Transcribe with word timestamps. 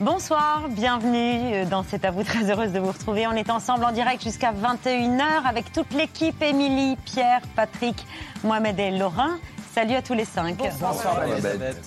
Bonsoir, 0.00 0.68
bienvenue 0.68 1.66
dans 1.66 1.82
C'est 1.82 2.04
à 2.04 2.12
vous, 2.12 2.22
très 2.22 2.48
heureuse 2.48 2.70
de 2.70 2.78
vous 2.78 2.92
retrouver. 2.92 3.26
On 3.26 3.32
est 3.32 3.50
ensemble 3.50 3.84
en 3.84 3.90
direct 3.90 4.22
jusqu'à 4.22 4.52
21h 4.52 5.44
avec 5.44 5.72
toute 5.72 5.92
l'équipe, 5.92 6.40
Émilie, 6.40 6.96
Pierre, 7.04 7.40
Patrick, 7.56 8.06
Mohamed 8.44 8.78
et 8.78 8.92
Laurent. 8.92 9.30
Salut 9.74 9.94
à 9.94 10.02
tous 10.02 10.14
les 10.14 10.24
cinq. 10.24 10.56
Bonsoir, 10.56 11.22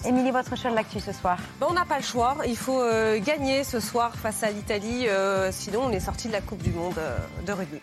Émilie, 0.06 0.32
votre 0.32 0.58
choix 0.58 0.72
de 0.72 0.76
l'actu 0.76 1.00
ce 1.00 1.14
soir? 1.14 1.38
Bon, 1.62 1.68
On 1.70 1.74
n'a 1.74 1.86
pas 1.86 2.00
le 2.00 2.04
choix, 2.04 2.36
il 2.46 2.58
faut 2.58 2.82
euh, 2.82 3.18
gagner 3.20 3.64
ce 3.64 3.80
soir 3.80 4.14
face 4.14 4.44
à 4.44 4.52
l'Italie, 4.52 5.08
euh, 5.08 5.50
sinon 5.54 5.84
on 5.86 5.92
est 5.92 6.02
sorti 6.02 6.28
de 6.28 6.34
la 6.34 6.42
Coupe 6.42 6.62
du 6.62 6.72
Monde 6.72 6.98
euh, 6.98 7.18
de 7.46 7.54
rugby. 7.54 7.80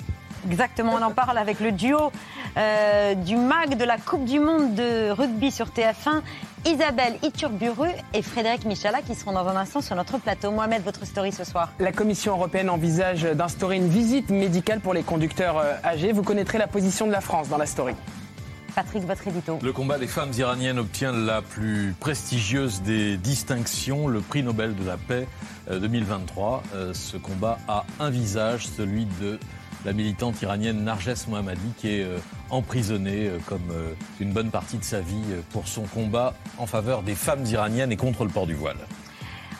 Exactement, 0.47 0.95
on 0.95 1.03
en 1.03 1.11
parle 1.11 1.37
avec 1.37 1.61
le 1.61 1.73
duo 1.73 2.13
euh, 2.57 3.15
du 3.15 3.37
MAG 3.37 3.77
de 3.77 3.85
la 3.85 3.99
Coupe 3.99 4.25
du 4.25 4.39
Monde 4.39 4.75
de 4.75 5.11
rugby 5.11 5.51
sur 5.51 5.67
TF1, 5.67 6.23
Isabelle 6.69 7.15
Iturburu 7.23 7.89
et 8.13 8.21
Frédéric 8.21 8.67
Michala 8.67 9.01
qui 9.01 9.15
seront 9.15 9.33
dans 9.33 9.49
un 9.49 9.57
instant 9.57 9.81
sur 9.81 9.97
notre 9.97 10.19
plateau. 10.19 10.51
Mohamed, 10.51 10.83
votre 10.83 11.07
story 11.07 11.33
ce 11.33 11.43
soir. 11.43 11.73
La 11.79 11.93
Commission 11.93 12.33
européenne 12.33 12.69
envisage 12.69 13.23
d'instaurer 13.23 13.77
une 13.77 13.89
visite 13.89 14.29
médicale 14.29 14.81
pour 14.81 14.93
les 14.93 15.03
conducteurs 15.03 15.57
euh, 15.57 15.73
âgés. 15.83 16.13
Vous 16.13 16.23
connaîtrez 16.23 16.59
la 16.59 16.67
position 16.67 17.07
de 17.07 17.13
la 17.13 17.23
France 17.23 17.49
dans 17.49 17.57
la 17.57 17.65
story. 17.65 17.95
Patrick, 18.75 19.05
votre 19.05 19.27
édito. 19.27 19.59
Le 19.63 19.73
combat 19.73 19.97
des 19.97 20.07
femmes 20.07 20.33
iraniennes 20.37 20.79
obtient 20.79 21.11
la 21.11 21.41
plus 21.41 21.95
prestigieuse 21.99 22.83
des 22.83 23.17
distinctions, 23.17 24.07
le 24.07 24.21
prix 24.21 24.43
Nobel 24.43 24.77
de 24.77 24.85
la 24.85 24.99
paix 24.99 25.27
2023. 25.71 26.63
Euh, 26.75 26.93
ce 26.93 27.17
combat 27.17 27.57
a 27.67 27.87
un 27.99 28.11
visage, 28.11 28.67
celui 28.67 29.07
de 29.23 29.41
la 29.85 29.93
militante 29.93 30.41
iranienne 30.43 30.83
Narges 30.85 31.27
Mohammadi 31.29 31.73
qui 31.77 31.89
est 31.89 32.05
euh, 32.05 32.19
emprisonnée 32.51 33.29
euh, 33.29 33.39
comme 33.47 33.71
euh, 33.71 33.93
une 34.21 34.33
bonne 34.33 34.51
partie 34.51 34.79
de 34.79 34.85
sa 34.85 35.01
vie 35.01 35.23
pour 35.51 35.69
son 35.69 35.83
combat 35.83 36.35
en 36.59 36.67
faveur 36.67 37.03
des 37.03 37.15
femmes 37.15 37.45
iraniennes 37.47 37.93
et 37.93 37.97
contre 37.97 38.25
le 38.25 38.31
port 38.31 38.47
du 38.47 38.55
voile. 38.55 38.79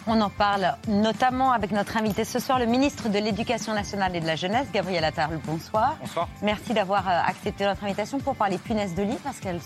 On 0.07 0.21
en 0.21 0.31
parle 0.31 0.75
notamment 0.89 1.53
avec 1.53 1.71
notre 1.71 1.97
invité 1.99 2.25
ce 2.25 2.39
soir, 2.39 2.59
le 2.59 2.65
ministre 2.65 3.11
de 3.11 3.19
l'Éducation 3.19 3.75
nationale 3.75 4.17
et 4.17 4.21
de 4.21 4.27
la 4.27 4.37
jeunesse, 4.37 4.67
Gabriel 4.73 5.05
Attal. 5.05 5.39
Bonsoir. 5.45 5.97
Bonsoir. 6.01 6.29
Merci 6.43 6.73
d'avoir 6.73 7.07
accepté 7.07 7.67
notre 7.67 7.85
invitation 7.85 8.19
pour 8.19 8.35
parler 8.35 8.57
punaises 8.57 8.95
de 8.95 9.03
lit 9.03 9.19
parce 9.23 9.39
qu'elles 9.39 9.61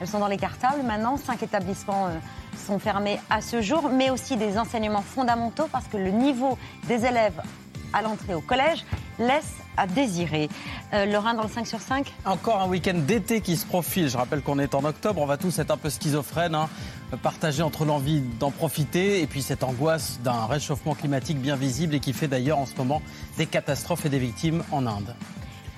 elles 0.00 0.08
sont 0.08 0.18
dans 0.18 0.28
les 0.28 0.36
cartables 0.36 0.82
maintenant. 0.82 1.16
Cinq 1.16 1.44
établissements 1.44 2.08
sont 2.66 2.80
fermés 2.80 3.20
à 3.30 3.40
ce 3.40 3.60
jour, 3.60 3.88
mais 3.88 4.10
aussi 4.10 4.36
des 4.36 4.58
enseignements 4.58 5.02
fondamentaux 5.02 5.68
parce 5.70 5.86
que 5.86 5.96
le 5.96 6.10
niveau 6.10 6.58
des 6.88 7.04
élèves 7.06 7.40
à 7.92 8.02
l'entrée 8.02 8.34
au 8.34 8.40
collège 8.40 8.84
laisse 9.18 9.54
à 9.76 9.86
désirer. 9.86 10.48
Euh, 10.92 11.06
Lorrain 11.06 11.34
dans 11.34 11.42
le 11.42 11.48
5 11.48 11.66
sur 11.66 11.80
5 11.80 12.12
Encore 12.24 12.60
un 12.60 12.68
week-end 12.68 12.94
d'été 12.94 13.40
qui 13.40 13.56
se 13.56 13.66
profile. 13.66 14.08
Je 14.08 14.16
rappelle 14.16 14.42
qu'on 14.42 14.58
est 14.58 14.74
en 14.74 14.84
octobre. 14.84 15.20
On 15.20 15.26
va 15.26 15.36
tous 15.36 15.58
être 15.58 15.70
un 15.70 15.76
peu 15.76 15.90
schizophrènes, 15.90 16.54
hein, 16.54 16.68
partagés 17.22 17.62
entre 17.62 17.84
l'envie 17.84 18.20
d'en 18.20 18.50
profiter 18.50 19.22
et 19.22 19.26
puis 19.26 19.42
cette 19.42 19.64
angoisse 19.64 20.20
d'un 20.22 20.46
réchauffement 20.46 20.94
climatique 20.94 21.38
bien 21.38 21.56
visible 21.56 21.94
et 21.94 22.00
qui 22.00 22.12
fait 22.12 22.28
d'ailleurs 22.28 22.58
en 22.58 22.66
ce 22.66 22.76
moment 22.76 23.02
des 23.38 23.46
catastrophes 23.46 24.06
et 24.06 24.10
des 24.10 24.18
victimes 24.18 24.62
en 24.70 24.86
Inde. 24.86 25.14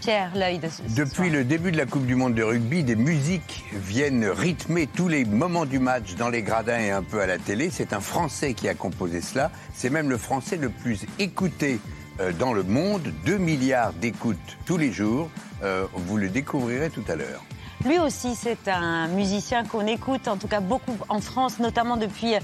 Pierre, 0.01 0.33
l'œil 0.35 0.59
de 0.59 0.69
ce, 0.69 0.83
Depuis 0.95 1.31
le 1.31 1.45
début 1.45 1.73
de 1.73 1.79
la 1.79 1.87
Coupe 1.87 2.05
du 2.05 2.15
Monde 2.15 2.35
de 2.35 2.43
rugby, 2.43 2.85
des 2.85 2.95
musiques 2.95 3.65
viennent 3.73 4.27
rythmer 4.27 4.87
tous 4.87 5.09
les 5.09 5.25
moments 5.25 5.65
du 5.65 5.79
match 5.79 6.15
dans 6.17 6.29
les 6.29 6.43
gradins 6.43 6.79
et 6.79 6.91
un 6.91 7.03
peu 7.03 7.23
à 7.23 7.27
la 7.27 7.39
télé. 7.39 7.71
C'est 7.71 7.95
un 7.95 8.01
Français 8.01 8.53
qui 8.53 8.69
a 8.69 8.75
composé 8.75 9.23
cela. 9.23 9.51
C'est 9.73 9.89
même 9.89 10.11
le 10.11 10.19
Français 10.19 10.59
le 10.59 10.69
plus 10.69 11.07
écouté 11.19 11.81
euh, 12.21 12.33
dans 12.33 12.53
le 12.53 12.63
monde, 12.63 13.13
2 13.25 13.39
milliards 13.39 13.93
d'écoutes 13.93 14.59
tous 14.67 14.77
les 14.77 14.93
jours. 14.93 15.31
Euh, 15.63 15.87
vous 15.95 16.17
le 16.17 16.29
découvrirez 16.29 16.91
tout 16.91 17.05
à 17.09 17.17
l'heure. 17.17 17.43
Lui 17.85 17.99
aussi, 17.99 18.35
c'est 18.35 18.69
un 18.69 19.09
musicien 19.09 19.65
qu'on 19.65 19.87
écoute, 19.87 20.29
en 20.29 20.37
tout 20.37 20.49
cas 20.49 20.61
beaucoup 20.61 20.97
en 21.09 21.21
France, 21.21 21.59
notamment 21.59 21.97
depuis 21.97 22.35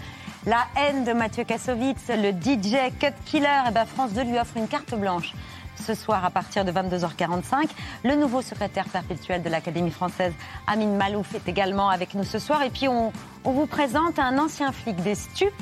La 0.45 0.67
haine 0.77 1.05
de 1.05 1.13
Mathieu 1.13 1.45
Kassovitz, 1.45 2.09
le 2.09 2.33
DJ 2.33 2.93
Cut 2.99 3.15
Killer. 3.25 3.47
Et 3.47 3.69
eh 3.69 3.71
ben 3.73 3.87
France 3.87 4.13
2 4.13 4.23
lui 4.25 4.39
offre 4.39 4.57
une 4.57 4.69
carte 4.69 4.95
blanche 4.95 5.35
ce 5.81 5.95
soir 5.95 6.25
à 6.25 6.31
partir 6.31 6.65
de 6.65 6.73
22h45. 6.73 7.69
Le 8.05 8.17
nouveau 8.17 8.43
secrétaire 8.43 8.87
perpétuel 8.87 9.43
de 9.43 9.49
l'Académie 9.49 9.91
française, 9.91 10.33
Amine 10.67 10.97
Malouf, 10.97 11.35
est 11.35 11.49
également 11.49 11.89
avec 11.89 12.15
nous 12.15 12.25
ce 12.25 12.39
soir. 12.39 12.63
Et 12.63 12.71
puis 12.71 12.89
on, 12.89 13.13
on 13.45 13.53
vous 13.53 13.67
présente 13.67 14.19
un 14.19 14.37
ancien 14.39 14.73
flic 14.73 14.97
des 14.97 15.15
stupes 15.15 15.55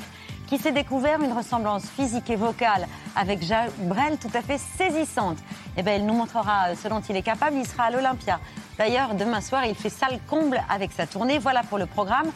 qui 0.49 0.57
s'est 0.57 0.71
découvert 0.71 1.21
une 1.21 1.31
ressemblance 1.31 1.87
physique 1.91 2.27
et 2.31 2.35
vocale 2.35 2.87
avec 3.15 3.43
Jacques 3.43 3.71
Brel 3.77 4.17
tout 4.17 4.31
à 4.33 4.41
fait 4.41 4.57
saisissante. 4.57 5.37
Eh 5.77 5.83
bien, 5.83 5.93
il 5.93 6.07
nous 6.07 6.15
montrera 6.15 6.73
ce 6.75 6.87
dont 6.87 7.01
il 7.01 7.15
est 7.15 7.21
capable. 7.21 7.57
Il 7.57 7.67
sera 7.67 7.83
à 7.83 7.91
l'Olympia. 7.91 8.39
D'ailleurs, 8.79 9.13
demain 9.13 9.41
soir, 9.41 9.65
il 9.65 9.75
fait 9.75 9.89
salle 9.89 10.19
comble 10.27 10.59
avec 10.67 10.91
sa 10.91 11.05
tournée. 11.05 11.37
Voilà 11.37 11.61
pour 11.61 11.77
le 11.77 11.85
programme. 11.85 12.31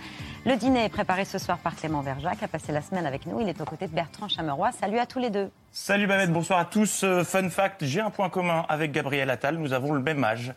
Le 0.45 0.55
dîner 0.57 0.85
est 0.85 0.89
préparé 0.89 1.25
ce 1.25 1.39
soir 1.39 1.57
par 1.57 1.75
Clément 1.75 2.01
Verjac, 2.01 2.43
a 2.43 2.47
passé 2.47 2.71
la 2.71 2.81
semaine 2.81 3.07
avec 3.07 3.25
nous. 3.25 3.39
Il 3.39 3.49
est 3.49 3.59
aux 3.61 3.65
côtés 3.65 3.87
de 3.87 3.95
Bertrand 3.95 4.27
Chameroy. 4.27 4.71
Salut 4.73 4.99
à 4.99 5.07
tous 5.07 5.19
les 5.19 5.31
deux. 5.31 5.49
Salut 5.71 6.05
Babette, 6.05 6.31
bonsoir 6.31 6.59
à 6.59 6.65
tous. 6.65 7.03
Euh, 7.03 7.23
fun 7.23 7.49
fact, 7.49 7.83
j'ai 7.85 8.01
un 8.01 8.11
point 8.11 8.29
commun 8.29 8.65
avec 8.69 8.91
Gabriel 8.91 9.29
Attal. 9.31 9.57
Nous 9.57 9.73
avons 9.73 9.93
le 9.93 10.01
même 10.01 10.23
âge 10.23 10.53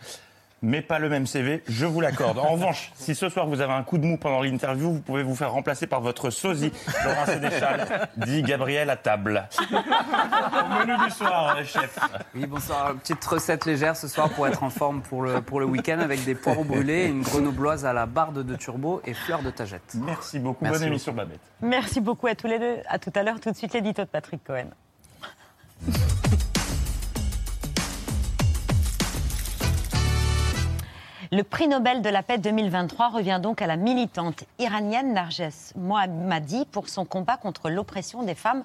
mais 0.63 0.83
pas 0.83 0.99
le 0.99 1.09
même 1.09 1.27
CV, 1.27 1.63
je 1.69 1.87
vous 1.87 2.01
l'accorde. 2.01 2.39
En 2.39 2.49
revanche, 2.53 2.93
si 2.97 3.15
ce 3.15 3.29
soir 3.29 3.47
vous 3.47 3.61
avez 3.61 3.73
un 3.73 3.83
coup 3.83 3.99
de 3.99 4.07
mou 4.07 4.17
pendant 4.17 4.43
l'interview, 4.43 4.93
vous 4.93 5.01
pouvez 5.01 5.23
vous 5.23 5.35
faire 5.35 5.53
remplacer 5.53 5.87
par 5.87 6.01
votre 6.01 6.31
sosie, 6.31 6.73
Laurent 7.05 7.27
Sénéchal, 7.27 8.09
dit 8.17 8.43
Gabriel 8.43 8.91
à 8.91 8.97
table. 8.97 9.49
Au 9.71 10.87
menu 10.87 11.05
du 11.05 11.11
soir, 11.11 11.57
chef. 11.65 11.99
Oui, 12.35 12.47
bonsoir. 12.47 12.95
Petite 12.95 13.25
recette 13.25 13.67
légère 13.67 13.97
ce 13.97 14.09
soir 14.09 14.31
pour 14.31 14.47
être 14.47 14.63
en 14.63 14.71
forme 14.71 15.03
pour 15.03 15.23
le, 15.23 15.41
pour 15.41 15.61
le 15.61 15.67
week-end 15.67 15.99
avec 16.01 16.25
des 16.25 16.35
poireaux 16.35 16.65
brûlés, 16.65 17.07
une 17.07 17.23
grenobloise 17.23 17.85
à 17.85 17.93
la 17.93 18.07
barde 18.07 18.45
de 18.45 18.57
turbo 18.57 19.01
et 19.05 19.15
fleurs 19.15 19.43
de 19.43 19.51
tagette. 19.51 19.95
Merci 19.95 20.39
beaucoup. 20.39 20.65
Bonne 20.65 20.83
émission, 20.83 21.13
Babette. 21.13 21.41
Merci 21.61 22.01
beaucoup 22.01 22.27
à 22.27 22.35
tous 22.35 22.47
les 22.47 22.59
deux. 22.59 22.77
À 22.89 22.99
tout 22.99 23.13
à 23.15 23.23
l'heure. 23.23 23.41
Tout 23.41 23.51
de 23.51 23.57
suite, 23.57 23.75
l'édito 23.75 24.03
de 24.03 24.09
Patrick 24.09 24.43
Cohen. 24.45 24.71
Le 31.33 31.43
prix 31.43 31.67
Nobel 31.67 32.03
de 32.03 32.09
la 32.09 32.23
paix 32.23 32.39
2023 32.39 33.09
revient 33.09 33.41
donc 33.43 33.61
à 33.61 33.67
la 33.67 33.77
militante 33.77 34.45
iranienne 34.61 35.13
Narges 35.13 35.73
Mohammadi 35.75 36.67
pour 36.71 36.89
son 36.89 37.05
combat 37.05 37.37
contre 37.37 37.69
l'oppression 37.69 38.23
des 38.23 38.37
femmes 38.37 38.63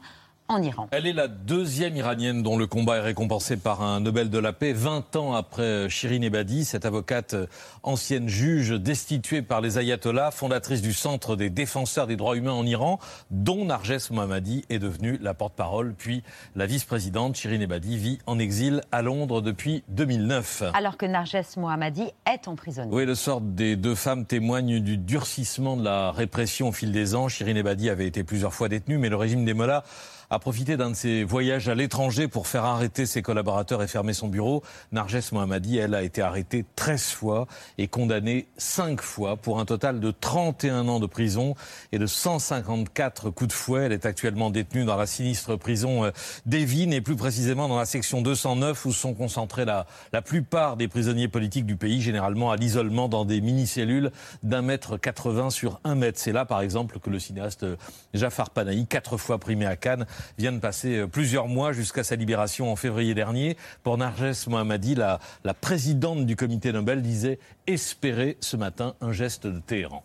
Iran. 0.59 0.87
Elle 0.91 1.07
est 1.07 1.13
la 1.13 1.27
deuxième 1.27 1.95
iranienne 1.95 2.41
dont 2.43 2.57
le 2.57 2.67
combat 2.67 2.97
est 2.97 3.01
récompensé 3.01 3.57
par 3.57 3.81
un 3.81 3.99
Nobel 3.99 4.29
de 4.29 4.39
la 4.39 4.53
paix 4.53 4.73
20 4.73 5.15
ans 5.15 5.33
après 5.33 5.89
Shirin 5.89 6.21
Ebadi, 6.21 6.65
cette 6.65 6.85
avocate 6.85 7.35
ancienne 7.83 8.27
juge 8.27 8.71
destituée 8.71 9.41
par 9.41 9.61
les 9.61 9.77
ayatollahs, 9.77 10.31
fondatrice 10.31 10.81
du 10.81 10.93
Centre 10.93 11.35
des 11.35 11.49
défenseurs 11.49 12.07
des 12.07 12.15
droits 12.15 12.35
humains 12.35 12.53
en 12.53 12.65
Iran, 12.65 12.99
dont 13.29 13.65
Narges 13.65 14.09
Mohammadi 14.11 14.65
est 14.69 14.79
devenue 14.79 15.17
la 15.21 15.33
porte-parole, 15.33 15.93
puis 15.97 16.23
la 16.55 16.65
vice-présidente. 16.65 17.35
Shirin 17.35 17.61
Ebadi 17.61 17.97
vit 17.97 18.19
en 18.25 18.39
exil 18.39 18.81
à 18.91 19.01
Londres 19.01 19.41
depuis 19.41 19.83
2009. 19.89 20.63
Alors 20.73 20.97
que 20.97 21.05
Narges 21.05 21.57
Mohammadi 21.57 22.03
est 22.31 22.47
emprisonnée. 22.47 22.89
Oui, 22.91 23.05
le 23.05 23.15
sort 23.15 23.41
des 23.41 23.75
deux 23.75 23.95
femmes 23.95 24.25
témoigne 24.25 24.79
du 24.79 24.97
durcissement 24.97 25.77
de 25.77 25.83
la 25.83 26.11
répression 26.11 26.69
au 26.69 26.71
fil 26.71 26.91
des 26.91 27.15
ans. 27.15 27.27
Shirin 27.27 27.55
Ebadi 27.55 27.89
avait 27.89 28.07
été 28.07 28.23
plusieurs 28.23 28.53
fois 28.53 28.69
détenue, 28.69 28.97
mais 28.97 29.09
le 29.09 29.15
régime 29.15 29.45
des 29.45 29.53
Mollahs 29.53 29.83
a 30.31 30.39
profité 30.39 30.77
d'un 30.77 30.91
de 30.91 30.95
ses 30.95 31.25
voyages 31.25 31.67
à 31.67 31.75
l'étranger 31.75 32.29
pour 32.29 32.47
faire 32.47 32.63
arrêter 32.63 33.05
ses 33.05 33.21
collaborateurs 33.21 33.83
et 33.83 33.87
fermer 33.87 34.13
son 34.13 34.29
bureau. 34.29 34.63
Narges 34.93 35.29
Mohammadi, 35.33 35.77
elle, 35.77 35.93
a 35.93 36.03
été 36.03 36.21
arrêtée 36.21 36.63
13 36.77 37.03
fois 37.11 37.47
et 37.77 37.89
condamnée 37.89 38.47
5 38.55 39.01
fois 39.01 39.35
pour 39.35 39.59
un 39.59 39.65
total 39.65 39.99
de 39.99 40.09
31 40.09 40.87
ans 40.87 41.01
de 41.01 41.05
prison 41.05 41.55
et 41.91 41.99
de 41.99 42.05
154 42.05 43.29
coups 43.29 43.49
de 43.49 43.53
fouet. 43.53 43.83
Elle 43.87 43.91
est 43.91 44.05
actuellement 44.05 44.51
détenue 44.51 44.85
dans 44.85 44.95
la 44.95 45.05
sinistre 45.05 45.57
prison 45.57 46.05
euh, 46.05 46.11
d'Evin 46.45 46.91
et 46.91 47.01
plus 47.01 47.17
précisément 47.17 47.67
dans 47.67 47.77
la 47.77 47.85
section 47.85 48.21
209 48.21 48.85
où 48.85 48.93
sont 48.93 49.13
concentrés 49.13 49.65
la, 49.65 49.85
la 50.13 50.21
plupart 50.21 50.77
des 50.77 50.87
prisonniers 50.87 51.27
politiques 51.27 51.65
du 51.65 51.75
pays, 51.75 52.01
généralement 52.01 52.51
à 52.51 52.55
l'isolement 52.55 53.09
dans 53.09 53.25
des 53.25 53.41
mini-cellules 53.41 54.11
d'un 54.43 54.61
mètre 54.61 54.95
80 54.95 55.49
sur 55.49 55.81
un 55.83 55.95
mètre. 55.95 56.19
C'est 56.19 56.31
là, 56.31 56.45
par 56.45 56.61
exemple, 56.61 56.99
que 56.99 57.09
le 57.09 57.19
cinéaste 57.19 57.65
Jafar 58.13 58.49
Panahi, 58.49 58.87
quatre 58.87 59.17
fois 59.17 59.37
primé 59.37 59.65
à 59.65 59.75
Cannes, 59.75 60.05
viennent 60.37 60.59
passer 60.59 60.97
euh, 60.97 61.07
plusieurs 61.07 61.47
mois 61.47 61.73
jusqu'à 61.73 62.03
sa 62.03 62.15
libération 62.15 62.71
en 62.71 62.75
février 62.75 63.13
dernier. 63.13 63.57
Pour 63.83 63.97
Narges 63.97 64.47
Mohammadi, 64.47 64.95
la, 64.95 65.19
la 65.43 65.53
présidente 65.53 66.25
du 66.25 66.35
comité 66.35 66.71
Nobel 66.71 67.01
disait 67.01 67.39
espérer 67.67 68.37
ce 68.41 68.57
matin 68.57 68.95
un 69.01 69.11
geste 69.11 69.47
de 69.47 69.59
Téhéran. 69.59 70.03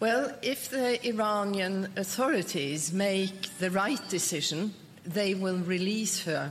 Well, 0.00 0.34
if 0.42 0.68
the 0.70 0.98
Iranian 1.06 1.86
authorities 1.96 2.92
make 2.92 3.50
the 3.60 3.70
right 3.70 4.00
decision, 4.10 4.70
they 5.06 5.34
will 5.34 5.62
release 5.64 6.26
her 6.26 6.50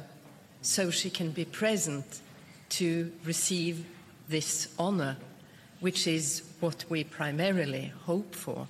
so 0.62 0.90
she 0.90 1.10
can 1.10 1.32
be 1.32 1.44
present 1.44 2.22
to 2.70 3.12
receive 3.26 3.84
this 4.30 4.70
honor, 4.80 5.18
which 5.82 6.08
is 6.08 6.44
what 6.62 6.86
we 6.90 7.04
primarily 7.04 7.92
hope 8.06 8.34
for. 8.34 8.68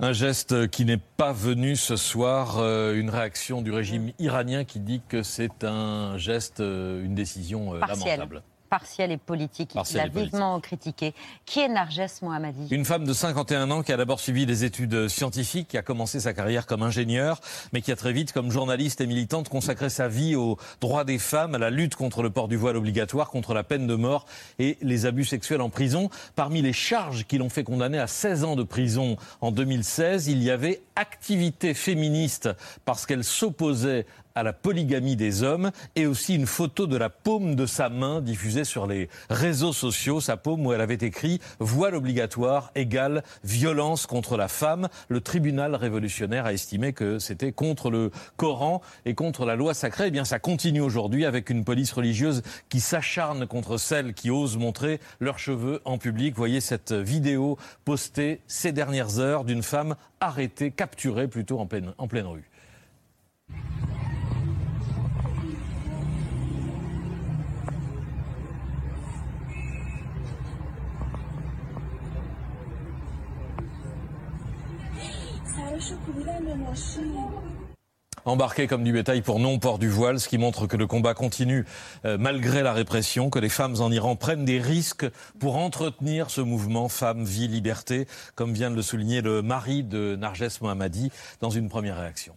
Un 0.00 0.12
geste 0.12 0.68
qui 0.70 0.84
n'est 0.84 1.00
pas 1.16 1.32
venu 1.32 1.76
ce 1.76 1.94
soir, 1.94 2.58
euh, 2.58 2.94
une 2.94 3.10
réaction 3.10 3.62
du 3.62 3.70
régime 3.70 4.10
iranien 4.18 4.64
qui 4.64 4.80
dit 4.80 5.00
que 5.08 5.22
c'est 5.22 5.62
un 5.62 6.18
geste, 6.18 6.58
euh, 6.58 7.04
une 7.04 7.14
décision 7.14 7.74
euh, 7.74 7.80
lamentable. 7.80 8.42
Partiel 8.74 9.12
et 9.12 9.18
politique. 9.18 9.76
Il 9.92 10.00
a 10.00 10.08
vivement 10.08 10.58
critiqué. 10.58 11.14
Qui 11.46 11.60
est 11.60 11.68
Narges 11.68 12.20
Mohammadi? 12.22 12.74
Une 12.74 12.84
femme 12.84 13.04
de 13.04 13.12
51 13.12 13.70
ans 13.70 13.84
qui 13.84 13.92
a 13.92 13.96
d'abord 13.96 14.18
suivi 14.18 14.46
des 14.46 14.64
études 14.64 15.06
scientifiques, 15.06 15.68
qui 15.68 15.78
a 15.78 15.82
commencé 15.82 16.18
sa 16.18 16.34
carrière 16.34 16.66
comme 16.66 16.82
ingénieure, 16.82 17.38
mais 17.72 17.82
qui 17.82 17.92
a 17.92 17.96
très 17.96 18.12
vite, 18.12 18.32
comme 18.32 18.50
journaliste 18.50 19.00
et 19.00 19.06
militante, 19.06 19.48
consacré 19.48 19.90
sa 19.90 20.08
vie 20.08 20.34
aux 20.34 20.58
droits 20.80 21.04
des 21.04 21.20
femmes, 21.20 21.54
à 21.54 21.58
la 21.58 21.70
lutte 21.70 21.94
contre 21.94 22.20
le 22.20 22.30
port 22.30 22.48
du 22.48 22.56
voile 22.56 22.76
obligatoire, 22.76 23.30
contre 23.30 23.54
la 23.54 23.62
peine 23.62 23.86
de 23.86 23.94
mort 23.94 24.26
et 24.58 24.76
les 24.82 25.06
abus 25.06 25.24
sexuels 25.24 25.60
en 25.60 25.70
prison. 25.70 26.10
Parmi 26.34 26.60
les 26.60 26.72
charges 26.72 27.26
qui 27.26 27.38
l'ont 27.38 27.50
fait 27.50 27.62
condamner 27.62 28.00
à 28.00 28.08
16 28.08 28.42
ans 28.42 28.56
de 28.56 28.64
prison 28.64 29.16
en 29.40 29.52
2016, 29.52 30.26
il 30.26 30.42
y 30.42 30.50
avait 30.50 30.82
activité 30.96 31.74
féministe 31.74 32.48
parce 32.84 33.06
qu'elle 33.06 33.22
s'opposait 33.22 34.04
à 34.34 34.42
la 34.42 34.52
polygamie 34.52 35.16
des 35.16 35.42
hommes 35.42 35.70
et 35.94 36.06
aussi 36.06 36.34
une 36.34 36.46
photo 36.46 36.86
de 36.86 36.96
la 36.96 37.08
paume 37.08 37.54
de 37.54 37.66
sa 37.66 37.88
main 37.88 38.20
diffusée 38.20 38.64
sur 38.64 38.86
les 38.86 39.08
réseaux 39.30 39.72
sociaux, 39.72 40.20
sa 40.20 40.36
paume 40.36 40.66
où 40.66 40.72
elle 40.72 40.80
avait 40.80 40.94
écrit 40.94 41.40
voile 41.60 41.94
obligatoire 41.94 42.72
égale 42.74 43.22
violence 43.44 44.06
contre 44.06 44.36
la 44.36 44.48
femme. 44.48 44.88
Le 45.08 45.20
tribunal 45.20 45.74
révolutionnaire 45.74 46.46
a 46.46 46.52
estimé 46.52 46.92
que 46.92 47.18
c'était 47.18 47.52
contre 47.52 47.90
le 47.90 48.10
Coran 48.36 48.82
et 49.04 49.14
contre 49.14 49.44
la 49.46 49.54
loi 49.54 49.72
sacrée. 49.72 50.08
Eh 50.08 50.10
bien, 50.10 50.24
ça 50.24 50.38
continue 50.38 50.80
aujourd'hui 50.80 51.24
avec 51.24 51.50
une 51.50 51.64
police 51.64 51.92
religieuse 51.92 52.42
qui 52.68 52.80
s'acharne 52.80 53.46
contre 53.46 53.78
celles 53.78 54.14
qui 54.14 54.30
osent 54.30 54.56
montrer 54.56 55.00
leurs 55.20 55.38
cheveux 55.38 55.80
en 55.84 55.98
public. 55.98 56.34
Voyez 56.36 56.60
cette 56.60 56.92
vidéo 56.92 57.56
postée 57.84 58.40
ces 58.48 58.72
dernières 58.72 59.18
heures 59.18 59.44
d'une 59.44 59.62
femme 59.62 59.94
arrêtée, 60.20 60.70
capturée 60.70 61.28
plutôt 61.28 61.60
en 61.60 61.66
pleine, 61.66 61.94
en 61.98 62.08
pleine 62.08 62.26
rue. 62.26 62.50
Embarqués 78.26 78.66
comme 78.66 78.84
du 78.84 78.92
bétail 78.92 79.20
pour 79.20 79.38
non-port 79.38 79.78
du 79.78 79.88
voile, 79.88 80.18
ce 80.18 80.28
qui 80.28 80.38
montre 80.38 80.66
que 80.66 80.76
le 80.78 80.86
combat 80.86 81.12
continue 81.12 81.66
euh, 82.06 82.16
malgré 82.18 82.62
la 82.62 82.72
répression, 82.72 83.28
que 83.28 83.38
les 83.38 83.50
femmes 83.50 83.76
en 83.80 83.90
Iran 83.90 84.16
prennent 84.16 84.46
des 84.46 84.60
risques 84.60 85.06
pour 85.38 85.56
entretenir 85.56 86.30
ce 86.30 86.40
mouvement 86.40 86.88
Femmes, 86.88 87.24
Vie, 87.24 87.48
Liberté, 87.48 88.06
comme 88.34 88.54
vient 88.54 88.70
de 88.70 88.76
le 88.76 88.82
souligner 88.82 89.20
le 89.20 89.42
mari 89.42 89.82
de 89.82 90.16
Narges 90.16 90.60
Mohammadi 90.62 91.10
dans 91.40 91.50
une 91.50 91.68
première 91.68 91.98
réaction. 91.98 92.34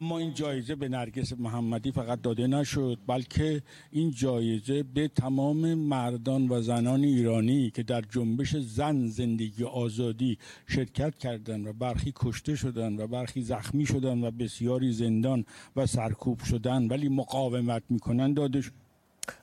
ما 0.00 0.18
این 0.18 0.34
جایزه 0.34 0.74
به 0.74 0.88
نرگس 0.88 1.32
محمدی 1.38 1.92
فقط 1.92 2.20
داده 2.22 2.46
نشد 2.46 2.98
بلکه 3.06 3.62
این 3.90 4.10
جایزه 4.10 4.82
به 4.82 5.08
تمام 5.08 5.74
مردان 5.74 6.48
و 6.48 6.62
زنان 6.62 7.04
ایرانی 7.04 7.70
که 7.70 7.82
در 7.82 8.00
جنبش 8.00 8.56
زن 8.56 9.06
زندگی 9.06 9.64
آزادی 9.64 10.38
شرکت 10.66 11.18
کردند 11.18 11.66
و 11.66 11.72
برخی 11.72 12.12
کشته 12.16 12.56
شدند 12.56 13.00
و 13.00 13.06
برخی 13.06 13.42
زخمی 13.42 13.86
شدند 13.86 14.24
و 14.24 14.30
بسیاری 14.30 14.92
زندان 14.92 15.44
و 15.76 15.86
سرکوب 15.86 16.40
شدند 16.40 16.90
ولی 16.90 17.08
مقاومت 17.08 17.82
می‌کنن 17.90 18.34
داده 18.34 18.60
شد 18.60 18.72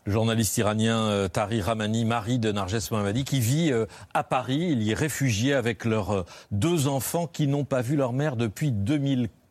journaliste 0.07 0.57
iranien 0.61 1.27
Tari 1.37 1.59
Ramani, 1.59 2.05
mari 2.05 2.39
de 2.39 2.51
Narges 2.53 2.89
Mohammadi, 2.91 3.23
qui 3.25 3.39
vit 3.41 3.71
à 4.13 4.23
Paris. 4.23 4.63
Il 4.75 4.81
y 4.81 4.91
est 4.91 4.99
réfugié 5.07 5.53
avec 5.53 5.83
leurs 5.83 6.25
deux 6.51 6.87
enfants 6.87 7.27
qui 7.27 7.47
n'ont 7.47 7.65
pas 7.65 7.81
vu 7.81 7.97
leur 7.97 8.13
mère 8.13 8.37
depuis 8.37 8.71
2015. 8.71 9.42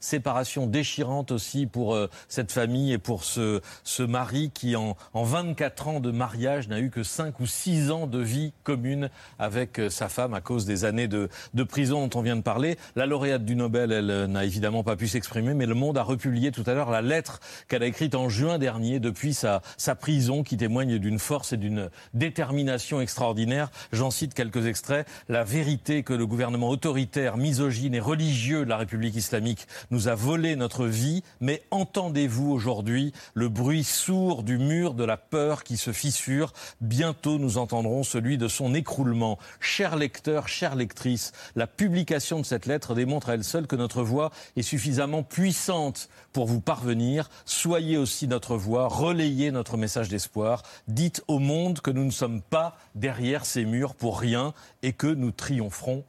Séparation 0.00 0.66
déchirante 0.66 1.32
aussi 1.32 1.66
pour 1.66 1.94
euh, 1.94 2.08
cette 2.28 2.52
famille 2.52 2.92
et 2.92 2.98
pour 2.98 3.24
ce, 3.24 3.60
ce 3.82 4.02
mari 4.02 4.50
qui, 4.54 4.76
en, 4.76 4.96
en 5.14 5.24
24 5.24 5.88
ans 5.88 6.00
de 6.00 6.10
mariage, 6.10 6.68
n'a 6.68 6.78
eu 6.80 6.90
que 6.90 7.02
5 7.02 7.40
ou 7.40 7.46
6 7.46 7.90
ans 7.90 8.06
de 8.06 8.20
vie 8.20 8.52
commune 8.62 9.10
avec 9.38 9.80
euh, 9.80 9.90
sa 9.90 10.08
femme 10.08 10.34
à 10.34 10.40
cause 10.40 10.64
des 10.64 10.84
années 10.84 11.08
de, 11.08 11.28
de 11.54 11.62
prison 11.64 12.06
dont 12.06 12.18
on 12.18 12.22
vient 12.22 12.36
de 12.36 12.42
parler. 12.42 12.78
La 12.94 13.06
lauréate 13.06 13.44
du 13.44 13.56
Nobel, 13.56 13.92
elle 13.92 14.10
euh, 14.10 14.26
n'a 14.26 14.44
évidemment 14.44 14.84
pas 14.84 14.96
pu 14.96 15.08
s'exprimer, 15.08 15.54
mais 15.54 15.66
Le 15.66 15.74
Monde 15.74 15.98
a 15.98 16.02
republié 16.02 16.52
tout 16.52 16.64
à 16.66 16.74
l'heure 16.74 16.90
la 16.90 17.02
lettre 17.02 17.40
qu'elle 17.68 17.82
a 17.82 17.86
écrite 17.86 18.14
en 18.14 18.28
juin 18.28 18.58
dernier 18.58 19.00
depuis 19.00 19.34
sa, 19.34 19.62
sa 19.76 19.94
prison 19.94 20.42
qui 20.42 20.56
témoigne 20.56 20.98
d'une 20.98 21.18
force 21.18 21.52
et 21.52 21.56
d'une 21.56 21.90
détermination 22.14 23.00
extraordinaire. 23.00 23.70
J'en 23.92 24.10
cite 24.10 24.34
quelques 24.34 24.66
extraits. 24.66 25.06
La 25.28 25.44
vérité 25.44 26.02
que 26.02 26.12
le 26.12 26.26
gouvernement 26.26 26.68
autoritaire, 26.68 27.36
misogyne 27.36 27.94
et 27.94 28.00
religieux 28.00 28.64
de 28.64 28.70
la 28.70 28.76
République 28.76 29.15
islamique 29.16 29.66
nous 29.90 30.08
a 30.08 30.14
volé 30.14 30.56
notre 30.56 30.86
vie, 30.86 31.22
mais 31.40 31.62
entendez-vous 31.70 32.50
aujourd'hui 32.50 33.12
le 33.34 33.48
bruit 33.48 33.84
sourd 33.84 34.42
du 34.42 34.58
mur 34.58 34.94
de 34.94 35.04
la 35.04 35.16
peur 35.16 35.64
qui 35.64 35.76
se 35.76 35.92
fissure 35.92 36.52
Bientôt 36.80 37.38
nous 37.38 37.58
entendrons 37.58 38.02
celui 38.02 38.38
de 38.38 38.48
son 38.48 38.74
écroulement. 38.74 39.38
Chers 39.60 39.96
lecteurs, 39.96 40.48
chères 40.48 40.76
lectrices, 40.76 41.32
la 41.54 41.66
publication 41.66 42.40
de 42.40 42.44
cette 42.44 42.66
lettre 42.66 42.94
démontre 42.94 43.30
à 43.30 43.34
elle 43.34 43.44
seule 43.44 43.66
que 43.66 43.76
notre 43.76 44.02
voix 44.02 44.30
est 44.56 44.62
suffisamment 44.62 45.22
puissante 45.22 46.08
pour 46.32 46.46
vous 46.46 46.60
parvenir. 46.60 47.28
Soyez 47.44 47.96
aussi 47.96 48.28
notre 48.28 48.56
voix, 48.56 48.88
relayez 48.88 49.50
notre 49.50 49.76
message 49.76 50.08
d'espoir. 50.08 50.62
Dites 50.88 51.22
au 51.28 51.38
monde 51.38 51.80
que 51.80 51.90
nous 51.90 52.04
ne 52.04 52.10
sommes 52.10 52.42
pas 52.42 52.76
derrière 52.94 53.46
ces 53.46 53.64
murs 53.64 53.94
pour 53.94 54.20
rien 54.20 54.52
et 54.82 54.92
que 54.92 55.06
nous 55.06 55.30
triompherons 55.30 56.04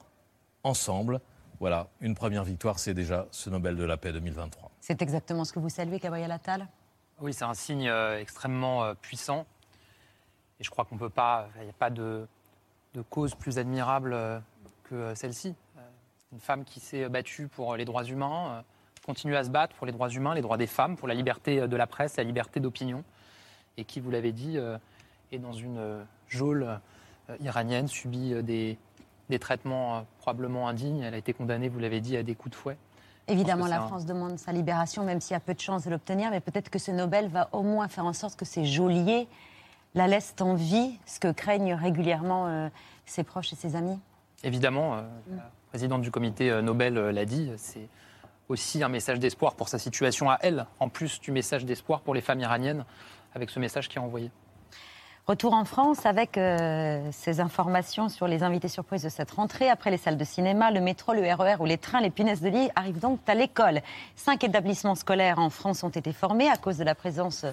ensemble. 0.64 1.22
Voilà, 1.60 1.88
une 2.02 2.14
première 2.14 2.44
victoire, 2.44 2.78
c'est 2.78 2.94
déjà 2.94 3.26
ce 3.32 3.50
Nobel 3.50 3.76
de 3.76 3.84
la 3.84 3.98
paix 3.98 4.14
2023. 4.14 4.70
C'est 4.80 5.02
exactement 5.02 5.44
ce 5.44 5.52
que 5.52 5.60
vous 5.60 5.70
saluez, 5.70 5.98
Gabriel 5.98 6.32
Attal? 6.32 6.68
Oui, 7.20 7.34
c'est 7.34 7.46
un 7.46 7.56
signe 7.56 7.88
euh, 7.88 8.20
extrêmement 8.20 8.84
euh, 8.84 8.94
puissant. 8.94 9.48
Et 10.60 10.64
je 10.64 10.70
crois 10.70 10.86
qu'on 10.86 10.98
peut 10.98 11.10
pas. 11.10 11.50
Il 11.58 11.64
n'y 11.64 11.70
a 11.70 11.74
pas 11.74 11.90
de, 11.90 12.28
de 12.94 13.02
cause 13.02 13.34
plus 13.34 13.58
admirable 13.58 14.14
euh, 14.14 14.40
que 14.84 14.96
euh, 14.96 15.16
celle-ci. 15.16 15.56
Euh, 15.78 15.82
une 16.32 16.40
femme 16.40 16.64
qui 16.64 16.80
s'est 16.80 17.10
battue 17.10 17.48
pour 17.48 17.76
les 17.76 17.86
droits 17.86 18.04
humains, 18.04 18.52
euh, 18.52 18.62
continue 19.06 19.36
à 19.36 19.44
se 19.44 19.50
battre 19.50 19.76
pour 19.76 19.88
les 19.88 19.94
droits 19.94 20.10
humains, 20.10 20.36
les 20.36 20.42
droits 20.42 20.58
des 20.58 20.68
femmes, 20.68 20.96
pour 20.96 21.08
la 21.08 21.16
liberté 21.16 21.62
euh, 21.62 21.68
de 21.68 21.76
la 21.76 21.88
presse, 21.88 22.18
la 22.18 22.24
liberté 22.24 22.60
d'opinion. 22.60 23.04
Et 23.78 23.84
qui, 23.84 24.00
vous 24.00 24.12
l'avez 24.12 24.32
dit, 24.32 24.60
euh, 24.60 24.78
est 25.32 25.40
dans 25.40 25.54
une 25.54 25.80
euh, 25.80 26.04
geôle 26.28 26.80
euh, 27.30 27.38
iranienne, 27.40 27.88
subit 27.88 28.34
euh, 28.34 28.42
des, 28.44 28.78
des 29.30 29.40
traitements 29.40 29.98
euh, 29.98 30.02
probablement 30.20 30.68
indignes. 30.68 31.02
Elle 31.02 31.14
a 31.14 31.18
été 31.18 31.34
condamnée, 31.34 31.70
vous 31.70 31.80
l'avez 31.80 32.00
dit, 32.02 32.18
à 32.18 32.24
des 32.24 32.36
coups 32.36 32.52
de 32.52 32.56
fouet. 32.56 32.78
Évidemment, 33.28 33.68
la 33.68 33.82
un- 33.82 33.88
France 33.88 34.06
demande 34.06 34.40
sa 34.40 34.52
libération, 34.54 35.04
même 35.04 35.20
s'il 35.20 35.34
y 35.34 35.36
a 35.38 35.40
peu 35.42 35.54
de 35.54 35.60
chances 35.60 35.84
de 35.84 35.90
l'obtenir, 35.90 36.32
mais 36.32 36.40
peut-être 36.40 36.70
que 36.70 36.80
ce 36.80 36.92
Nobel 36.92 37.28
va 37.28 37.50
au 37.52 37.62
moins 37.62 37.88
faire 37.90 38.06
en 38.06 38.14
sorte 38.14 38.38
que 38.38 38.46
ces 38.46 38.64
geôliers 38.66 39.28
la 39.96 40.08
laissent 40.08 40.36
en 40.40 40.54
vie, 40.54 40.98
ce 41.06 41.20
que 41.20 41.32
craignent 41.32 41.74
régulièrement 41.74 42.48
euh, 42.48 42.70
ses 43.06 43.24
proches 43.24 43.52
et 43.52 43.56
ses 43.56 43.76
amis. 43.76 44.00
Évidemment, 44.44 44.96
euh, 44.96 45.02
Mm. 45.30 45.36
la 45.38 45.52
présidente 45.70 46.02
du 46.02 46.12
comité 46.12 46.62
Nobel 46.62 46.94
l'a 46.94 47.26
dit, 47.26 47.52
c'est 47.58 47.90
aussi 48.48 48.82
un 48.82 48.88
message 48.90 49.20
d'espoir 49.20 49.56
pour 49.56 49.68
sa 49.68 49.78
situation 49.78 50.30
à 50.30 50.38
elle, 50.42 50.66
en 50.80 50.88
plus 50.88 51.20
du 51.20 51.32
message 51.34 51.66
d'espoir 51.66 52.00
pour 52.02 52.14
les 52.14 52.22
femmes 52.22 52.40
iraniennes, 52.40 52.86
avec 53.36 53.50
ce 53.50 53.60
message 53.60 53.90
qui 53.90 53.98
est 53.98 54.02
envoyé. 54.02 54.32
Retour 55.28 55.52
en 55.52 55.66
France 55.66 56.06
avec 56.06 56.38
euh, 56.38 57.06
ces 57.12 57.42
informations 57.42 58.08
sur 58.08 58.30
les 58.30 58.44
invités 58.44 58.70
surprises 58.70 59.04
de 59.04 59.10
cette 59.10 59.32
rentrée. 59.32 59.70
Après 59.70 59.92
les 59.92 59.98
salles 59.98 60.16
de 60.16 60.24
cinéma, 60.24 60.72
le 60.72 60.80
métro, 60.80 61.12
le 61.12 61.22
RER 61.22 61.58
ou 61.60 61.66
les 61.66 61.78
trains, 61.78 62.00
les 62.00 62.10
punaises 62.10 62.40
de 62.40 62.48
lit 62.48 62.70
arrivent 62.78 63.02
donc 63.02 63.20
à 63.28 63.36
l'école. 63.36 63.82
Cinq 64.16 64.46
établissements 64.46 64.96
scolaires 64.96 65.40
en 65.40 65.50
France 65.50 65.84
ont 65.84 65.90
été 65.90 66.14
formés 66.14 66.50
à 66.50 66.56
cause 66.56 66.78
de 66.78 66.86
la 66.86 66.96
présence 66.96 67.46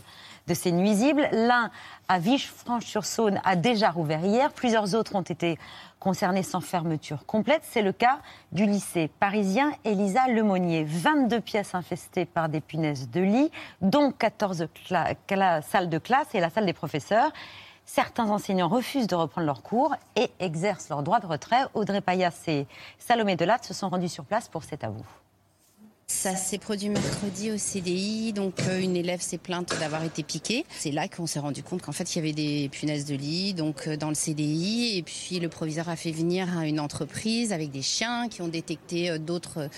de 0.46 0.54
ces 0.54 0.72
nuisibles. 0.72 1.28
L'un 1.32 1.70
à 2.08 2.18
Villefranche-sur-Saône 2.18 3.40
a 3.44 3.56
déjà 3.56 3.90
rouvert 3.90 4.24
hier. 4.24 4.52
Plusieurs 4.52 4.94
autres 4.94 5.14
ont 5.14 5.22
été 5.22 5.58
concernés 6.00 6.42
sans 6.42 6.60
fermeture 6.60 7.24
complète. 7.26 7.62
C'est 7.64 7.82
le 7.82 7.92
cas 7.92 8.18
du 8.52 8.66
lycée 8.66 9.10
parisien 9.20 9.72
Elisa 9.84 10.28
Lemonnier. 10.28 10.84
22 10.84 11.40
pièces 11.40 11.74
infestées 11.74 12.26
par 12.26 12.48
des 12.48 12.60
punaises 12.60 13.08
de 13.10 13.20
lit, 13.20 13.50
dont 13.80 14.12
14 14.12 14.66
cla- 14.88 15.14
cla- 15.28 15.62
salles 15.62 15.88
de 15.88 15.98
classe 15.98 16.28
et 16.34 16.40
la 16.40 16.50
salle 16.50 16.66
des 16.66 16.72
professeurs. 16.74 17.30
Certains 17.86 18.30
enseignants 18.30 18.68
refusent 18.68 19.06
de 19.06 19.14
reprendre 19.14 19.46
leurs 19.46 19.62
cours 19.62 19.94
et 20.16 20.30
exercent 20.40 20.88
leur 20.88 21.02
droit 21.02 21.20
de 21.20 21.26
retrait. 21.26 21.64
Audrey 21.74 22.00
Payas 22.00 22.42
et 22.46 22.66
Salomé 22.98 23.36
Delatte 23.36 23.64
se 23.64 23.74
sont 23.74 23.90
rendus 23.90 24.08
sur 24.08 24.24
place 24.24 24.48
pour 24.48 24.64
cet 24.64 24.84
avou. 24.84 25.04
Ça 26.24 26.36
s'est 26.36 26.56
produit 26.56 26.88
mercredi 26.88 27.52
au 27.52 27.58
CDI, 27.58 28.32
donc 28.32 28.54
euh, 28.60 28.80
une 28.80 28.96
élève 28.96 29.20
s'est 29.20 29.36
plainte 29.36 29.78
d'avoir 29.78 30.02
été 30.04 30.22
piquée. 30.22 30.64
C'est 30.70 30.90
là 30.90 31.06
qu'on 31.06 31.26
s'est 31.26 31.38
rendu 31.38 31.62
compte 31.62 31.82
qu'en 31.82 31.92
fait 31.92 32.14
il 32.14 32.16
y 32.16 32.18
avait 32.20 32.32
des 32.32 32.70
punaises 32.72 33.04
de 33.04 33.14
lit 33.14 33.52
donc 33.52 33.86
euh, 33.86 33.98
dans 33.98 34.08
le 34.08 34.14
CDI 34.14 34.96
et 34.96 35.02
puis 35.02 35.38
le 35.38 35.50
proviseur 35.50 35.90
a 35.90 35.96
fait 35.96 36.12
venir 36.12 36.48
une 36.62 36.80
entreprise 36.80 37.52
avec 37.52 37.70
des 37.70 37.82
chiens 37.82 38.30
qui 38.30 38.40
ont 38.40 38.48
détecté 38.48 39.10
euh, 39.10 39.18
d'autres 39.18 39.68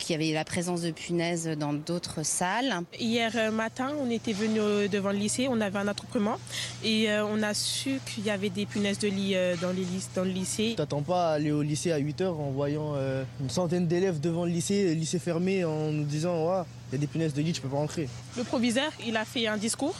qu'il 0.00 0.20
y 0.20 0.24
avait 0.24 0.34
la 0.34 0.44
présence 0.44 0.82
de 0.82 0.90
punaises 0.90 1.46
dans 1.58 1.72
d'autres 1.72 2.24
salles. 2.24 2.74
Hier 2.98 3.30
euh, 3.36 3.50
matin, 3.50 3.92
on 4.00 4.10
était 4.10 4.32
venu 4.32 4.58
euh, 4.58 4.88
devant 4.88 5.12
le 5.12 5.18
lycée, 5.18 5.46
on 5.48 5.60
avait 5.60 5.78
un 5.78 5.86
attroupement 5.86 6.38
et 6.82 7.10
euh, 7.10 7.24
on 7.24 7.42
a 7.42 7.54
su 7.54 8.00
qu'il 8.06 8.24
y 8.24 8.30
avait 8.30 8.50
des 8.50 8.66
punaises 8.66 8.98
de 8.98 9.08
lit 9.08 9.36
dans, 9.60 9.70
les 9.70 9.86
dans 10.14 10.24
le 10.24 10.30
lycée. 10.30 10.74
T'attends 10.76 11.02
pas 11.02 11.30
à 11.30 11.32
aller 11.34 11.52
au 11.52 11.62
lycée 11.62 11.92
à 11.92 12.00
8h 12.00 12.26
en 12.26 12.50
voyant 12.50 12.94
une 13.40 13.50
centaine 13.50 13.86
d'élèves 13.86 14.20
devant 14.20 14.44
le 14.44 14.50
lycée, 14.50 14.86
le 14.86 14.94
lycée 14.94 15.18
fermé, 15.18 15.64
en 15.64 15.92
nous 15.92 16.04
disant 16.04 16.46
Ouais, 16.46 16.62
il 16.90 16.94
y 16.94 16.96
a 16.96 16.98
des 16.98 17.06
punaises 17.06 17.34
de 17.34 17.42
lit, 17.42 17.52
tu 17.52 17.60
peux 17.60 17.68
pas 17.68 17.76
rentrer. 17.76 18.08
Le 18.36 18.44
proviseur, 18.44 18.90
il 19.06 19.16
a 19.16 19.24
fait 19.24 19.46
un 19.46 19.56
discours 19.56 19.96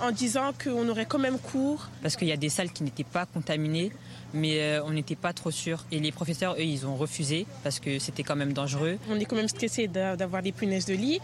en 0.00 0.10
disant 0.10 0.52
qu'on 0.62 0.88
aurait 0.88 1.06
quand 1.06 1.18
même 1.18 1.38
cours. 1.38 1.88
Parce 2.02 2.16
qu'il 2.16 2.28
y 2.28 2.32
a 2.32 2.36
des 2.36 2.48
salles 2.48 2.70
qui 2.70 2.82
n'étaient 2.82 3.04
pas 3.04 3.26
contaminées, 3.26 3.92
mais 4.34 4.60
euh, 4.60 4.82
on 4.84 4.90
n'était 4.90 5.16
pas 5.16 5.32
trop 5.32 5.50
sûr. 5.50 5.84
Et 5.92 5.98
les 6.00 6.12
professeurs, 6.12 6.54
eux, 6.54 6.62
ils 6.62 6.86
ont 6.86 6.96
refusé 6.96 7.46
parce 7.62 7.80
que 7.80 7.98
c'était 7.98 8.22
quand 8.22 8.36
même 8.36 8.52
dangereux. 8.52 8.98
On 9.10 9.18
est 9.18 9.24
quand 9.24 9.36
même 9.36 9.48
stressé 9.48 9.88
d'a- 9.88 10.16
d'avoir 10.16 10.42
des 10.42 10.52
punaises 10.52 10.86
de 10.86 10.94
lit, 10.94 11.20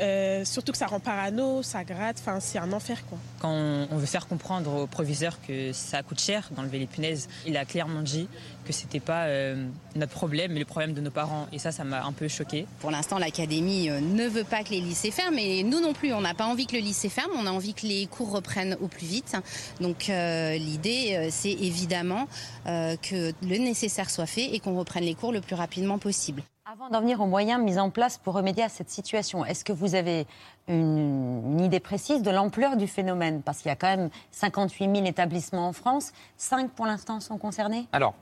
Euh, 0.00 0.44
surtout 0.44 0.72
que 0.72 0.78
ça 0.78 0.86
rend 0.86 1.00
parano, 1.00 1.62
ça 1.62 1.84
gratte, 1.84 2.16
enfin 2.20 2.40
c'est 2.40 2.58
un 2.58 2.72
enfer 2.72 3.04
quoi. 3.08 3.18
Quand 3.40 3.50
on, 3.50 3.88
on 3.90 3.96
veut 3.96 4.06
faire 4.06 4.26
comprendre 4.26 4.82
au 4.82 4.86
proviseur 4.86 5.38
que 5.46 5.72
ça 5.72 6.02
coûte 6.02 6.20
cher 6.20 6.50
d'enlever 6.56 6.78
les 6.78 6.86
punaises, 6.86 7.28
il 7.46 7.56
a 7.56 7.64
clairement 7.64 8.02
dit 8.02 8.28
que 8.64 8.72
c'était 8.72 9.00
pas 9.00 9.24
euh, 9.26 9.66
notre 9.94 10.12
problème, 10.12 10.52
mais 10.52 10.58
le 10.58 10.64
problème 10.64 10.94
de 10.94 11.00
nos 11.00 11.10
parents. 11.10 11.46
Et 11.52 11.58
ça, 11.58 11.70
ça 11.70 11.84
m'a 11.84 12.02
un 12.04 12.12
peu 12.12 12.28
choqué. 12.28 12.66
Pour 12.80 12.90
l'instant, 12.90 13.18
l'académie 13.18 13.90
euh, 13.90 14.00
ne 14.00 14.26
veut 14.26 14.44
pas 14.44 14.64
que 14.64 14.70
les 14.70 14.80
lycées 14.80 15.10
ferment 15.10 15.38
et 15.38 15.62
nous 15.62 15.80
non 15.80 15.92
plus, 15.92 16.12
on 16.12 16.22
n'a 16.22 16.34
pas 16.34 16.46
envie 16.46 16.66
que 16.66 16.76
le 16.76 16.82
lycée 16.82 17.08
ferme, 17.08 17.30
on 17.36 17.46
a 17.46 17.50
envie 17.50 17.74
que 17.74 17.86
les 17.86 18.06
cours 18.06 18.30
reprennent 18.30 18.76
au 18.80 18.88
plus 18.88 19.06
vite. 19.06 19.36
Donc 19.80 20.08
euh, 20.08 20.56
l'idée, 20.56 21.28
c'est 21.30 21.52
évidemment 21.52 22.26
euh, 22.66 22.96
que 22.96 23.32
le 23.42 23.58
nécessaire 23.58 24.10
soit 24.10 24.26
fait 24.26 24.54
et 24.54 24.60
qu'on 24.60 24.76
reprenne 24.76 25.04
les 25.04 25.14
cours 25.14 25.32
le 25.32 25.40
plus 25.40 25.54
rapidement 25.54 25.98
possible. 25.98 26.42
Avant 26.74 26.90
d'en 26.90 27.02
venir 27.02 27.20
aux 27.20 27.26
moyens 27.26 27.62
mis 27.62 27.78
en 27.78 27.88
place 27.88 28.18
pour 28.18 28.34
remédier 28.34 28.64
à 28.64 28.68
cette 28.68 28.90
situation, 28.90 29.44
est-ce 29.44 29.64
que 29.64 29.72
vous 29.72 29.94
avez 29.94 30.26
une, 30.66 31.60
idée 31.60 31.78
précise 31.78 32.20
de 32.20 32.32
l'ampleur 32.32 32.76
du 32.76 32.88
phénomène? 32.88 33.42
Parce 33.42 33.58
qu'il 33.58 33.68
y 33.68 33.72
a 33.72 33.76
quand 33.76 33.96
même 33.96 34.10
58 34.32 34.92
000 34.92 35.06
établissements 35.06 35.68
en 35.68 35.72
France, 35.72 36.12
5 36.36 36.72
pour 36.72 36.86
l'instant 36.86 37.20
sont 37.20 37.38
concernés? 37.38 37.86
Alors, 37.92 38.14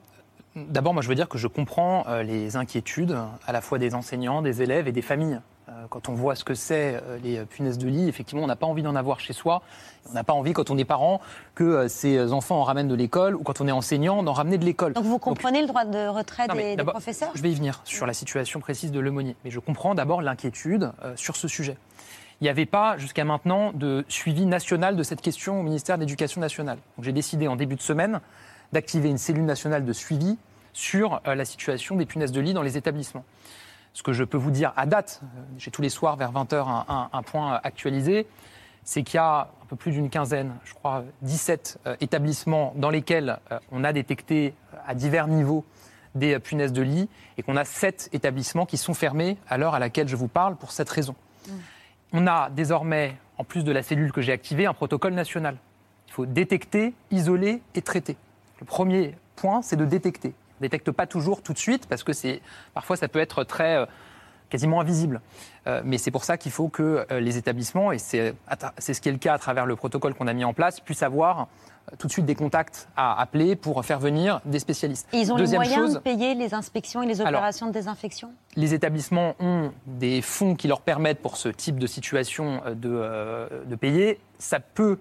d'abord, 0.55 0.93
moi, 0.93 1.03
je 1.03 1.09
veux 1.09 1.15
dire 1.15 1.31
que 1.31 1.39
je 1.39 1.47
comprends 1.47 2.05
euh, 2.09 2.23
les 2.23 2.57
inquiétudes 2.57 3.17
à 3.47 3.53
la 3.53 3.63
fois 3.63 3.79
des 3.79 3.95
enseignants, 3.95 4.43
des 4.43 4.61
élèves 4.61 4.87
et 4.87 4.93
des 4.93 5.01
familles. 5.01 5.41
Euh, 5.69 5.87
quand 5.89 6.09
on 6.09 6.15
voit 6.15 6.35
ce 6.35 6.45
que 6.45 6.55
c'est 6.55 7.01
euh, 7.03 7.19
les 7.23 7.45
punaises 7.45 7.79
de 7.79 7.89
lit, 7.89 8.09
effectivement, 8.09 8.43
on 8.43 8.49
n'a 8.49 8.57
pas 8.57 8.67
envie 8.67 8.83
d'en 8.83 8.97
avoir 8.97 9.21
chez 9.21 9.33
soi. 9.33 9.63
On 10.11 10.13
n'a 10.13 10.25
pas 10.25 10.33
envie, 10.33 10.53
quand 10.53 10.71
on 10.71 10.79
est 10.79 10.85
parent, 10.85 11.21
que 11.55 11.65
euh, 11.65 11.89
ses 11.89 12.33
enfants 12.33 12.61
en 12.61 12.65
ramènent 12.65 12.89
de 12.89 12.95
l'école 12.95 13.37
ou 13.37 13.43
quand 13.43 13.61
on 13.61 13.69
est 13.69 13.73
enseignant, 13.73 14.23
d'en 14.23 14.33
ramener 14.33 14.59
de 14.59 14.65
l'école. 14.65 14.95
Donc 14.95 15.05
vous 15.05 15.19
comprenez 15.19 15.61
le 15.61 15.69
droit 15.69 15.85
de 15.85 16.09
retrait 16.09 16.49
des, 16.49 16.83
professeurs? 16.83 17.31
Je 17.35 17.43
vais 17.43 17.51
y 17.51 17.55
venir 17.55 17.81
sur 17.85 18.07
la 18.07 18.13
situation 18.13 18.61
précise 18.61 18.91
de 18.91 19.01
l'aumônier. 19.01 19.37
Mais 19.45 19.51
je 19.51 19.61
comprends 19.61 19.95
d'abord 19.95 20.23
l'inquiétude 20.23 20.93
euh, 21.05 21.15
sur 21.17 21.37
ce 21.37 21.49
sujet. 21.49 21.77
Il 22.41 22.45
n'y 22.45 22.51
avait 22.51 22.67
pas 22.67 22.97
jusqu'à 22.99 23.25
maintenant 23.25 23.73
de 23.73 24.05
suivi 24.09 24.47
national 24.47 24.97
de 24.97 25.03
cette 25.05 25.21
question 25.21 25.61
au 25.61 25.63
ministère 25.63 25.97
de 25.97 26.01
l'Éducation 26.01 26.41
nationale. 26.41 26.79
Donc 26.97 27.05
j'ai 27.05 27.13
décidé 27.13 27.47
en 27.47 27.55
début 27.55 27.77
de 27.77 27.83
semaine 27.83 28.21
d'activer 28.73 29.09
une 29.09 29.19
cellule 29.19 29.45
nationale 29.45 29.85
de 29.85 29.93
suivi 29.93 30.37
sur 30.73 31.21
euh, 31.27 31.37
la 31.37 31.45
situation 31.45 31.95
des 31.95 32.07
punaises 32.07 32.33
de 32.33 32.41
lit 32.41 32.55
dans 32.55 32.63
les 32.63 32.77
établissements. 32.77 33.25
Ce 33.95 34.03
que 34.03 34.13
je 34.13 34.25
peux 34.25 34.39
vous 34.39 34.51
dire 34.51 34.73
à 34.77 34.87
date, 34.87 35.21
j'ai 35.59 35.71
tous 35.71 35.83
les 35.83 35.89
soirs 35.91 36.17
vers 36.17 36.33
20h 36.33 36.67
un, 36.67 36.85
un- 36.89 37.11
un 37.13 37.23
point 37.23 37.61
actualisé, 37.63 38.27
c'est 38.85 39.03
qu'il 39.03 39.17
y 39.17 39.19
a 39.19 39.51
un 39.63 39.67
peu 39.67 39.77
plus 39.77 39.93
d'une 39.93 40.11
quinzaine, 40.11 40.53
je 40.65 40.75
crois 40.75 41.05
17 41.23 41.79
euh, 41.87 41.97
établissements 42.01 42.73
dans 42.77 42.91
lesquels 42.91 43.39
euh, 43.53 43.59
on 43.71 43.85
a 43.85 43.93
détecté 43.93 44.55
euh, 44.73 44.77
à 44.87 44.95
divers 44.95 45.29
niveaux 45.29 45.65
des 46.15 46.35
euh, 46.35 46.39
punaises 46.41 46.73
de 46.73 46.83
lit 46.83 47.09
et 47.39 47.43
qu'on 47.43 47.57
a 47.57 47.65
7 47.65 48.09
établissements 48.13 48.67
qui 48.67 48.77
sont 48.79 48.95
fermés 48.95 49.37
à 49.49 49.57
l'heure 49.59 49.75
à 49.75 49.79
laquelle 49.79 50.09
je 50.09 50.17
vous 50.17 50.27
parle 50.29 50.57
pour 50.57 50.73
cette 50.73 50.91
raison. 50.91 51.15
On 52.13 52.27
a 52.27 52.51
désormais, 52.51 53.17
en 53.39 53.45
plus 53.45 53.63
de 53.65 53.73
la 53.73 53.83
cellule 53.83 54.13
que 54.13 54.21
j'ai 54.21 54.33
activée, 54.33 54.67
un 54.67 54.75
protocole 54.75 55.15
national. 55.15 55.57
Il 56.09 56.13
faut 56.13 56.27
détecter, 56.27 56.93
isoler 57.11 57.63
et 57.75 57.83
traiter. 57.83 58.17
Le 58.61 58.67
premier 58.67 59.15
point, 59.37 59.63
c'est 59.63 59.77
de 59.77 59.85
détecter. 59.87 60.35
On 60.63 60.67
ne 60.67 60.69
détecte 60.69 60.93
pas 60.93 61.09
toujours 61.09 61.43
tout 61.43 61.53
de 61.53 61.59
suite 61.59 61.89
parce 61.89 62.05
que 62.05 62.13
c'est 62.13 62.41
parfois 62.73 62.95
ça 62.95 63.09
peut 63.09 63.19
être 63.19 63.43
très 63.43 63.79
euh, 63.79 63.87
quasiment 64.49 64.81
invisible. 64.81 65.21
Euh, 65.67 65.83
mais 65.85 65.99
c'est 65.99 66.13
pour 66.13 66.23
ça 66.23 66.37
qu'il 66.37 66.53
faut 66.53 66.69
que 66.69 67.05
euh, 67.11 67.19
les 67.19 67.37
établissements, 67.37 67.91
et 67.91 67.99
c'est 67.99 68.37
c'est 68.79 68.95
ce 68.95 69.01
qui 69.01 69.09
est 69.09 69.13
le 69.13 69.19
cas 69.19 69.35
à 69.35 69.39
travers 69.39 69.67
le 69.67 69.75
protocole 69.75 70.15
qu'on 70.15 70.29
a 70.29 70.33
mis 70.33 70.45
en 70.45 70.55
place, 70.55 70.79
puissent 70.79 71.03
avoir 71.03 71.49
tout 71.99 72.07
de 72.07 72.13
suite 72.13 72.27
des 72.27 72.37
contacts 72.37 72.87
à 72.97 73.21
appeler 73.21 73.57
pour 73.57 73.85
faire 73.85 73.99
venir 73.99 74.41
des 74.45 74.61
spécialistes. 74.61 75.09
Et 75.13 75.17
ils 75.17 75.33
ont 75.33 75.37
Deuxième 75.37 75.63
les 75.63 75.69
moyens 75.69 75.87
chose, 75.87 75.95
de 75.95 75.99
payer 75.99 76.37
les 76.37 76.55
inspections 76.55 77.03
et 77.03 77.07
les 77.07 77.21
Alors, 77.21 77.41
opérations 77.41 77.67
de 77.67 77.73
désinfection? 77.73 78.31
les 78.55 78.73
établissements 78.73 79.35
ont 79.41 79.73
des 79.89 80.23
fonds 80.23 80.55
qui 80.55 80.69
leur 80.69 80.81
permettent 80.83 81.23
pour 81.23 81.39
ce 81.39 81.49
type 81.49 81.81
de 81.81 81.89
situation 81.89 82.63
de, 82.69 83.65
de 83.67 83.75
payer. 83.75 84.21
Ça 84.39 84.61
peut 84.61 85.01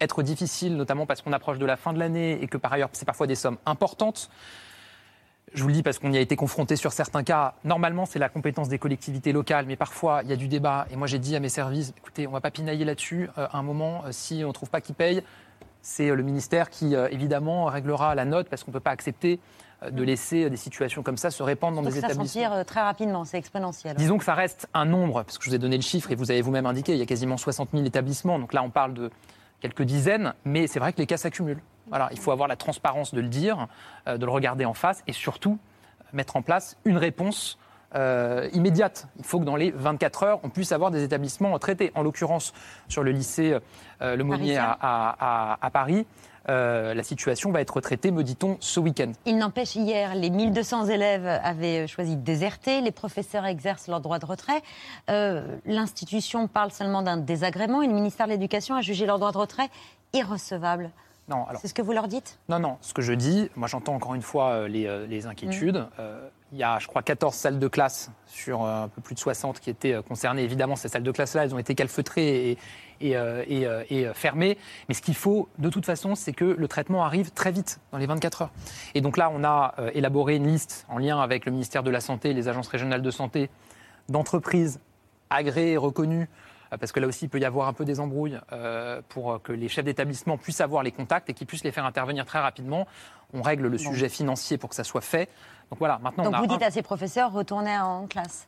être 0.00 0.22
difficile, 0.22 0.76
notamment 0.76 1.04
parce 1.04 1.20
qu'on 1.20 1.32
approche 1.34 1.58
de 1.58 1.66
la 1.66 1.76
fin 1.76 1.92
de 1.92 1.98
l'année 1.98 2.42
et 2.42 2.46
que 2.46 2.56
par 2.56 2.72
ailleurs, 2.72 2.88
c'est 2.92 3.04
parfois 3.04 3.26
des 3.26 3.34
sommes 3.34 3.58
importantes. 3.66 4.30
Je 5.54 5.62
vous 5.62 5.68
le 5.68 5.74
dis 5.74 5.82
parce 5.84 6.00
qu'on 6.00 6.12
y 6.12 6.16
a 6.16 6.20
été 6.20 6.34
confronté 6.34 6.74
sur 6.74 6.92
certains 6.92 7.22
cas. 7.22 7.54
Normalement, 7.62 8.06
c'est 8.06 8.18
la 8.18 8.28
compétence 8.28 8.68
des 8.68 8.78
collectivités 8.78 9.32
locales, 9.32 9.66
mais 9.66 9.76
parfois, 9.76 10.22
il 10.24 10.28
y 10.30 10.32
a 10.32 10.36
du 10.36 10.48
débat. 10.48 10.86
Et 10.90 10.96
moi, 10.96 11.06
j'ai 11.06 11.20
dit 11.20 11.36
à 11.36 11.40
mes 11.40 11.48
services, 11.48 11.94
écoutez, 11.96 12.26
on 12.26 12.30
ne 12.30 12.34
va 12.34 12.40
pas 12.40 12.50
pinailler 12.50 12.84
là-dessus. 12.84 13.30
Euh, 13.38 13.46
à 13.52 13.58
un 13.58 13.62
moment, 13.62 14.02
euh, 14.04 14.08
si 14.10 14.42
on 14.44 14.48
ne 14.48 14.52
trouve 14.52 14.68
pas 14.68 14.80
qui 14.80 14.92
paye, 14.92 15.22
c'est 15.80 16.10
euh, 16.10 16.16
le 16.16 16.24
ministère 16.24 16.70
qui, 16.70 16.96
euh, 16.96 17.06
évidemment, 17.12 17.66
réglera 17.66 18.16
la 18.16 18.24
note 18.24 18.48
parce 18.48 18.64
qu'on 18.64 18.72
ne 18.72 18.74
peut 18.74 18.80
pas 18.80 18.90
accepter 18.90 19.38
de 19.92 20.02
laisser 20.02 20.44
euh, 20.44 20.50
des 20.50 20.56
situations 20.56 21.04
comme 21.04 21.16
ça 21.18 21.30
se 21.30 21.42
répandre 21.42 21.76
dans 21.76 21.82
Donc 21.82 21.92
des 21.92 22.00
ça 22.00 22.08
établissements. 22.08 22.52
euh, 22.54 22.64
très 22.64 22.80
rapidement, 22.80 23.24
c'est 23.24 23.38
exponentiel. 23.38 23.94
Disons 23.96 24.18
que 24.18 24.24
ça 24.24 24.34
reste 24.34 24.66
un 24.74 24.86
nombre, 24.86 25.22
parce 25.22 25.38
que 25.38 25.44
je 25.44 25.50
vous 25.50 25.54
ai 25.54 25.58
donné 25.58 25.76
le 25.76 25.82
chiffre 25.82 26.10
et 26.10 26.16
vous 26.16 26.32
avez 26.32 26.40
vous-même 26.42 26.66
indiqué, 26.66 26.94
il 26.94 26.98
y 26.98 27.02
a 27.02 27.06
quasiment 27.06 27.36
60 27.36 27.68
000 27.72 27.84
établissements. 27.84 28.40
Donc 28.40 28.54
là, 28.54 28.62
on 28.64 28.70
parle 28.70 28.94
de 28.94 29.10
quelques 29.60 29.82
dizaines, 29.82 30.34
mais 30.44 30.66
c'est 30.66 30.80
vrai 30.80 30.92
que 30.92 30.98
les 30.98 31.06
cas 31.06 31.16
s'accumulent. 31.16 31.60
Voilà, 31.94 32.08
il 32.10 32.18
faut 32.18 32.32
avoir 32.32 32.48
la 32.48 32.56
transparence 32.56 33.14
de 33.14 33.20
le 33.20 33.28
dire, 33.28 33.68
euh, 34.08 34.18
de 34.18 34.26
le 34.26 34.32
regarder 34.32 34.64
en 34.64 34.74
face 34.74 35.04
et 35.06 35.12
surtout 35.12 35.60
euh, 36.00 36.04
mettre 36.12 36.34
en 36.34 36.42
place 36.42 36.76
une 36.84 36.96
réponse 36.96 37.56
euh, 37.96 38.48
immédiate. 38.52 39.06
Il 39.18 39.24
faut 39.24 39.38
que 39.38 39.44
dans 39.44 39.54
les 39.54 39.70
24 39.70 40.22
heures, 40.24 40.40
on 40.42 40.48
puisse 40.48 40.72
avoir 40.72 40.90
des 40.90 41.04
établissements 41.04 41.56
traités. 41.60 41.92
En 41.94 42.02
l'occurrence, 42.02 42.52
sur 42.88 43.04
le 43.04 43.12
lycée 43.12 43.56
euh, 44.02 44.16
Le 44.16 44.24
Monnier 44.24 44.58
à, 44.58 45.70
Paris, 45.72 46.04
euh, 46.48 46.92
la 46.92 47.02
situation 47.04 47.52
va 47.52 47.60
être 47.60 47.80
traitée, 47.80 48.10
me 48.10 48.24
dit-on, 48.24 48.56
ce 48.58 48.80
week-end. 48.80 49.12
Il 49.26 49.38
n'empêche, 49.38 49.76
hier, 49.76 50.16
les 50.16 50.30
1200 50.30 50.86
élèves 50.86 51.26
avaient 51.44 51.86
choisi 51.86 52.16
de 52.16 52.22
déserter, 52.22 52.80
les 52.80 52.90
professeurs 52.90 53.46
exercent 53.46 53.86
leur 53.86 54.00
droit 54.00 54.18
de 54.18 54.26
retrait. 54.26 54.60
L'institution 55.64 56.48
parle 56.48 56.72
seulement 56.72 57.02
d'un 57.02 57.16
désagrément 57.16 57.80
et 57.80 57.86
le 57.86 57.94
ministère 57.94 58.26
de 58.26 58.32
l'Éducation 58.32 58.74
a 58.74 58.80
jugé 58.80 59.06
leur 59.06 59.20
droit 59.20 59.30
de 59.30 59.38
retrait 59.38 59.68
irrecevable. 60.12 60.90
Non, 61.28 61.46
alors. 61.46 61.60
C'est 61.60 61.68
ce 61.68 61.74
que 61.74 61.82
vous 61.82 61.92
leur 61.92 62.08
dites? 62.08 62.38
Non, 62.48 62.58
non, 62.58 62.76
ce 62.80 62.92
que 62.92 63.00
je 63.00 63.12
dis, 63.12 63.48
moi 63.56 63.66
j'entends 63.66 63.94
encore 63.94 64.14
une 64.14 64.22
fois 64.22 64.50
euh, 64.50 64.68
les, 64.68 64.86
euh, 64.86 65.06
les 65.06 65.26
inquiétudes. 65.26 65.78
Mm. 65.78 65.88
Euh, 65.98 66.28
il 66.52 66.58
y 66.58 66.62
a, 66.62 66.78
je 66.78 66.86
crois, 66.86 67.02
14 67.02 67.34
salles 67.34 67.58
de 67.58 67.66
classe 67.66 68.10
sur 68.26 68.62
un 68.62 68.86
peu 68.86 69.00
plus 69.00 69.16
de 69.16 69.18
60 69.18 69.58
qui 69.58 69.70
étaient 69.70 70.00
concernées. 70.06 70.44
Évidemment, 70.44 70.76
ces 70.76 70.86
salles 70.86 71.02
de 71.02 71.10
classe-là, 71.10 71.44
elles 71.44 71.54
ont 71.54 71.58
été 71.58 71.74
calfeutrées 71.74 72.50
et, 72.50 72.58
et, 73.00 73.16
et, 73.16 73.66
et, 73.90 74.14
fermées. 74.14 74.56
Mais 74.88 74.94
ce 74.94 75.02
qu'il 75.02 75.16
faut, 75.16 75.48
de 75.58 75.68
toute 75.68 75.84
façon, 75.84 76.14
c'est 76.14 76.32
que 76.32 76.44
le 76.44 76.68
traitement 76.68 77.04
arrive 77.04 77.32
très 77.32 77.50
vite, 77.50 77.80
dans 77.90 77.98
les 77.98 78.06
24 78.06 78.42
heures. 78.42 78.52
Et 78.94 79.00
donc 79.00 79.16
là, 79.16 79.32
on 79.34 79.42
a 79.42 79.74
élaboré 79.94 80.36
une 80.36 80.46
liste 80.46 80.86
en 80.88 80.98
lien 80.98 81.20
avec 81.20 81.44
le 81.44 81.50
ministère 81.50 81.82
de 81.82 81.90
la 81.90 82.00
Santé 82.00 82.30
et 82.30 82.34
les 82.34 82.46
agences 82.46 82.68
régionales 82.68 83.02
de 83.02 83.10
santé 83.10 83.50
d'entreprises 84.08 84.78
agréées 85.30 85.72
et 85.72 85.76
reconnues 85.76 86.28
parce 86.78 86.92
que 86.92 87.00
là 87.00 87.06
aussi, 87.06 87.26
il 87.26 87.28
peut 87.28 87.38
y 87.40 87.44
avoir 87.44 87.68
un 87.68 87.72
peu 87.72 87.84
des 87.84 88.00
embrouilles 88.00 88.38
euh, 88.52 89.00
pour 89.08 89.40
que 89.42 89.52
les 89.52 89.68
chefs 89.68 89.84
d'établissement 89.84 90.36
puissent 90.38 90.60
avoir 90.60 90.82
les 90.82 90.92
contacts 90.92 91.28
et 91.30 91.34
qu'ils 91.34 91.46
puissent 91.46 91.64
les 91.64 91.72
faire 91.72 91.84
intervenir 91.86 92.24
très 92.26 92.40
rapidement. 92.40 92.86
On 93.32 93.42
règle 93.42 93.66
le 93.68 93.78
sujet 93.78 94.08
financier 94.08 94.58
pour 94.58 94.68
que 94.70 94.76
ça 94.76 94.84
soit 94.84 95.00
fait. 95.00 95.28
Donc 95.70 95.78
voilà, 95.78 95.98
maintenant 96.02 96.24
Donc 96.24 96.32
on 96.34 96.36
a 96.36 96.38
vous 96.40 96.44
un- 96.44 96.56
dites 96.56 96.62
à 96.66 96.70
ces 96.70 96.82
professeurs, 96.82 97.32
retournez 97.32 97.76
en 97.78 98.06
classe. 98.06 98.46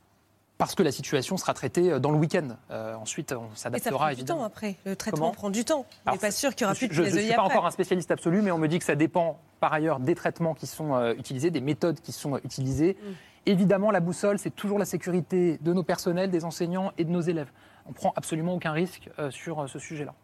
parce 0.59 0.75
que 0.75 0.83
la 0.83 0.93
situation 0.93 1.37
sera 1.37 1.53
traitée 1.55 1.93
euh, 1.93 1.99
dans 1.99 2.11
le 2.13 2.19
week-end. 2.19 2.49
Euh, 2.71 2.95
ensuite, 2.95 3.33
on 3.33 3.45
Et 3.45 3.49
ça 3.55 3.63
s'adaptera 3.65 3.97
prend 3.97 4.07
du 4.07 4.13
évidemment. 4.13 4.41
temps 4.41 4.45
après. 4.47 4.77
Le 4.87 4.97
traitement 4.97 5.19
Comment 5.21 5.33
prend 5.33 5.51
du 5.51 5.65
temps. 5.65 5.85
On 6.07 6.13
n'est 6.13 6.19
pas 6.19 6.31
sûr 6.31 6.55
qu'il 6.55 6.63
y 6.63 6.65
aura 6.67 6.75
je 6.75 6.79
plus 6.79 6.89
de 6.89 6.93
je- 6.95 7.03
ne 7.03 7.09
suis 7.09 7.29
pas 7.35 7.43
après. 7.43 7.55
encore 7.55 7.67
un 7.67 7.71
spécialiste 7.71 8.11
absolu, 8.11 8.41
mais 8.43 8.51
on 8.51 8.59
me 8.59 8.69
dit 8.69 8.79
que 8.79 8.85
ça 8.85 8.95
dépend 8.95 9.39
par 9.61 9.73
ailleurs 9.73 9.99
des 10.01 10.15
traitements 10.15 10.55
qui 10.55 10.67
sont 10.67 10.95
euh, 10.95 11.15
utilisés, 11.19 11.51
des 11.51 11.61
méthodes 11.61 12.01
qui 12.01 12.13
sont 12.13 12.35
euh, 12.37 12.41
utilisées. 12.45 12.97
Mm. 13.03 13.07
Évidemment, 13.49 13.91
la 13.91 14.01
boussole, 14.01 14.39
c'est 14.39 14.51
toujours 14.51 14.79
la 14.79 14.85
sécurité 14.85 15.59
de 15.61 15.73
nos 15.73 15.83
personnels, 15.85 16.31
des 16.31 16.45
enseignants 16.45 16.91
et 16.99 17.05
de 17.05 17.11
nos 17.11 17.21
élèves. 17.21 17.51
On 17.89 17.93
prend 17.93 18.13
absolument 18.17 18.55
aucun 18.55 18.73
risque 18.73 19.11
euh, 19.19 19.31
sur 19.31 19.61
euh, 19.61 19.67
ce 19.67 19.79
sujet-là. 19.79 20.15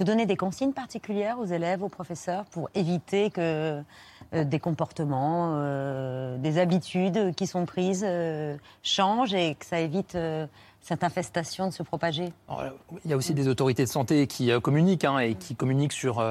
Vous 0.00 0.06
donnez 0.06 0.24
des 0.24 0.36
consignes 0.36 0.72
particulières 0.72 1.38
aux 1.38 1.44
élèves, 1.44 1.82
aux 1.82 1.90
professeurs, 1.90 2.46
pour 2.46 2.70
éviter 2.74 3.28
que 3.28 3.82
euh, 4.32 4.44
des 4.44 4.58
comportements, 4.58 5.56
euh, 5.58 6.38
des 6.38 6.56
habitudes 6.56 7.34
qui 7.34 7.46
sont 7.46 7.66
prises 7.66 8.02
euh, 8.02 8.56
changent 8.82 9.34
et 9.34 9.56
que 9.56 9.66
ça 9.66 9.78
évite 9.78 10.16
cette 10.80 11.04
infestation 11.04 11.66
de 11.66 11.72
se 11.74 11.82
propager? 11.82 12.32
Alors, 12.48 12.72
Il 13.04 13.10
y 13.10 13.12
a 13.12 13.16
aussi 13.18 13.34
des 13.34 13.46
autorités 13.46 13.84
de 13.84 13.90
santé 13.90 14.26
qui 14.26 14.50
communiquent 14.62 15.04
hein, 15.04 15.18
et 15.18 15.34
qui 15.34 15.54
communiquent 15.54 15.92
sur 15.92 16.24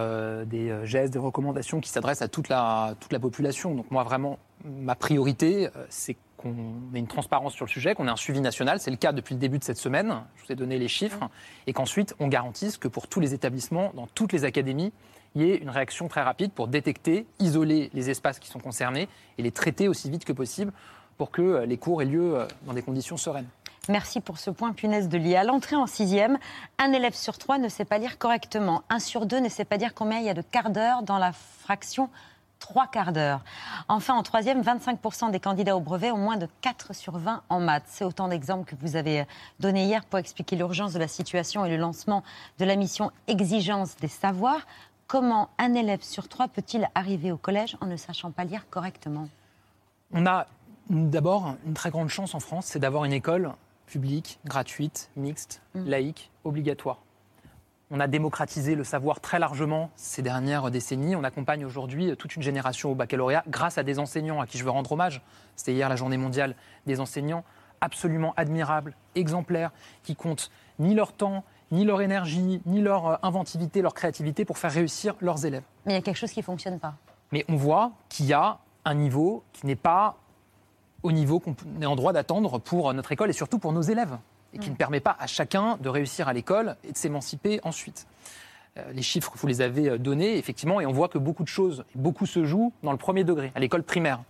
des 0.47 0.73
gestes, 0.85 1.13
des 1.13 1.19
recommandations 1.19 1.79
qui 1.79 1.91
s'adressent 1.91 2.23
à 2.23 2.27
toute 2.27 2.49
la, 2.49 2.95
toute 2.99 3.13
la 3.13 3.19
population. 3.19 3.75
Donc 3.75 3.91
moi, 3.91 4.03
vraiment, 4.03 4.39
ma 4.63 4.95
priorité, 4.95 5.67
euh, 5.67 5.85
c'est 5.89 6.15
qu'on 6.37 6.55
ait 6.93 6.99
une 6.99 7.07
transparence 7.07 7.53
sur 7.53 7.65
le 7.65 7.69
sujet, 7.69 7.95
qu'on 7.95 8.07
ait 8.07 8.11
un 8.11 8.15
suivi 8.15 8.41
national. 8.41 8.79
C'est 8.79 8.91
le 8.91 8.97
cas 8.97 9.11
depuis 9.11 9.35
le 9.35 9.39
début 9.39 9.59
de 9.59 9.63
cette 9.63 9.77
semaine. 9.77 10.13
Je 10.37 10.45
vous 10.45 10.51
ai 10.51 10.55
donné 10.55 10.77
les 10.77 10.87
chiffres. 10.87 11.29
Et 11.67 11.73
qu'ensuite, 11.73 12.15
on 12.19 12.27
garantisse 12.27 12.77
que 12.77 12.87
pour 12.87 13.07
tous 13.07 13.19
les 13.19 13.33
établissements, 13.33 13.91
dans 13.93 14.07
toutes 14.07 14.31
les 14.31 14.45
académies, 14.45 14.93
il 15.35 15.41
y 15.41 15.51
ait 15.51 15.57
une 15.57 15.69
réaction 15.69 16.07
très 16.07 16.21
rapide 16.21 16.51
pour 16.51 16.67
détecter, 16.67 17.25
isoler 17.39 17.89
les 17.93 18.09
espaces 18.09 18.39
qui 18.39 18.49
sont 18.49 18.59
concernés 18.59 19.07
et 19.37 19.43
les 19.43 19.51
traiter 19.51 19.87
aussi 19.87 20.09
vite 20.09 20.25
que 20.25 20.33
possible 20.33 20.71
pour 21.17 21.31
que 21.31 21.41
euh, 21.41 21.65
les 21.65 21.77
cours 21.77 22.01
aient 22.01 22.05
lieu 22.05 22.39
euh, 22.39 22.47
dans 22.65 22.73
des 22.73 22.81
conditions 22.81 23.17
sereines. 23.17 23.47
Merci 23.87 24.21
pour 24.21 24.37
ce 24.37 24.51
point 24.51 24.73
punaise 24.73 25.09
de 25.09 25.17
lit. 25.17 25.35
À 25.35 25.43
l'entrée 25.43 25.75
en 25.75 25.87
sixième, 25.87 26.37
un 26.77 26.91
élève 26.93 27.15
sur 27.15 27.37
trois 27.37 27.57
ne 27.57 27.69
sait 27.69 27.85
pas 27.85 27.97
lire 27.97 28.17
correctement. 28.17 28.83
Un 28.89 28.99
sur 28.99 29.25
deux 29.25 29.39
ne 29.39 29.49
sait 29.49 29.65
pas 29.65 29.77
dire 29.77 29.93
combien 29.93 30.19
il 30.19 30.25
y 30.25 30.29
a 30.29 30.33
de 30.33 30.41
quarts 30.41 30.69
d'heure 30.69 31.03
dans 31.03 31.17
la 31.17 31.31
fraction 31.31 32.09
trois 32.59 32.87
quarts 32.87 33.13
d'heure. 33.13 33.41
Enfin, 33.87 34.13
en 34.15 34.23
troisième, 34.23 34.61
25% 34.61 35.31
des 35.31 35.39
candidats 35.39 35.75
au 35.75 35.79
brevet 35.79 36.11
ont 36.11 36.17
moins 36.17 36.37
de 36.37 36.47
4 36.61 36.93
sur 36.93 37.17
20 37.17 37.41
en 37.49 37.59
maths. 37.59 37.85
C'est 37.87 38.03
autant 38.03 38.27
d'exemples 38.27 38.65
que 38.65 38.75
vous 38.79 38.95
avez 38.95 39.25
donnés 39.59 39.85
hier 39.85 40.05
pour 40.05 40.19
expliquer 40.19 40.55
l'urgence 40.55 40.93
de 40.93 40.99
la 40.99 41.07
situation 41.07 41.65
et 41.65 41.69
le 41.69 41.77
lancement 41.77 42.23
de 42.59 42.65
la 42.65 42.75
mission 42.75 43.11
Exigence 43.27 43.95
des 43.97 44.07
savoirs. 44.07 44.61
Comment 45.07 45.49
un 45.57 45.73
élève 45.73 46.03
sur 46.03 46.27
trois 46.27 46.47
peut-il 46.47 46.87
arriver 46.93 47.31
au 47.31 47.37
collège 47.37 47.77
en 47.81 47.87
ne 47.87 47.95
sachant 47.95 48.29
pas 48.29 48.43
lire 48.43 48.69
correctement? 48.69 49.27
On 50.11 50.25
a 50.27 50.45
d'abord 50.89 51.55
une 51.65 51.73
très 51.73 51.89
grande 51.89 52.09
chance 52.09 52.35
en 52.35 52.39
France, 52.39 52.67
c'est 52.67 52.79
d'avoir 52.79 53.05
une 53.05 53.13
école 53.13 53.53
publique, 53.87 54.39
gratuite, 54.45 55.09
mixte, 55.15 55.61
laïque, 55.73 56.29
obligatoire. 56.43 56.99
On 57.91 57.99
a 57.99 58.07
démocratisé 58.07 58.75
le 58.75 58.83
savoir 58.83 59.19
très 59.19 59.39
largement 59.39 59.89
ces 59.95 60.21
dernières 60.21 60.69
décennies. 60.69 61.15
On 61.15 61.23
accompagne 61.23 61.65
aujourd'hui 61.65 62.15
toute 62.17 62.35
une 62.35 62.43
génération 62.43 62.91
au 62.91 62.95
baccalauréat 62.95 63.43
grâce 63.47 63.79
à 63.79 63.83
des 63.83 63.97
enseignants 63.97 64.39
à 64.39 64.45
qui 64.45 64.59
je 64.59 64.63
veux 64.63 64.69
rendre 64.69 64.91
hommage. 64.91 65.23
C'était 65.55 65.73
hier 65.73 65.89
la 65.89 65.95
journée 65.95 66.17
mondiale 66.17 66.55
des 66.85 66.99
enseignants 66.99 67.43
absolument 67.81 68.35
admirables, 68.37 68.95
exemplaires, 69.15 69.71
qui 70.03 70.15
comptent 70.15 70.51
ni 70.77 70.93
leur 70.93 71.13
temps, 71.13 71.43
ni 71.71 71.83
leur 71.83 72.01
énergie, 72.01 72.61
ni 72.67 72.81
leur 72.81 73.07
euh, 73.07 73.15
inventivité, 73.23 73.81
leur 73.81 73.95
créativité 73.95 74.45
pour 74.45 74.59
faire 74.59 74.71
réussir 74.71 75.15
leurs 75.19 75.45
élèves. 75.45 75.63
Mais 75.85 75.93
il 75.93 75.95
y 75.95 75.99
a 75.99 76.01
quelque 76.01 76.17
chose 76.17 76.31
qui 76.31 76.41
ne 76.41 76.45
fonctionne 76.45 76.77
pas. 76.77 76.93
Mais 77.31 77.43
on 77.47 77.55
voit 77.55 77.93
qu'il 78.09 78.27
y 78.27 78.33
a 78.33 78.59
un 78.85 78.93
niveau 78.93 79.43
qui 79.53 79.65
n'est 79.65 79.75
pas 79.75 80.17
au 81.01 81.11
niveau 81.11 81.39
qu'on 81.39 81.55
est 81.81 81.85
en 81.85 81.95
droit 81.95 82.13
d'attendre 82.13 82.59
pour 82.59 82.93
notre 82.93 83.11
école 83.11 83.29
et 83.29 83.33
surtout 83.33 83.57
pour 83.57 83.71
nos 83.71 83.81
élèves, 83.81 84.17
et 84.53 84.59
qui 84.59 84.69
Mm. 84.69 84.73
ne 84.73 84.77
permet 84.77 84.99
pas 84.99 85.15
à 85.19 85.27
chacun 85.27 85.77
de 85.81 85.89
réussir 85.89 86.27
à 86.27 86.33
l'école 86.33 86.75
et 86.83 86.91
de 86.91 86.97
s'émanciper 86.97 87.59
ensuite. 87.63 88.07
Euh, 88.77 88.91
Les 88.93 89.01
chiffres, 89.01 89.31
vous 89.35 89.47
les 89.47 89.61
avez 89.61 89.89
euh, 89.89 89.97
donnés, 89.97 90.37
effectivement, 90.37 90.79
et 90.79 90.85
on 90.85 90.91
voit 90.91 91.07
que 91.09 91.17
beaucoup 91.17 91.43
de 91.43 91.47
choses, 91.47 91.83
beaucoup 91.95 92.25
se 92.25 92.45
jouent 92.45 92.71
dans 92.83 92.91
le 92.91 92.97
premier 92.97 93.23
degré, 93.23 93.51
à 93.55 93.59
l'école 93.59 93.83
primaire. 93.83 94.21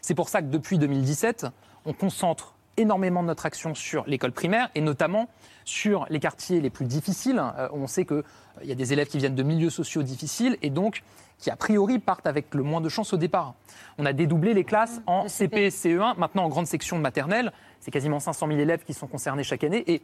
C'est 0.00 0.14
pour 0.14 0.28
ça 0.28 0.40
que 0.42 0.46
depuis 0.46 0.78
2017, 0.78 1.46
on 1.84 1.92
concentre 1.92 2.54
énormément 2.76 3.22
de 3.22 3.28
notre 3.28 3.46
action 3.46 3.74
sur 3.74 4.04
l'école 4.06 4.32
primaire 4.32 4.68
et 4.74 4.80
notamment 4.80 5.28
sur 5.64 6.06
les 6.10 6.18
quartiers 6.18 6.60
les 6.60 6.70
plus 6.70 6.86
difficiles. 6.86 7.40
Euh, 7.58 7.68
on 7.72 7.86
sait 7.86 8.04
qu'il 8.04 8.22
y 8.64 8.72
a 8.72 8.74
des 8.74 8.92
élèves 8.92 9.06
qui 9.08 9.18
viennent 9.18 9.34
de 9.36 9.42
milieux 9.42 9.70
sociaux 9.70 10.02
difficiles 10.02 10.56
et 10.60 10.70
donc 10.70 11.02
qui, 11.38 11.50
a 11.50 11.56
priori, 11.56 11.98
partent 11.98 12.26
avec 12.26 12.54
le 12.54 12.62
moins 12.62 12.80
de 12.80 12.88
chances 12.88 13.12
au 13.12 13.16
départ. 13.16 13.54
On 13.98 14.06
a 14.06 14.12
dédoublé 14.12 14.54
les 14.54 14.64
classes 14.64 15.00
en 15.06 15.28
CP 15.28 15.66
et 15.66 15.70
CE1, 15.70 16.16
maintenant 16.18 16.44
en 16.44 16.48
grande 16.48 16.66
section 16.66 16.96
de 16.96 17.02
maternelle. 17.02 17.52
C'est 17.84 17.90
quasiment 17.90 18.18
500 18.18 18.46
000 18.46 18.58
élèves 18.58 18.82
qui 18.82 18.94
sont 18.94 19.06
concernés 19.06 19.44
chaque 19.44 19.62
année. 19.62 19.84
Et, 19.92 20.00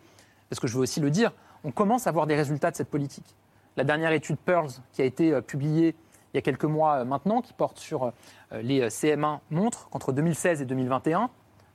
parce 0.50 0.60
que 0.60 0.66
je 0.66 0.74
veux 0.74 0.82
aussi 0.82 1.00
le 1.00 1.10
dire, 1.10 1.32
on 1.64 1.70
commence 1.70 2.06
à 2.06 2.12
voir 2.12 2.26
des 2.26 2.36
résultats 2.36 2.70
de 2.70 2.76
cette 2.76 2.90
politique. 2.90 3.34
La 3.78 3.84
dernière 3.84 4.12
étude 4.12 4.36
Pearls, 4.36 4.68
qui 4.92 5.00
a 5.00 5.06
été 5.06 5.32
euh, 5.32 5.40
publiée 5.40 5.94
il 6.32 6.36
y 6.36 6.38
a 6.38 6.42
quelques 6.42 6.64
mois 6.64 6.96
euh, 6.96 7.04
maintenant, 7.04 7.40
qui 7.40 7.54
porte 7.54 7.78
sur 7.78 8.04
euh, 8.04 8.62
les 8.62 8.82
euh, 8.82 8.88
CM1, 8.88 9.38
montre 9.50 9.88
qu'entre 9.88 10.12
2016 10.12 10.60
et 10.60 10.66
2021, 10.66 11.30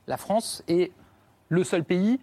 la 0.06 0.17
France 0.17 0.63
est 0.67 0.91
le 1.49 1.63
seul 1.63 1.84
pays 1.84 2.19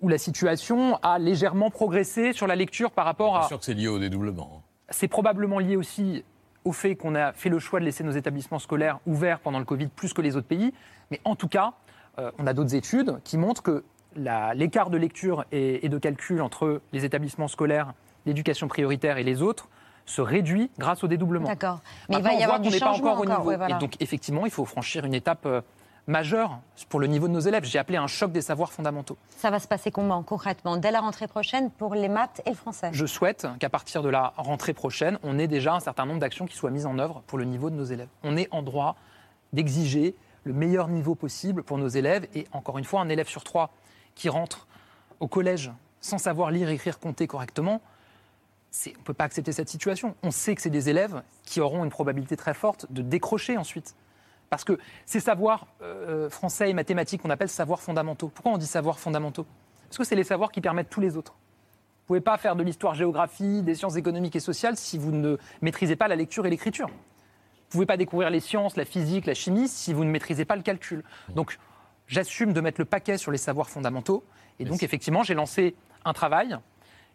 où 0.00 0.08
la 0.08 0.18
situation 0.18 0.98
a 1.02 1.20
légèrement 1.20 1.70
progressé 1.70 2.32
sur 2.32 2.48
la 2.48 2.56
lecture 2.56 2.90
par 2.90 3.04
rapport 3.04 3.34
Bien 3.34 3.42
à... 3.42 3.48
sûr 3.48 3.60
que 3.60 3.64
c'est 3.64 3.74
lié 3.74 3.86
au 3.86 4.00
dédoublement. 4.00 4.62
C'est 4.88 5.06
probablement 5.06 5.60
lié 5.60 5.76
aussi 5.76 6.24
au 6.64 6.72
fait 6.72 6.96
qu'on 6.96 7.14
a 7.14 7.32
fait 7.32 7.48
le 7.48 7.58
choix 7.58 7.80
de 7.80 7.84
laisser 7.84 8.04
nos 8.04 8.12
établissements 8.12 8.58
scolaires 8.58 8.98
ouverts 9.06 9.38
pendant 9.40 9.58
le 9.58 9.64
Covid 9.64 9.86
plus 9.86 10.12
que 10.12 10.20
les 10.20 10.36
autres 10.36 10.46
pays. 10.46 10.74
Mais 11.10 11.20
en 11.24 11.36
tout 11.36 11.48
cas, 11.48 11.74
on 12.18 12.46
a 12.46 12.52
d'autres 12.52 12.74
études 12.74 13.18
qui 13.24 13.38
montrent 13.38 13.62
que 13.62 13.84
l'écart 14.54 14.90
de 14.90 14.98
lecture 14.98 15.44
et, 15.52 15.84
et 15.84 15.88
de 15.88 15.98
calcul 15.98 16.42
entre 16.42 16.80
les 16.92 17.04
établissements 17.04 17.48
scolaires, 17.48 17.92
l'éducation 18.26 18.68
prioritaire 18.68 19.18
et 19.18 19.24
les 19.24 19.42
autres 19.42 19.68
se 20.04 20.20
réduit 20.20 20.70
grâce 20.78 21.04
au 21.04 21.08
dédoublement. 21.08 21.46
D'accord. 21.46 21.78
Mais 22.08 22.16
il 22.16 22.22
Maintenant, 22.22 22.30
va 22.34 22.40
y 22.40 22.42
avoir 22.44 22.60
du 22.60 22.68
qu'on 22.68 22.74
n'est 22.74 22.80
pas 22.80 22.86
changement 22.86 23.12
encore 23.12 23.22
au 23.22 23.26
niveau. 23.26 23.42
ouais, 23.44 23.56
voilà. 23.56 23.76
Et 23.76 23.78
donc, 23.78 23.94
effectivement, 24.00 24.44
il 24.44 24.50
faut 24.52 24.64
franchir 24.64 25.04
une 25.04 25.14
étape 25.14 25.46
euh, 25.46 25.60
majeure 26.08 26.58
pour 26.88 26.98
le 26.98 27.06
niveau 27.06 27.28
de 27.28 27.32
nos 27.32 27.40
élèves. 27.40 27.64
J'ai 27.64 27.78
appelé 27.78 27.96
un 27.98 28.08
choc 28.08 28.32
des 28.32 28.42
savoirs 28.42 28.72
fondamentaux. 28.72 29.16
Ça 29.36 29.50
va 29.50 29.60
se 29.60 29.68
passer 29.68 29.92
comment 29.92 30.22
concrètement 30.24 30.76
Dès 30.76 30.90
la 30.90 31.00
rentrée 31.00 31.28
prochaine 31.28 31.70
pour 31.70 31.94
les 31.94 32.08
maths 32.08 32.42
et 32.44 32.50
le 32.50 32.56
français? 32.56 32.90
Je 32.92 33.06
souhaite 33.06 33.46
qu'à 33.60 33.70
partir 33.70 34.02
de 34.02 34.08
la 34.08 34.32
rentrée 34.36 34.72
prochaine, 34.74 35.18
on 35.22 35.38
ait 35.38 35.46
déjà 35.48 35.74
un 35.74 35.80
certain 35.80 36.04
nombre 36.04 36.18
d'actions 36.20 36.46
qui 36.46 36.56
soient 36.56 36.70
mises 36.72 36.86
en 36.86 36.98
œuvre 36.98 37.22
pour 37.28 37.38
le 37.38 37.44
niveau 37.44 37.70
de 37.70 37.76
nos 37.76 37.84
élèves. 37.84 38.08
On 38.24 38.36
est 38.36 38.48
en 38.50 38.62
droit 38.62 38.96
d'exiger 39.52 40.16
le 40.44 40.52
meilleur 40.52 40.88
niveau 40.88 41.14
possible 41.14 41.62
pour 41.62 41.78
nos 41.78 41.88
élèves. 41.88 42.26
Et 42.34 42.46
encore 42.52 42.78
une 42.78 42.84
fois, 42.84 43.00
un 43.00 43.08
élève 43.08 43.28
sur 43.28 43.44
trois 43.44 43.70
qui 44.14 44.28
rentre 44.28 44.66
au 45.20 45.28
collège 45.28 45.70
sans 46.00 46.18
savoir 46.18 46.50
lire, 46.50 46.68
écrire, 46.68 46.98
compter 46.98 47.26
correctement, 47.26 47.80
on 48.86 48.90
ne 48.90 49.04
peut 49.04 49.14
pas 49.14 49.24
accepter 49.24 49.52
cette 49.52 49.68
situation. 49.68 50.14
On 50.22 50.30
sait 50.30 50.54
que 50.54 50.62
c'est 50.62 50.70
des 50.70 50.88
élèves 50.88 51.22
qui 51.44 51.60
auront 51.60 51.84
une 51.84 51.90
probabilité 51.90 52.36
très 52.36 52.54
forte 52.54 52.90
de 52.90 53.02
décrocher 53.02 53.56
ensuite. 53.56 53.94
Parce 54.50 54.64
que 54.64 54.78
ces 55.06 55.20
savoirs 55.20 55.66
euh, 55.82 56.28
français 56.28 56.70
et 56.70 56.74
mathématiques 56.74 57.22
qu'on 57.22 57.30
appelle 57.30 57.48
savoirs 57.48 57.80
fondamentaux. 57.80 58.28
Pourquoi 58.28 58.52
on 58.52 58.58
dit 58.58 58.66
savoirs 58.66 58.98
fondamentaux? 58.98 59.46
Parce 59.88 59.98
que 59.98 60.04
c'est 60.04 60.16
les 60.16 60.24
savoirs 60.24 60.52
qui 60.52 60.60
permettent 60.60 60.90
tous 60.90 61.00
les 61.00 61.16
autres. 61.16 61.32
Vous 61.32 62.14
ne 62.14 62.18
pouvez 62.18 62.20
pas 62.20 62.36
faire 62.36 62.56
de 62.56 62.62
l'histoire-géographie, 62.62 63.62
des 63.62 63.74
sciences 63.74 63.96
économiques 63.96 64.36
et 64.36 64.40
sociales 64.40 64.76
si 64.76 64.98
vous 64.98 65.12
ne 65.12 65.36
maîtrisez 65.60 65.96
pas 65.96 66.08
la 66.08 66.16
lecture 66.16 66.46
et 66.46 66.50
l'écriture. 66.50 66.90
Vous 67.72 67.78
ne 67.78 67.84
pouvez 67.84 67.86
pas 67.86 67.96
découvrir 67.96 68.28
les 68.28 68.40
sciences, 68.40 68.76
la 68.76 68.84
physique, 68.84 69.24
la 69.24 69.32
chimie 69.32 69.66
si 69.66 69.94
vous 69.94 70.04
ne 70.04 70.10
maîtrisez 70.10 70.44
pas 70.44 70.56
le 70.56 70.62
calcul. 70.62 71.02
Donc, 71.34 71.58
j'assume 72.06 72.52
de 72.52 72.60
mettre 72.60 72.78
le 72.78 72.84
paquet 72.84 73.16
sur 73.16 73.32
les 73.32 73.38
savoirs 73.38 73.70
fondamentaux. 73.70 74.24
Et 74.58 74.66
donc, 74.66 74.82
effectivement, 74.82 75.22
j'ai 75.22 75.32
lancé 75.32 75.74
un 76.04 76.12
travail 76.12 76.58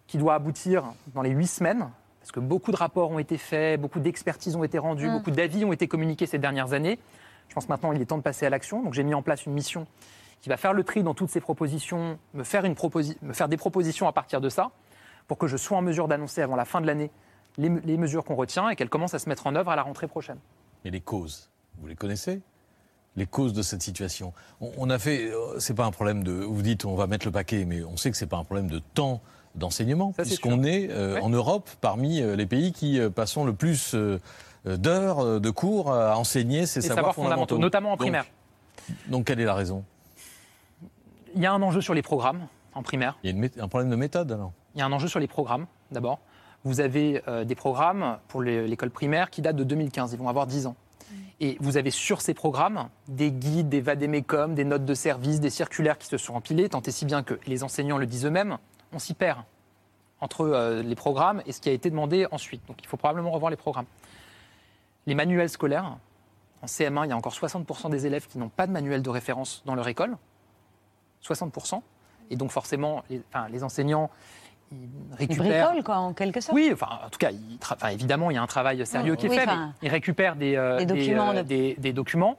qui 0.08 0.18
doit 0.18 0.34
aboutir 0.34 0.84
dans 1.14 1.22
les 1.22 1.30
huit 1.30 1.46
semaines, 1.46 1.90
parce 2.22 2.32
que 2.32 2.40
beaucoup 2.40 2.72
de 2.72 2.76
rapports 2.78 3.12
ont 3.12 3.20
été 3.20 3.38
faits, 3.38 3.80
beaucoup 3.80 4.00
d'expertises 4.00 4.56
ont 4.56 4.64
été 4.64 4.80
rendues, 4.80 5.08
Mm. 5.10 5.14
beaucoup 5.14 5.30
d'avis 5.32 5.64
ont 5.64 5.74
été 5.74 5.88
communiqués 5.88 6.26
ces 6.26 6.40
dernières 6.40 6.74
années. 6.74 6.98
Je 7.50 7.54
pense 7.54 7.70
maintenant 7.70 7.92
il 7.92 8.02
est 8.02 8.06
temps 8.06 8.18
de 8.18 8.24
passer 8.24 8.48
à 8.48 8.50
l'action. 8.50 8.82
Donc 8.82 8.94
j'ai 8.96 9.04
mis 9.04 9.14
en 9.14 9.22
place 9.22 9.46
une 9.46 9.54
mission 9.54 9.86
qui 10.42 10.50
va 10.50 10.58
faire 10.58 10.74
le 10.74 10.84
tri 10.84 11.04
dans 11.04 11.14
toutes 11.14 11.30
ces 11.30 11.40
propositions, 11.42 12.18
me 12.34 12.44
faire, 12.44 12.66
une 12.66 12.74
proposi- 12.74 13.18
me 13.22 13.34
faire 13.34 13.48
des 13.48 13.58
propositions 13.58 14.08
à 14.08 14.12
partir 14.12 14.42
de 14.42 14.50
ça, 14.50 14.72
pour 15.28 15.38
que 15.38 15.46
je 15.46 15.56
sois 15.58 15.78
en 15.78 15.82
mesure 15.84 16.08
d'annoncer 16.08 16.42
avant 16.42 16.56
la 16.56 16.66
fin 16.66 16.82
de 16.82 16.88
l'année 16.88 17.12
les, 17.58 17.70
me- 17.70 17.80
les 17.82 17.98
mesures 17.98 18.24
qu'on 18.24 18.36
retient 18.36 18.70
et 18.70 18.76
qu'elles 18.76 18.90
commencent 18.90 19.14
à 19.14 19.20
se 19.20 19.28
mettre 19.30 19.48
en 19.48 19.56
œuvre 19.56 19.72
à 19.72 19.76
la 19.76 19.84
rentrée 19.84 20.08
prochaine. 20.08 20.38
Mais 20.86 20.92
les 20.92 21.02
causes, 21.02 21.50
vous 21.80 21.88
les 21.88 21.96
connaissez? 21.96 22.42
Les 23.16 23.26
causes 23.26 23.54
de 23.54 23.64
cette 23.64 23.82
situation. 23.82 24.32
On, 24.62 24.90
a 24.92 25.00
fait, 25.00 25.32
euh, 25.32 25.60
c'est 25.60 25.74
pas 25.74 25.86
un 25.86 25.92
problème 25.92 26.24
de, 26.24 26.32
vous 26.32 26.62
dites 26.62 26.86
on 26.86 26.96
va 26.96 27.08
mettre 27.08 27.26
le 27.26 27.32
paquet, 27.32 27.66
mais 27.66 27.84
on 27.84 27.98
sait 27.98 28.12
que 28.12 28.18
c'est 28.18 28.28
pas 28.28 28.38
un 28.38 28.44
problème 28.44 28.68
de 28.70 28.80
temps 28.80 29.22
d'enseignement, 29.56 30.12
puisqu'on 30.12 30.64
est, 30.64 30.90
euh, 30.92 31.16
Ouais. 31.16 31.22
en 31.22 31.30
Europe 31.30 31.68
parmi 31.82 32.22
euh, 32.22 32.36
les 32.36 32.46
pays 32.46 32.72
qui 32.74 33.00
passons 33.16 33.44
le 33.44 33.54
plus 33.54 33.96
euh, 33.96 34.20
d'heures 34.66 35.40
de 35.40 35.50
cours 35.50 35.92
à 35.92 36.16
enseigner 36.20 36.68
ces 36.68 36.82
savoirs, 36.82 36.98
savoirs 36.98 37.16
fondamentaux, 37.16 37.58
notamment 37.58 37.90
en 37.90 37.94
Donc- 37.94 38.00
primaire. 38.02 38.26
Donc, 39.08 39.26
quelle 39.26 39.40
est 39.40 39.46
la 39.46 39.56
raison? 39.56 39.84
Il 41.36 41.42
y 41.42 41.46
a 41.46 41.54
un 41.54 41.62
enjeu 41.62 41.82
sur 41.82 41.94
les 41.96 42.02
programmes 42.04 42.48
en 42.76 42.84
primaire. 42.84 43.18
Il 43.24 43.30
y 43.32 43.34
a 43.34 43.36
une 43.36 43.50
un 43.62 43.68
problème 43.68 43.90
de 43.90 43.96
méthode 43.96 44.32
alors? 44.32 44.52
Il 44.76 44.80
y 44.80 44.82
a 44.82 44.86
un 44.86 44.92
enjeu 44.92 45.08
sur 45.08 45.20
les 45.20 45.28
programmes, 45.28 45.66
d'abord. 45.92 46.20
Vous 46.68 46.82
avez 46.82 47.24
euh, 47.30 47.46
des 47.46 47.56
programmes 47.56 48.18
pour 48.28 48.42
l'école 48.42 48.90
primaire 48.90 49.30
qui 49.30 49.42
datent 49.42 49.56
de 49.56 49.64
2015. 49.64 50.12
Ils 50.12 50.20
vont 50.20 50.28
avoir 50.28 50.48
10 50.48 50.68
ans. 50.68 50.76
Et 51.40 51.56
vous 51.62 51.78
avez 51.78 51.92
sur 51.92 52.20
ces 52.20 52.34
programmes 52.34 52.90
des 53.08 53.32
guides, 53.32 53.70
des 53.70 53.80
vadémécums, 53.80 54.54
des 54.54 54.66
notes 54.66 54.84
de 54.84 54.94
service, 54.94 55.40
des 55.40 55.50
circulaires 55.50 55.98
qui 55.98 56.08
se 56.08 56.18
sont 56.18 56.34
empilés, 56.34 56.68
tant 56.68 56.82
et 56.82 56.92
si 56.92 57.06
bien 57.06 57.24
que 57.24 57.36
et 57.36 57.50
les 57.50 57.64
enseignants 57.64 57.98
le 57.98 58.06
disent 58.06 58.26
eux-mêmes, 58.26 58.58
on 58.92 59.00
s'y 59.00 59.14
perd 59.14 59.44
entre 60.20 60.42
euh, 60.42 60.82
les 60.82 60.96
programmes 60.96 61.42
et 61.46 61.54
ce 61.54 61.62
qui 61.62 61.70
a 61.70 61.72
été 61.72 61.90
demandé 61.90 62.28
ensuite. 62.32 62.62
Donc 62.68 62.78
il 62.82 62.88
faut 62.88 62.98
probablement 62.98 63.32
revoir 63.32 63.50
les 63.50 63.56
programmes. 63.56 63.86
Les 65.06 65.16
manuels 65.16 65.50
scolaires, 65.50 65.98
en 66.62 66.66
CM1, 66.66 67.06
il 67.06 67.10
y 67.12 67.14
a 67.14 67.18
encore 67.18 67.34
60% 67.34 67.90
des 67.92 68.06
élèves 68.08 68.28
qui 68.28 68.40
n'ont 68.40 68.50
pas 68.50 68.68
de 68.68 68.74
manuel 68.74 69.02
de 69.02 69.10
référence 69.10 69.64
dans 69.66 69.76
leur 69.76 69.88
école. 69.88 70.18
60%. 71.24 71.82
Et 72.30 72.36
donc 72.36 72.52
forcément, 72.52 73.04
les, 73.10 73.22
enfin, 73.30 73.48
les 73.48 73.64
enseignants 73.64 74.10
il 74.72 75.16
récupère. 75.16 75.68
bricole, 75.68 75.84
quoi, 75.84 75.98
en 75.98 76.14
quelque 76.14 76.42
sorte. 76.42 76.56
Oui, 76.56 76.70
enfin, 76.74 76.88
en 77.06 77.10
tout 77.10 77.20
cas, 77.20 77.32
il 77.32 77.58
tra- 77.58 77.76
enfin, 77.76 77.90
évidemment, 77.90 78.30
il 78.32 78.36
y 78.36 78.38
a 78.38 78.42
un 78.42 78.48
travail 78.48 78.86
sérieux 78.86 79.16
qui 79.16 79.26
est 79.28 79.30
Oui, 79.30 79.36
fait, 79.38 79.44
enfin, 79.44 79.74
mais 79.82 79.88
il 79.88 79.92
récupère 79.92 80.36
des, 80.36 80.56
euh, 80.56 80.78
des 80.78 80.86
documents 80.86 81.30
euh, 81.32 81.42
de- 81.44 81.48
des- 81.48 81.76
des 81.78 81.94
documents. 81.94 82.38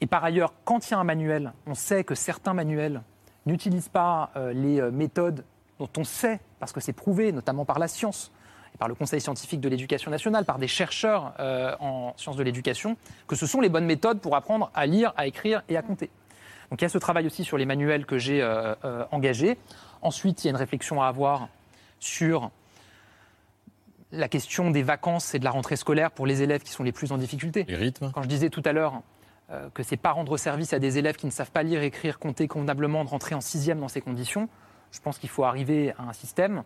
Et 0.00 0.06
par 0.06 0.24
ailleurs, 0.24 0.52
quand 0.64 0.88
il 0.88 0.92
y 0.92 0.94
a 0.94 0.98
un 0.98 1.04
manuel, 1.04 1.52
on 1.66 1.74
sait 1.74 2.04
que 2.04 2.14
certains 2.14 2.54
manuels 2.54 3.02
n'utilisent 3.46 3.88
pas 3.88 4.30
euh, 4.36 4.52
les 4.52 4.80
méthodes 4.90 5.44
dont 5.78 5.88
on 5.96 6.04
sait, 6.04 6.40
parce 6.60 6.72
que 6.72 6.80
c'est 6.80 6.92
prouvé, 6.92 7.32
notamment 7.32 7.64
par 7.64 7.78
la 7.78 7.88
science, 7.88 8.30
et 8.74 8.78
par 8.78 8.88
le 8.88 8.94
Conseil 8.94 9.20
scientifique 9.20 9.60
de 9.60 9.68
l'éducation 9.68 10.10
nationale, 10.10 10.44
par 10.44 10.58
des 10.58 10.68
chercheurs 10.68 11.34
euh, 11.40 11.74
en 11.80 12.14
sciences 12.16 12.36
de 12.36 12.42
l'éducation, 12.42 12.96
que 13.26 13.36
ce 13.36 13.46
sont 13.46 13.60
les 13.60 13.68
bonnes 13.68 13.84
méthodes 13.86 14.20
pour 14.20 14.34
apprendre 14.36 14.70
à 14.74 14.86
lire, 14.86 15.12
à 15.16 15.26
écrire 15.26 15.62
et 15.68 15.76
à 15.76 15.82
compter. 15.82 16.10
Donc 16.70 16.80
il 16.80 16.84
y 16.84 16.86
a 16.86 16.88
ce 16.88 16.98
travail 16.98 17.26
aussi 17.26 17.44
sur 17.44 17.58
les 17.58 17.66
manuels 17.66 18.06
que 18.06 18.16
j'ai 18.18 18.42
engagé. 19.10 19.58
Ensuite, 20.00 20.42
il 20.42 20.46
y 20.46 20.48
a 20.48 20.52
une 20.52 20.56
réflexion 20.56 21.02
à 21.02 21.06
avoir 21.06 21.48
sur 22.02 22.50
la 24.10 24.28
question 24.28 24.70
des 24.70 24.82
vacances 24.82 25.34
et 25.34 25.38
de 25.38 25.44
la 25.44 25.50
rentrée 25.50 25.76
scolaire 25.76 26.10
pour 26.10 26.26
les 26.26 26.42
élèves 26.42 26.62
qui 26.62 26.72
sont 26.72 26.82
les 26.82 26.92
plus 26.92 27.12
en 27.12 27.18
difficulté. 27.18 27.64
Les 27.68 27.76
rythmes 27.76 28.10
Quand 28.12 28.22
je 28.22 28.28
disais 28.28 28.50
tout 28.50 28.62
à 28.64 28.72
l'heure 28.72 29.02
euh, 29.50 29.68
que 29.72 29.82
c'est 29.82 29.96
pas 29.96 30.10
rendre 30.10 30.36
service 30.36 30.72
à 30.72 30.78
des 30.78 30.98
élèves 30.98 31.16
qui 31.16 31.26
ne 31.26 31.30
savent 31.30 31.50
pas 31.50 31.62
lire, 31.62 31.82
écrire, 31.82 32.18
compter 32.18 32.48
convenablement 32.48 33.04
de 33.04 33.08
rentrer 33.08 33.34
en 33.34 33.40
sixième 33.40 33.80
dans 33.80 33.88
ces 33.88 34.00
conditions, 34.00 34.48
je 34.90 35.00
pense 35.00 35.18
qu'il 35.18 35.30
faut 35.30 35.44
arriver 35.44 35.92
à 35.98 36.02
un 36.02 36.12
système 36.12 36.64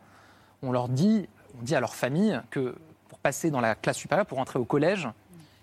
où 0.63 0.69
on 0.69 0.73
leur 0.73 0.89
dit, 0.89 1.29
on 1.59 1.63
dit 1.63 1.77
à 1.77 1.81
leur 1.81 1.95
famille 1.95 2.41
que 2.51 2.75
pour 3.09 3.19
passer 3.19 3.51
dans 3.51 3.61
la 3.61 3.75
classe 3.75 3.99
supérieure, 3.99 4.27
pour 4.27 4.39
rentrer 4.39 4.59
au 4.59 4.65
collège, 4.65 5.09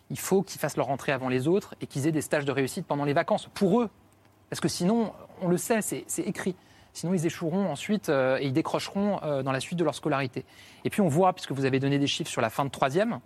il 0.09 0.19
faut 0.19 0.43
qu'ils 0.43 0.61
fassent 0.61 0.77
leur 0.77 0.87
rentrée 0.87 1.11
avant 1.11 1.29
les 1.29 1.47
autres 1.47 1.75
et 1.81 1.87
qu'ils 1.87 2.07
aient 2.07 2.11
des 2.11 2.21
stages 2.21 2.45
de 2.45 2.51
réussite 2.51 2.85
pendant 2.85 3.05
les 3.05 3.13
vacances, 3.13 3.49
pour 3.53 3.81
eux. 3.81 3.89
Parce 4.49 4.61
que 4.61 4.67
sinon, 4.67 5.13
on 5.41 5.47
le 5.47 5.57
sait, 5.57 5.81
c'est 5.81 6.21
écrit. 6.21 6.55
Sinon, 6.93 7.13
ils 7.13 7.25
échoueront 7.25 7.69
ensuite 7.69 8.09
euh, 8.09 8.37
et 8.39 8.45
ils 8.45 8.53
décrocheront 8.53 9.19
euh, 9.23 9.41
dans 9.43 9.51
la 9.51 9.59
suite 9.59 9.79
de 9.79 9.83
leur 9.83 9.95
scolarité. 9.95 10.45
Et 10.85 10.89
puis, 10.89 11.01
on 11.01 11.07
voit, 11.07 11.33
puisque 11.33 11.51
vous 11.51 11.65
avez 11.65 11.79
donné 11.79 11.97
des 11.99 12.07
chiffres 12.07 12.29
sur 12.29 12.41
la 12.41 12.49
fin 12.49 12.65
de 12.65 12.69
troisième, 12.69 13.19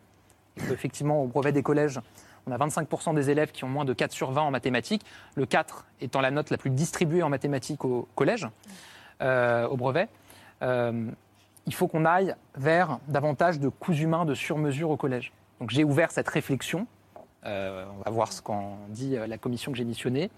effectivement, 0.72 1.22
au 1.24 1.28
brevet 1.28 1.52
des 1.52 1.64
collèges, 1.64 2.00
on 2.48 2.52
a 2.52 2.58
25% 2.58 3.14
des 3.14 3.30
élèves 3.30 3.52
qui 3.52 3.66
ont 3.66 3.68
moins 3.68 3.84
de 3.84 3.92
4 3.94 4.12
sur 4.14 4.32
20 4.32 4.42
en 4.44 4.52
mathématiques, 4.52 5.04
le 5.36 5.46
4 5.46 5.86
étant 6.00 6.22
la 6.22 6.32
note 6.32 6.50
la 6.50 6.58
plus 6.58 6.70
distribuée 6.70 7.22
en 7.22 7.30
mathématiques 7.30 7.84
au 7.84 8.08
collège, 8.16 8.48
euh, 9.22 9.68
au 9.68 9.76
brevet. 9.76 10.08
Il 10.62 11.74
faut 11.74 11.88
qu'on 11.90 12.06
aille 12.06 12.34
vers 12.56 13.00
davantage 13.10 13.60
de 13.60 13.68
coûts 13.68 13.92
humains 13.94 14.24
de 14.24 14.34
sur-mesure 14.34 14.90
au 14.90 14.96
collège. 14.96 15.34
Donc 15.60 15.72
j'ai 15.72 15.84
ouvert 15.84 16.12
cette 16.12 16.30
réflexion, 16.30 16.88
on 17.44 18.02
va 18.06 18.12
voir 18.12 18.32
ce 18.32 18.42
qu'en 18.42 18.78
dit 18.90 19.18
la 19.28 19.38
commission 19.38 19.74
que 19.74 19.78
j'ai 19.78 19.84
missionnée, 19.84 20.30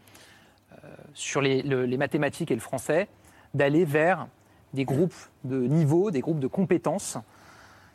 sur 1.14 1.42
les, 1.42 1.62
le- 1.62 1.86
les 1.86 1.98
mathématiques 1.98 2.50
et 2.52 2.56
le 2.56 2.62
français, 2.62 3.08
d'aller 3.54 3.86
vers 3.86 4.28
des 4.74 4.86
groupes 4.86 5.16
de 5.44 5.60
niveau, 5.68 6.12
des 6.12 6.22
groupes 6.22 6.40
de 6.40 6.48
compétences, 6.48 7.18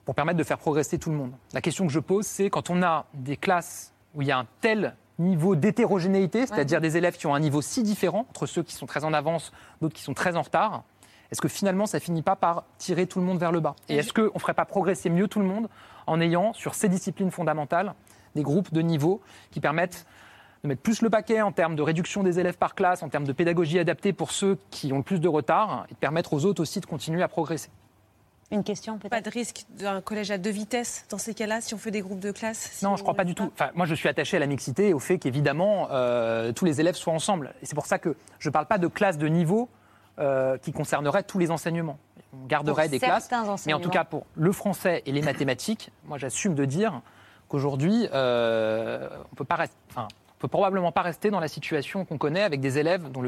pour 0.04 0.14
permettre 0.14 0.38
de 0.38 0.44
faire 0.44 0.58
progresser 0.58 0.98
tout 0.98 1.10
le 1.10 1.16
monde. 1.16 1.32
La 1.52 1.60
question 1.60 1.86
que 1.86 1.92
je 1.92 2.00
pose, 2.00 2.26
c'est 2.26 2.50
quand 2.50 2.70
on 2.70 2.82
a 2.82 3.06
des 3.14 3.36
classes 3.36 3.92
où 4.14 4.22
il 4.22 4.28
y 4.28 4.32
a 4.32 4.38
un 4.38 4.46
tel 4.60 4.96
niveau 5.18 5.54
d'hétérogénéité, 5.54 6.46
c'est-à-dire 6.46 6.80
des 6.80 6.96
élèves 6.96 7.16
qui 7.16 7.26
ont 7.26 7.34
un 7.34 7.40
niveau 7.40 7.62
si 7.62 7.82
différent, 7.82 8.26
entre 8.28 8.46
ceux 8.46 8.62
qui 8.62 8.74
sont 8.74 8.86
très 8.86 9.04
en 9.04 9.12
avance, 9.12 9.52
d'autres 9.80 9.94
qui 9.94 10.02
sont 10.02 10.14
très 10.14 10.36
en 10.36 10.42
retard, 10.42 10.82
est-ce 11.30 11.40
que 11.40 11.48
finalement 11.48 11.86
ça 11.86 12.00
finit 12.00 12.22
pas 12.22 12.36
par 12.36 12.64
tirer 12.78 13.06
tout 13.06 13.18
le 13.18 13.24
monde 13.24 13.38
vers 13.38 13.52
le 13.52 13.60
bas? 13.60 13.74
Et 13.88 13.96
est-ce 13.96 14.12
qu'on 14.12 14.34
ne 14.34 14.38
ferait 14.38 14.54
pas 14.54 14.64
progresser 14.64 15.10
mieux 15.10 15.28
tout 15.28 15.40
le 15.40 15.46
monde 15.46 15.68
en 16.06 16.20
ayant 16.20 16.52
sur 16.52 16.74
ces 16.74 16.88
disciplines 16.88 17.30
fondamentales 17.30 17.94
des 18.34 18.42
groupes 18.42 18.72
de 18.72 18.82
niveau 18.82 19.20
qui 19.50 19.60
permettent 19.60 20.06
de 20.64 20.68
mettre 20.68 20.80
plus 20.80 21.02
le 21.02 21.10
paquet 21.10 21.42
en 21.42 21.52
termes 21.52 21.76
de 21.76 21.82
réduction 21.82 22.22
des 22.22 22.40
élèves 22.40 22.56
par 22.56 22.74
classe, 22.74 23.02
en 23.02 23.10
termes 23.10 23.26
de 23.26 23.32
pédagogie 23.32 23.78
adaptée 23.78 24.12
pour 24.14 24.32
ceux 24.32 24.58
qui 24.70 24.92
ont 24.92 24.96
le 24.96 25.02
plus 25.02 25.20
de 25.20 25.28
retard, 25.28 25.86
et 25.90 25.94
de 25.94 25.98
permettre 25.98 26.32
aux 26.32 26.46
autres 26.46 26.62
aussi 26.62 26.80
de 26.80 26.86
continuer 26.86 27.22
à 27.22 27.28
progresser. 27.28 27.68
Une 28.50 28.64
question 28.64 28.98
peut-être? 28.98 29.10
Pas 29.10 29.20
de 29.20 29.30
risque 29.30 29.66
d'un 29.78 30.00
collège 30.00 30.30
à 30.30 30.38
deux 30.38 30.50
vitesses 30.50 31.04
dans 31.10 31.18
ces 31.18 31.34
cas-là, 31.34 31.60
si 31.60 31.74
on 31.74 31.78
fait 31.78 31.90
des 31.90 32.00
groupes 32.00 32.20
de 32.20 32.30
classe 32.30 32.70
si 32.72 32.84
Non, 32.84 32.92
on 32.92 32.96
je 32.96 33.02
crois 33.02 33.14
pas 33.14 33.24
du 33.24 33.34
tout. 33.34 33.50
Enfin, 33.52 33.70
moi, 33.74 33.84
je 33.84 33.94
suis 33.94 34.08
attaché 34.08 34.38
à 34.38 34.40
la 34.40 34.46
mixité 34.46 34.88
et 34.88 34.94
au 34.94 34.98
fait 34.98 35.18
qu'évidemment, 35.18 35.88
euh, 35.90 36.52
tous 36.52 36.64
les 36.64 36.80
élèves 36.80 36.94
soient 36.94 37.12
ensemble. 37.12 37.52
Et 37.62 37.66
c'est 37.66 37.74
pour 37.74 37.86
ça 37.86 37.98
que 37.98 38.16
je 38.38 38.48
ne 38.48 38.52
parle 38.52 38.66
pas 38.66 38.78
de 38.78 38.86
classe 38.86 39.18
de 39.18 39.28
niveau 39.28 39.68
euh, 40.18 40.56
qui 40.58 40.72
concernerait 40.72 41.24
tous 41.24 41.38
les 41.38 41.50
enseignements. 41.50 41.98
On 42.32 42.46
garderait 42.46 42.84
Pour 42.84 42.90
des 42.90 42.98
classes. 43.00 43.28
certains 43.28 43.56
Mais 43.66 43.74
en 43.74 43.80
tout 43.80 43.90
cas, 43.90 44.04
pour 44.04 44.24
le 44.34 44.52
français 44.52 45.02
et 45.04 45.12
les 45.12 45.22
mathématiques, 45.22 45.90
moi, 46.06 46.16
j'assume 46.16 46.54
de 46.54 46.64
dire 46.64 47.02
qu'aujourd'hui, 47.48 48.08
euh, 48.14 49.08
on 49.32 49.34
peut 49.34 49.44
pas 49.44 49.56
rester. 49.56 49.76
Enfin, 49.90 50.08
peut 50.44 50.48
probablement 50.48 50.92
pas 50.92 51.00
rester 51.00 51.30
dans 51.30 51.40
la 51.40 51.48
situation 51.48 52.04
qu'on 52.04 52.18
connaît 52.18 52.42
avec 52.42 52.60
des 52.60 52.76
élèves 52.76 53.10
dont 53.10 53.22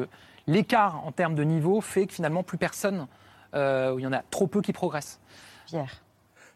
l'écart 0.46 1.02
en 1.07 1.12
termes 1.12 1.35
de 1.35 1.44
niveau 1.44 1.81
fait 1.81 2.07
que 2.07 2.12
finalement 2.12 2.42
plus 2.42 2.59
personne, 2.59 3.07
euh, 3.55 3.94
où 3.94 3.98
il 3.98 4.02
y 4.02 4.07
en 4.07 4.12
a 4.12 4.22
trop 4.31 4.46
peu 4.46 4.61
qui 4.61 4.74
progressent. 4.74 5.18
Pierre. 5.66 6.02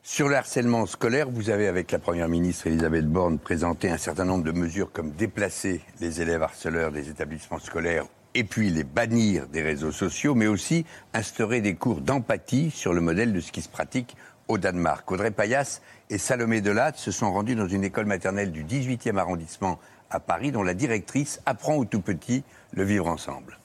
Sur 0.03 0.29
le 0.29 0.37
harcèlement 0.37 0.85
scolaire, 0.85 1.31
vous 1.31 1.49
avez, 1.49 1.67
avec 1.67 1.91
la 1.93 1.99
Première 1.99 2.29
ministre 2.29 2.67
Elisabeth 2.67 3.07
Borne, 3.07 3.39
présenté 3.39 3.91
un 3.91 3.97
certain 3.97 4.27
nombre 4.27 4.45
de 4.45 4.53
mesures 4.53 4.93
comme 4.93 5.13
déplacer 5.13 5.81
les 5.99 6.21
élèves 6.21 6.43
harceleurs 6.43 6.93
des 6.93 7.09
établissements 7.09 7.59
scolaires 7.59 8.05
et 8.35 8.45
puis 8.45 8.69
les 8.69 8.85
bannir 8.85 9.47
des 9.47 9.63
réseaux 9.63 9.93
sociaux, 9.93 10.35
mais 10.35 10.47
aussi 10.47 10.85
instaurer 11.15 11.63
des 11.63 11.75
cours 11.75 12.03
d'empathie 12.03 12.71
sur 12.71 12.93
le 12.93 13.01
modèle 13.01 13.33
de 13.33 13.41
ce 13.41 13.51
qui 13.51 13.63
se 13.63 13.69
pratique 13.71 14.15
au 14.47 14.59
Danemark. 14.59 15.11
Audrey 15.11 15.31
Payas 15.31 15.81
et 16.11 16.19
Salomé 16.19 16.61
Delatte 16.61 16.99
se 16.99 17.13
sont 17.13 17.33
rendus 17.33 17.55
dans 17.55 17.69
une 17.69 17.85
école 17.85 18.07
maternelle 18.07 18.53
du 18.53 18.65
18e 18.65 19.17
arrondissement 19.17 19.79
à 20.11 20.21
Paris, 20.21 20.53
dont 20.53 20.63
la 20.63 20.75
directrice 20.75 21.41
apprend 21.47 21.77
aux 21.77 21.85
tout 21.85 22.01
petits 22.01 22.45
le 22.73 22.85
vivre 22.85 23.07
ensemble. 23.07 23.59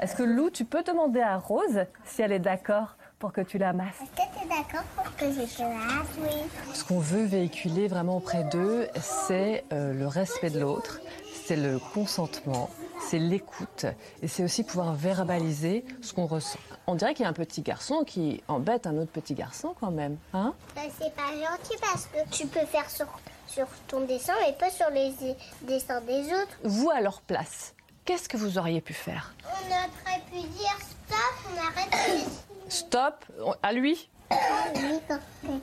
Est-ce 0.00 0.16
que 0.16 0.22
Lou, 0.22 0.50
tu 0.50 0.64
peux 0.64 0.82
demander 0.82 1.20
à 1.20 1.36
Rose 1.38 1.86
si 2.04 2.22
elle 2.22 2.32
est 2.32 2.40
d'accord 2.40 2.96
pour 3.18 3.32
que 3.32 3.40
tu 3.40 3.58
la 3.58 3.72
masses 3.72 3.94
Est-ce 4.02 4.10
que 4.10 4.38
tu 4.38 4.44
es 4.44 4.48
d'accord 4.48 4.84
pour 4.96 5.16
que 5.16 5.26
je 5.26 5.56
te 5.56 5.62
lasse 5.62 6.18
Oui? 6.18 6.74
Ce 6.74 6.84
qu'on 6.84 6.98
veut 6.98 7.24
véhiculer 7.24 7.86
vraiment 7.86 8.16
auprès 8.16 8.44
d'eux, 8.44 8.88
c'est 8.96 9.64
euh, 9.72 9.92
le 9.94 10.06
respect 10.06 10.50
de 10.50 10.58
l'autre, 10.60 11.00
c'est 11.46 11.56
le 11.56 11.78
consentement, 11.78 12.70
c'est 13.08 13.18
l'écoute 13.18 13.86
et 14.22 14.28
c'est 14.28 14.42
aussi 14.42 14.64
pouvoir 14.64 14.94
verbaliser 14.94 15.84
ce 16.00 16.12
qu'on 16.12 16.26
ressent. 16.26 16.58
On 16.86 16.96
dirait 16.96 17.14
qu'il 17.14 17.22
y 17.22 17.26
a 17.26 17.30
un 17.30 17.34
petit 17.34 17.62
garçon 17.62 18.02
qui 18.04 18.42
embête 18.48 18.86
un 18.86 18.96
autre 18.98 19.12
petit 19.12 19.34
garçon 19.34 19.74
quand 19.78 19.90
même, 19.90 20.16
hein? 20.32 20.54
Bah, 20.74 20.82
c'est 20.98 21.14
pas 21.14 21.30
gentil 21.32 21.78
parce 21.80 22.06
que 22.06 22.18
tu 22.30 22.46
peux 22.46 22.66
faire 22.66 22.90
sur, 22.90 23.06
sur 23.54 23.66
ton 23.86 24.00
dessin 24.00 24.34
mais 24.44 24.52
pas 24.52 24.70
sur 24.70 24.90
les 24.90 25.12
dessins 25.62 26.00
des 26.00 26.26
autres. 26.32 26.58
Vous 26.64 26.90
à 26.90 27.00
leur 27.00 27.20
place, 27.20 27.74
qu'est-ce 28.04 28.28
que 28.28 28.36
vous 28.36 28.58
auriez 28.58 28.80
pu 28.80 28.92
faire? 28.92 29.34
On 29.44 29.66
aurait 29.66 30.22
pu 30.30 30.40
dire 30.48 30.76
stop, 30.80 31.52
on 31.52 31.58
arrête 31.58 31.90
de 31.90 32.70
Stop 32.70 33.24
à 33.62 33.72
lui? 33.72 34.08
Oui, 34.30 34.98
quand 35.06 35.18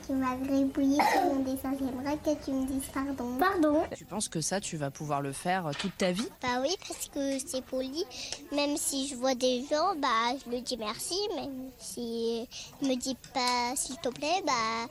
tu 0.05 0.13
m'as 0.13 0.35
gribouillé 0.35 0.97
sur 1.11 1.21
mon 1.23 1.39
dessin, 1.39 1.73
j'aimerais 1.77 2.17
que 2.17 2.45
tu 2.45 2.51
me 2.51 2.65
dises 2.67 2.89
pardon. 2.93 3.37
Pardon? 3.37 3.83
Tu 3.97 4.05
penses 4.05 4.29
que 4.29 4.39
ça, 4.39 4.61
tu 4.61 4.77
vas 4.77 4.91
pouvoir 4.91 5.21
le 5.21 5.33
faire 5.33 5.67
euh, 5.67 5.71
toute 5.77 5.97
ta 5.97 6.11
vie? 6.11 6.29
Bah 6.41 6.61
oui, 6.61 6.73
parce 6.87 7.07
que 7.07 7.39
c'est 7.39 7.65
poli. 7.65 8.05
Même 8.53 8.77
si 8.77 9.07
je 9.07 9.15
vois 9.15 9.35
des 9.35 9.65
gens, 9.69 9.95
bah 9.97 10.37
je 10.45 10.51
le 10.51 10.61
dis 10.61 10.77
merci. 10.77 11.17
Même 11.35 11.71
si 11.79 12.47
il 12.81 12.87
me 12.87 12.95
dit 12.95 13.17
pas 13.33 13.75
s'il 13.75 13.97
te 13.97 14.09
plaît, 14.09 14.41
bah 14.45 14.87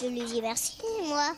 je 0.00 0.06
lui 0.06 0.22
dis 0.22 0.42
merci, 0.42 0.78
moi. 1.08 1.32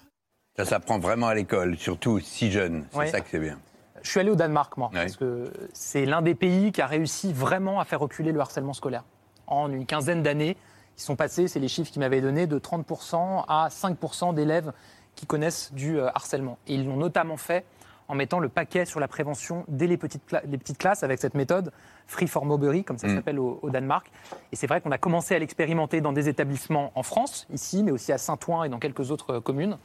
Ça 0.59 0.65
s'apprend 0.65 0.99
vraiment 0.99 1.29
à 1.29 1.35
l'école, 1.35 1.77
surtout 1.77 2.19
si 2.19 2.51
jeune. 2.51 2.85
C'est 2.91 3.13
ça 3.13 3.21
que 3.21 3.29
c'est 3.31 3.39
bien. 3.39 3.59
Je 4.03 4.11
suis 4.11 4.19
allé 4.19 4.31
au 4.31 4.35
Danemark, 4.35 4.77
moi, 4.77 4.91
parce 5.03 5.17
que 5.17 5.53
c'est 5.73 6.05
l'un 6.05 6.21
des 6.21 6.35
pays 6.35 6.73
qui 6.73 6.81
a 6.83 6.87
réussi 6.87 7.33
vraiment 7.33 7.79
à 7.79 7.85
faire 7.85 8.01
reculer 8.01 8.33
le 8.33 8.41
harcèlement 8.41 8.73
scolaire. 8.73 9.05
En 9.47 9.71
une 9.73 9.87
quinzaine 9.87 10.23
d'années, 10.23 10.57
ils 10.97 11.01
sont 11.01 11.15
passés, 11.15 11.47
c'est 11.47 11.61
les 11.61 11.69
chiffres 11.69 11.93
qu'ils 11.93 12.01
m'avaient 12.01 12.21
donnés, 12.21 12.49
de 12.49 12.59
30% 12.59 13.45
à 13.47 13.69
5% 13.71 14.35
d'élèves 14.35 14.73
qui 15.15 15.27
connaissent 15.27 15.73
du 15.75 15.99
euh, 16.01 16.09
harcèlement. 16.15 16.59
Et 16.67 16.75
ils 16.75 16.87
l'ont 16.87 16.97
notamment 16.97 17.37
fait 17.37 17.65
en 18.09 18.15
mettant 18.17 18.41
le 18.41 18.49
paquet 18.49 18.85
sur 18.85 18.99
la 18.99 19.07
prévention 19.07 19.65
dès 19.69 19.87
les 19.87 19.97
petites, 19.97 20.29
cla- 20.29 20.43
les 20.49 20.59
petites 20.59 20.79
classes 20.79 21.03
avec 21.05 21.21
cette 21.21 21.35
méthode 21.35 21.73
Free 22.09 22.27
for 22.27 22.45
Mobbery, 22.47 22.85
comme 22.85 22.97
ça 22.99 23.07
Mm. 23.07 23.17
s'appelle 23.17 23.39
au, 23.39 23.61
au 23.63 23.71
Danemark. 23.71 24.11
Et 24.51 24.57
c'est 24.57 24.67
vrai 24.67 24.81
qu'on 24.81 24.91
a 24.91 24.99
commencé 24.99 25.35
à 25.35 25.39
l'expérimenter 25.39 26.01
dans 26.01 26.13
des 26.13 26.29
établissements 26.29 26.91
en 26.95 27.03
France, 27.03 27.47
ici, 27.53 27.83
mais 27.85 27.91
aussi 27.93 28.13
à 28.13 28.19
Saint-Ouen 28.19 28.65
et 28.65 28.69
dans 28.71 28.79
quelques 28.79 29.11
autres 29.11 29.35
euh, 29.35 29.41
communes. 29.41 29.77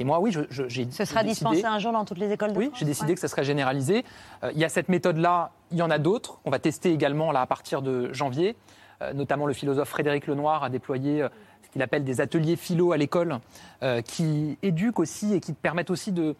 Et 0.00 0.04
moi, 0.04 0.18
oui, 0.20 0.32
j'ai 0.50 0.90
Ce 0.90 1.04
sera 1.04 1.22
décidé- 1.22 1.28
dispensé 1.50 1.64
un 1.64 1.78
jour 1.78 1.92
dans 1.92 2.04
toutes 2.04 2.18
les 2.18 2.32
écoles 2.32 2.52
de 2.54 2.58
oui, 2.58 2.70
j'ai 2.74 2.84
décidé 2.86 3.08
Ouais. 3.10 3.14
que 3.14 3.20
ça 3.20 3.28
serait 3.28 3.44
généralisé. 3.44 4.04
Euh, 4.42 4.50
il 4.54 4.58
y 4.58 4.64
a 4.64 4.68
cette 4.70 4.88
méthode-là, 4.88 5.52
il 5.70 5.76
y 5.78 5.82
en 5.82 5.90
a 5.90 5.98
d'autres. 5.98 6.38
On 6.46 6.50
va 6.50 6.58
tester 6.58 6.92
également 6.92 7.30
là 7.30 7.42
à 7.42 7.46
partir 7.46 7.82
de 7.82 8.12
janvier. 8.12 8.56
Euh, 9.02 9.12
notamment 9.12 9.44
le 9.46 9.52
philosophe 9.52 9.90
Frédéric 9.90 10.26
Lenoir 10.26 10.64
a 10.64 10.70
déployé 10.70 11.22
euh, 11.22 11.28
ce 11.62 11.68
qu'il 11.70 11.82
appelle 11.82 12.04
des 12.04 12.22
ateliers 12.22 12.56
philo 12.56 12.92
à 12.92 12.96
l'école, 12.96 13.38
euh, 13.82 14.00
qui 14.00 14.56
éduquent 14.62 14.98
aussi 14.98 15.34
et 15.34 15.40
qui 15.40 15.52
permettent 15.52 15.90
aussi 15.90 16.12
de, 16.12 16.34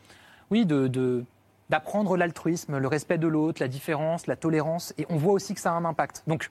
oui, 0.51 0.64
de, 0.64 0.87
de- 0.87 1.25
d'apprendre 1.71 2.17
l'altruisme, 2.17 2.79
le 2.79 2.89
respect 2.89 3.19
de 3.19 3.27
l'autre, 3.27 3.61
la 3.61 3.69
différence, 3.69 4.27
la 4.27 4.37
tolérance. 4.37 4.95
Et 4.99 5.07
on 5.11 5.17
voit 5.17 5.33
aussi 5.33 5.55
que 5.55 5.61
ça 5.61 5.73
a 5.73 5.75
un 5.75 5.85
impact. 5.85 6.23
Donc, 6.27 6.51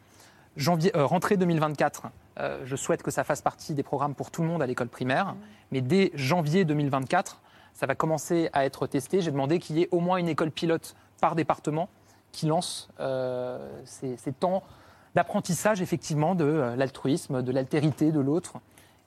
janvier, 0.57 0.95
euh, 0.95 1.05
rentrée 1.05 1.37
2024, 1.37 2.03
euh, 2.39 2.61
je 2.65 2.75
souhaite 2.75 3.01
que 3.01 3.11
ça 3.11 3.23
fasse 3.23 3.41
partie 3.41 3.73
des 3.73 3.83
programmes 3.83 4.15
pour 4.15 4.31
tout 4.31 4.41
le 4.41 4.47
monde 4.47 4.61
à 4.61 4.65
l'école 4.65 4.89
primaire. 4.89 5.35
Mais 5.71 5.81
dès 5.81 6.11
janvier 6.15 6.65
2024, 6.65 7.41
ça 7.73 7.85
va 7.85 7.95
commencer 7.95 8.49
à 8.53 8.65
être 8.65 8.87
testé. 8.87 9.21
J'ai 9.21 9.31
demandé 9.31 9.59
qu'il 9.59 9.77
y 9.77 9.83
ait 9.83 9.89
au 9.91 9.99
moins 9.99 10.17
une 10.17 10.29
école 10.29 10.51
pilote 10.51 10.95
par 11.21 11.35
département 11.35 11.89
qui 12.31 12.47
lance 12.47 12.89
euh, 12.99 13.81
ces, 13.85 14.17
ces 14.17 14.33
temps 14.33 14.63
d'apprentissage 15.15 15.81
effectivement 15.81 16.35
de 16.35 16.45
euh, 16.45 16.75
l'altruisme, 16.75 17.41
de 17.41 17.51
l'altérité 17.51 18.11
de 18.11 18.19
l'autre. 18.19 18.55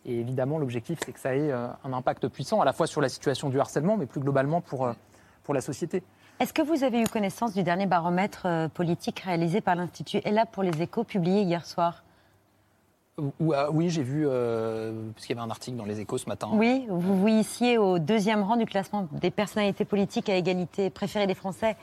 Et 0.04 0.18
évidemment, 0.20 0.58
l'objectif, 0.58 0.98
c'est 1.04 1.12
que 1.12 1.20
ça 1.20 1.36
ait 1.36 1.52
euh, 1.52 1.68
un 1.84 1.92
impact 1.92 2.28
puissant, 2.28 2.60
à 2.60 2.64
la 2.64 2.72
fois 2.72 2.86
sur 2.86 3.00
la 3.00 3.08
situation 3.08 3.50
du 3.50 3.60
harcèlement, 3.60 3.96
mais 3.96 4.06
plus 4.06 4.20
globalement 4.20 4.60
pour, 4.60 4.90
pour 5.48 5.54
la 5.54 5.62
société. 5.62 6.02
Est-ce 6.40 6.52
que 6.52 6.60
vous 6.60 6.84
avez 6.84 7.00
eu 7.00 7.06
connaissance 7.06 7.54
du 7.54 7.62
dernier 7.62 7.86
baromètre 7.86 8.42
euh, 8.44 8.68
politique 8.68 9.20
réalisé 9.20 9.62
par 9.62 9.76
l'Institut 9.76 10.18
ELA 10.26 10.44
pour 10.44 10.62
les 10.62 10.82
échos, 10.82 11.04
publié 11.04 11.40
hier 11.40 11.64
soir? 11.64 12.04
Euh, 13.18 13.66
oui, 13.72 13.88
j'ai 13.88 14.02
vu, 14.02 14.26
euh, 14.26 14.92
parce 15.14 15.24
qu'il 15.24 15.34
y 15.34 15.38
avait 15.38 15.46
un 15.46 15.50
article 15.50 15.78
dans 15.78 15.86
les 15.86 16.00
échos 16.00 16.18
ce 16.18 16.28
matin. 16.28 16.50
Oui, 16.52 16.84
vous 16.90 17.18
vous 17.18 17.28
hissiez 17.28 17.78
au 17.78 17.98
deuxième 17.98 18.42
rang 18.42 18.56
du 18.56 18.66
classement 18.66 19.08
des 19.10 19.30
personnalités 19.30 19.86
politiques 19.86 20.28
à 20.28 20.36
égalité 20.36 20.90
préférées 20.90 21.26
des 21.26 21.34
Français, 21.34 21.78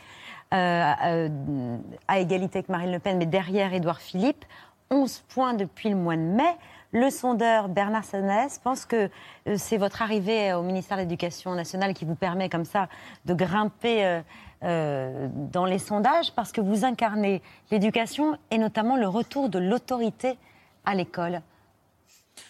euh, 0.53 0.91
euh, 1.05 1.77
à 2.07 2.19
égalité 2.19 2.59
avec 2.59 2.69
Marine 2.69 2.91
Le 2.91 2.99
Pen, 2.99 3.17
mais 3.17 3.25
derrière 3.25 3.73
Édouard 3.73 3.99
Philippe. 3.99 4.45
11 4.91 5.23
points 5.27 5.55
depuis 5.55 5.89
le 5.89 5.95
mois 5.95 6.15
de 6.15 6.21
mai. 6.21 6.55
Le 6.91 7.09
sondeur 7.09 7.67
Bernard 7.67 8.05
Sanès 8.05 8.59
pense 8.59 8.85
que 8.85 9.09
euh, 9.47 9.55
c'est 9.57 9.77
votre 9.77 10.01
arrivée 10.01 10.53
au 10.53 10.61
ministère 10.61 10.97
de 10.97 11.01
l'Éducation 11.01 11.53
nationale 11.53 11.93
qui 11.93 12.05
vous 12.05 12.15
permet 12.15 12.47
comme 12.49 12.65
ça 12.65 12.87
de 13.25 13.33
grimper 13.33 14.05
euh, 14.05 14.21
euh, 14.63 15.27
dans 15.51 15.65
les 15.65 15.79
sondages 15.79 16.31
parce 16.33 16.51
que 16.51 16.61
vous 16.61 16.85
incarnez 16.85 17.41
l'éducation 17.71 18.37
et 18.51 18.57
notamment 18.57 18.95
le 18.95 19.07
retour 19.07 19.49
de 19.49 19.59
l'autorité 19.59 20.37
à 20.85 20.95
l'école. 20.95 21.41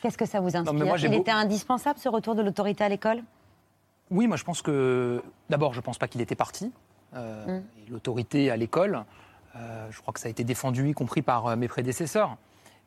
Qu'est-ce 0.02 0.18
que 0.18 0.26
ça 0.26 0.40
vous 0.42 0.56
inspire 0.56 0.74
mais 0.74 0.86
moi, 0.86 0.98
Il 1.00 1.10
beau- 1.10 1.20
était 1.22 1.32
indispensable 1.32 1.98
ce 2.00 2.10
retour 2.10 2.36
de 2.36 2.42
l'autorité 2.42 2.84
à 2.84 2.90
l'école? 2.90 3.24
Oui, 4.12 4.28
moi 4.28 4.38
je 4.38 4.44
pense 4.44 4.62
que. 4.62 5.24
D'abord, 5.50 5.74
je 5.74 5.80
ne 5.80 5.84
pense 5.84 5.98
pas 5.98 6.08
qu'il 6.08 6.22
était 6.22 6.36
parti. 6.36 6.72
Euh, 7.16 7.60
et 7.80 7.90
L'autorité 7.90 8.52
à 8.52 8.58
l'école, 8.58 9.04
euh, 9.56 9.88
je 9.90 10.00
crois 10.02 10.14
que 10.14 10.20
ça 10.20 10.28
a 10.28 10.30
été 10.32 10.44
défendu, 10.44 10.90
y 10.90 10.94
compris 10.94 11.22
par 11.24 11.48
euh, 11.48 11.56
mes 11.56 11.68
prédécesseurs. 11.68 12.38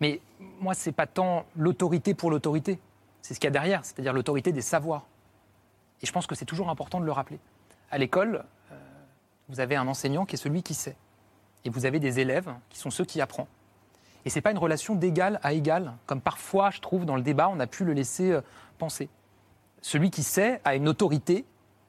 Mais 0.01 0.21
moi, 0.61 0.75
c'est 0.75 0.93
pas 0.93 1.07
tant 1.07 1.45
l'autorité 1.57 2.15
pour 2.15 2.31
l'autorité. 2.31 2.79
C'est 3.23 3.35
ce 3.35 3.41
qu'il 3.41 3.47
y 3.47 3.49
a 3.49 3.53
derrière, 3.53 3.85
c'est-à-dire 3.85 4.13
l'autorité 4.13 4.53
des 4.53 4.63
savoirs. 4.63 5.05
Et 6.03 6.07
je 6.07 6.13
pense 6.13 6.27
que 6.27 6.35
c'est 6.35 6.45
toujours 6.45 6.71
important 6.71 7.01
de 7.01 7.05
le 7.05 7.13
rappeler. 7.13 7.39
À 7.91 7.99
l'école, 7.99 8.45
euh, 8.71 8.77
vous 9.49 9.61
avez 9.61 9.77
un 9.77 9.89
enseignant 9.89 10.25
qui 10.25 10.37
est 10.37 10.39
celui 10.39 10.63
qui 10.63 10.75
sait. 10.75 10.97
Et 11.65 11.71
vous 11.71 11.87
avez 11.87 11.99
des 11.99 12.21
élèves 12.21 12.53
qui 12.71 12.79
sont 12.79 12.91
ceux 12.91 13.05
qui 13.05 13.21
apprennent. 13.21 13.47
Et 14.25 14.31
ce 14.31 14.37
n'est 14.37 14.43
pas 14.43 14.51
une 14.51 14.59
relation 14.59 14.95
d'égal 14.95 15.41
à 15.43 15.53
égal, 15.53 15.95
comme 16.07 16.21
parfois, 16.21 16.71
je 16.71 16.81
trouve, 16.81 17.05
dans 17.05 17.17
le 17.17 17.23
débat, 17.23 17.49
on 17.49 17.59
a 17.61 17.67
pu 17.67 17.85
le 17.85 17.93
laisser 17.93 18.31
euh, 18.31 18.41
penser. 18.79 19.09
Celui 19.81 20.11
qui 20.11 20.23
sait 20.23 20.61
a 20.65 20.75
une 20.75 20.89
autorité 20.89 21.45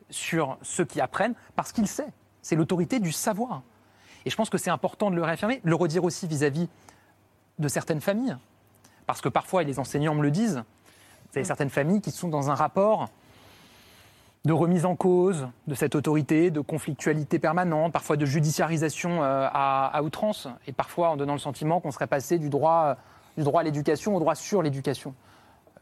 sur 0.09 0.57
ceux 0.61 0.85
qui 0.85 1.01
apprennent 1.01 1.35
parce 1.55 1.71
qu'il 1.71 1.87
sait. 1.87 2.07
C'est 2.41 2.55
l'autorité 2.55 2.99
du 2.99 3.11
savoir. 3.11 3.61
Et 4.25 4.29
je 4.29 4.35
pense 4.35 4.49
que 4.49 4.57
c'est 4.57 4.69
important 4.69 5.11
de 5.11 5.15
le 5.15 5.23
réaffirmer, 5.23 5.61
de 5.63 5.69
le 5.69 5.75
redire 5.75 6.03
aussi 6.03 6.27
vis-à-vis 6.27 6.69
de 7.59 7.67
certaines 7.67 8.01
familles. 8.01 8.35
Parce 9.05 9.21
que 9.21 9.29
parfois, 9.29 9.61
et 9.61 9.65
les 9.65 9.79
enseignants 9.79 10.15
me 10.15 10.23
le 10.23 10.31
disent, 10.31 10.63
vous 11.31 11.37
avez 11.37 11.45
certaines 11.45 11.69
familles 11.69 12.01
qui 12.01 12.11
sont 12.11 12.29
dans 12.29 12.49
un 12.49 12.55
rapport 12.55 13.09
de 14.45 14.53
remise 14.53 14.85
en 14.85 14.95
cause 14.95 15.47
de 15.67 15.75
cette 15.75 15.95
autorité, 15.95 16.49
de 16.49 16.61
conflictualité 16.61 17.39
permanente, 17.39 17.91
parfois 17.91 18.15
de 18.15 18.25
judiciarisation 18.25 19.21
euh, 19.21 19.47
à, 19.51 19.87
à 19.87 20.01
outrance, 20.01 20.47
et 20.65 20.71
parfois 20.71 21.09
en 21.09 21.17
donnant 21.17 21.33
le 21.33 21.39
sentiment 21.39 21.81
qu'on 21.81 21.91
serait 21.91 22.07
passé 22.07 22.39
du 22.39 22.49
droit, 22.49 22.95
du 23.37 23.43
droit 23.43 23.61
à 23.61 23.63
l'éducation 23.63 24.15
au 24.15 24.19
droit 24.19 24.35
sur 24.35 24.61
l'éducation. 24.63 25.13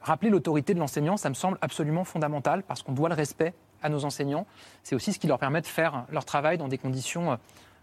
Rappeler 0.02 0.30
l'autorité 0.32 0.74
de 0.74 0.80
l'enseignant, 0.80 1.18
ça 1.18 1.30
me 1.30 1.36
semble 1.36 1.58
absolument 1.62 2.04
fondamental, 2.04 2.64
parce 2.64 2.82
qu'on 2.82 2.94
doit 2.94 3.10
le 3.10 3.16
respect 3.16 3.54
à 3.84 3.90
nos 3.90 4.06
enseignants. 4.06 4.48
C'est 4.82 4.96
aussi 4.96 5.14
ce 5.14 5.20
qui 5.20 5.28
leur 5.28 5.38
permet 5.38 5.62
de 5.62 5.68
faire 5.68 6.06
leur 6.12 6.26
travail 6.26 6.58
dans 6.58 6.68
des 6.68 6.80
conditions 6.80 7.34
euh, 7.34 7.36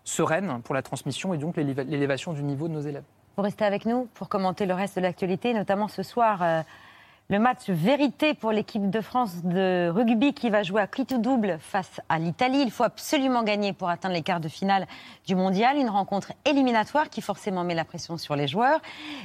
sereines 0.03 0.61
pour 0.63 0.75
la 0.75 0.83
transmission 0.83 1.35
et 1.35 1.39
donc 1.39 1.57
l'éléva- 1.57 1.85
l'élévation 1.85 2.33
du 2.33 2.43
niveau 2.43 2.67
de 2.67 2.73
nos 2.73 2.81
élèves. 2.81 3.05
Vous 3.37 3.43
restez 3.43 3.65
avec 3.65 3.85
nous 3.85 4.09
pour 4.15 4.29
commenter 4.29 4.65
le 4.65 4.75
reste 4.75 4.95
de 4.97 5.01
l'actualité, 5.01 5.55
notamment 5.55 5.89
ce 5.89 6.05
soir, 6.05 6.41
euh, 6.43 6.63
le 7.29 7.41
match 7.41 7.69
vérité 7.69 8.33
pour 8.33 8.53
l'équipe 8.53 8.91
de 8.91 9.01
France 9.01 9.43
de 9.43 9.89
rugby 9.89 10.35
qui 10.35 10.51
va 10.51 10.63
jouer 10.63 10.81
à 10.83 10.87
quitte 10.87 11.21
double 11.21 11.59
face 11.61 12.01
à 12.09 12.21
l'Italie. 12.21 12.61
Il 12.61 12.71
faut 12.71 12.85
absolument 12.85 13.43
gagner 13.43 13.73
pour 13.73 13.89
atteindre 13.89 14.15
les 14.15 14.23
quarts 14.23 14.39
de 14.39 14.49
finale 14.49 14.87
du 15.27 15.35
mondial. 15.35 15.79
Une 15.79 15.89
rencontre 15.89 16.33
éliminatoire 16.45 17.11
qui 17.11 17.23
forcément 17.23 17.65
met 17.65 17.75
la 17.75 17.85
pression 17.85 18.19
sur 18.19 18.37
les 18.37 18.47
joueurs, 18.47 18.81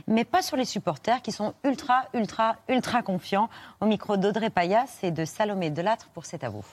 mais 0.08 0.24
pas 0.24 0.41
sur 0.41 0.58
les 0.58 0.65
supporters 0.65 1.22
qui 1.22 1.32
sont 1.32 1.54
ultra, 1.63 2.06
ultra, 2.15 2.56
ultra 2.67 3.04
confiants. 3.04 3.50
Au 3.80 3.86
micro 3.86 4.17
d'Audrey 4.17 4.50
Payas 4.50 5.00
et 5.04 5.12
de 5.12 5.24
Salomé 5.24 5.69
Delattre 5.69 6.08
pour 6.15 6.26
C'est 6.26 6.43
à 6.43 6.50
vous. 6.50 6.65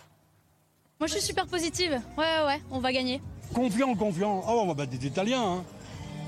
Moi, 1.00 1.08
je 1.08 1.12
suis 1.12 1.22
super 1.22 1.46
positive. 1.46 2.00
Ouais, 2.16 2.24
ouais, 2.24 2.46
ouais, 2.46 2.62
on 2.70 2.78
va 2.78 2.92
gagner. 2.92 3.20
Confiant, 3.52 3.94
confiant. 3.94 4.42
Oh, 4.48 4.60
on 4.62 4.68
va 4.68 4.74
battre 4.74 4.92
des 4.92 5.06
Italiens. 5.06 5.42
Hein. 5.42 5.64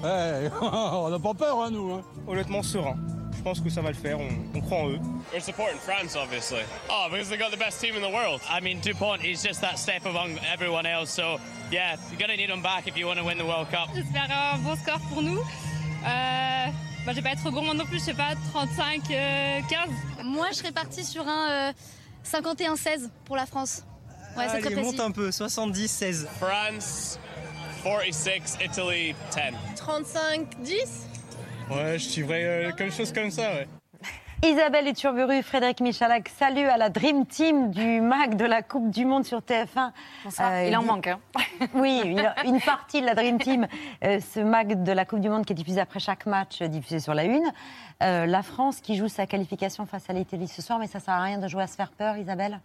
Ouais, 0.02 0.50
on 0.60 1.10
n'a 1.10 1.18
pas 1.18 1.34
peur, 1.34 1.62
hein, 1.62 1.70
nous. 1.70 2.00
Honnêtement, 2.26 2.62
serein. 2.62 2.96
Je 3.36 3.42
pense 3.42 3.60
que 3.60 3.70
ça 3.70 3.80
va 3.80 3.90
le 3.90 3.96
faire, 3.96 4.18
on, 4.18 4.28
on 4.54 4.60
croit 4.60 4.78
en 4.78 4.88
eux. 4.90 4.98
We're 5.32 5.40
supporting 5.42 5.78
France, 5.78 6.16
obviously. 6.16 6.62
Oh, 6.90 7.06
because 7.10 7.28
they 7.28 7.36
got 7.36 7.50
the 7.50 7.56
best 7.56 7.80
team 7.80 7.94
in 7.94 8.02
the 8.02 8.12
world. 8.12 8.40
I 8.50 8.60
mean, 8.60 8.80
DuPont, 8.80 9.20
he's 9.20 9.42
just 9.42 9.60
that 9.60 9.78
step 9.78 10.04
among 10.06 10.38
everyone 10.52 10.86
else. 10.86 11.10
So, 11.10 11.38
yeah, 11.70 11.96
you're 12.10 12.18
going 12.18 12.30
to 12.30 12.36
need 12.36 12.50
him 12.50 12.62
back 12.62 12.88
if 12.88 12.96
you 12.96 13.06
want 13.06 13.18
to 13.18 13.24
win 13.24 13.38
the 13.38 13.44
World 13.46 13.68
Cup. 13.70 13.88
J'espère 13.94 14.28
un 14.30 14.58
bon 14.58 14.76
score 14.76 15.00
pour 15.12 15.22
nous. 15.22 15.38
Euh, 15.38 16.66
bah, 17.06 17.12
je 17.12 17.14
vais 17.14 17.22
pas 17.22 17.30
être 17.32 17.50
gourmand 17.50 17.74
non 17.74 17.84
plus, 17.86 17.98
je 18.00 18.04
sais 18.06 18.14
pas, 18.14 18.34
35, 18.52 19.02
euh, 19.10 19.60
15. 19.68 19.88
Moi, 20.24 20.46
je 20.50 20.56
serais 20.56 20.72
partie 20.72 21.04
sur 21.04 21.26
un 21.26 21.70
euh, 21.70 21.72
51-16 22.24 23.08
pour 23.24 23.36
la 23.36 23.46
France. 23.46 23.84
Ouais, 24.36 24.46
c'est 24.48 24.60
très 24.60 24.70
précis. 24.70 24.84
monte 24.84 25.00
un 25.00 25.10
peu, 25.10 25.30
70-16. 25.30 26.26
France, 26.38 27.18
46, 27.82 28.58
Italy, 28.64 29.14
10. 29.30 29.40
35-10 29.76 31.06
Ouais, 31.70 31.98
je 31.98 32.08
suivrai 32.08 32.44
euh, 32.44 32.72
quelque 32.72 32.94
chose 32.94 33.12
comme 33.12 33.30
ça, 33.30 33.42
ouais. 33.52 33.68
Isabelle 34.44 34.86
Iturburu, 34.88 35.42
Frédéric 35.42 35.80
Michalak, 35.80 36.28
salut 36.28 36.66
à 36.66 36.76
la 36.76 36.90
Dream 36.90 37.26
Team 37.26 37.70
du 37.70 38.00
MAC 38.00 38.36
de 38.36 38.44
la 38.44 38.62
Coupe 38.62 38.90
du 38.90 39.04
Monde 39.04 39.24
sur 39.24 39.40
TF1. 39.40 39.90
Bonsoir. 40.24 40.62
Il 40.64 40.76
en 40.76 40.82
manque, 40.82 41.08
hein. 41.08 41.18
Oui, 41.74 42.00
une, 42.04 42.32
une 42.44 42.60
partie 42.60 43.00
de 43.00 43.06
la 43.06 43.14
Dream 43.14 43.38
Team, 43.38 43.66
euh, 44.04 44.20
ce 44.20 44.40
MAC 44.40 44.82
de 44.84 44.92
la 44.92 45.04
Coupe 45.04 45.20
du 45.20 45.28
Monde 45.28 45.44
qui 45.44 45.52
est 45.52 45.56
diffusé 45.56 45.80
après 45.80 45.98
chaque 46.00 46.24
match, 46.26 46.62
euh, 46.62 46.68
diffusé 46.68 47.00
sur 47.00 47.14
la 47.14 47.24
Une. 47.24 47.44
Euh, 48.02 48.26
la 48.26 48.42
France 48.42 48.80
qui 48.80 48.96
joue 48.96 49.08
sa 49.08 49.26
qualification 49.26 49.86
face 49.86 50.08
à 50.08 50.12
l'Italie 50.12 50.46
ce 50.48 50.62
soir, 50.62 50.78
mais 50.78 50.86
ça 50.86 51.00
sert 51.00 51.14
à 51.14 51.22
rien 51.22 51.38
de 51.38 51.48
jouer 51.48 51.64
à 51.64 51.66
se 51.66 51.74
faire 51.74 51.90
peur, 51.90 52.16
Isabelle? 52.16 52.60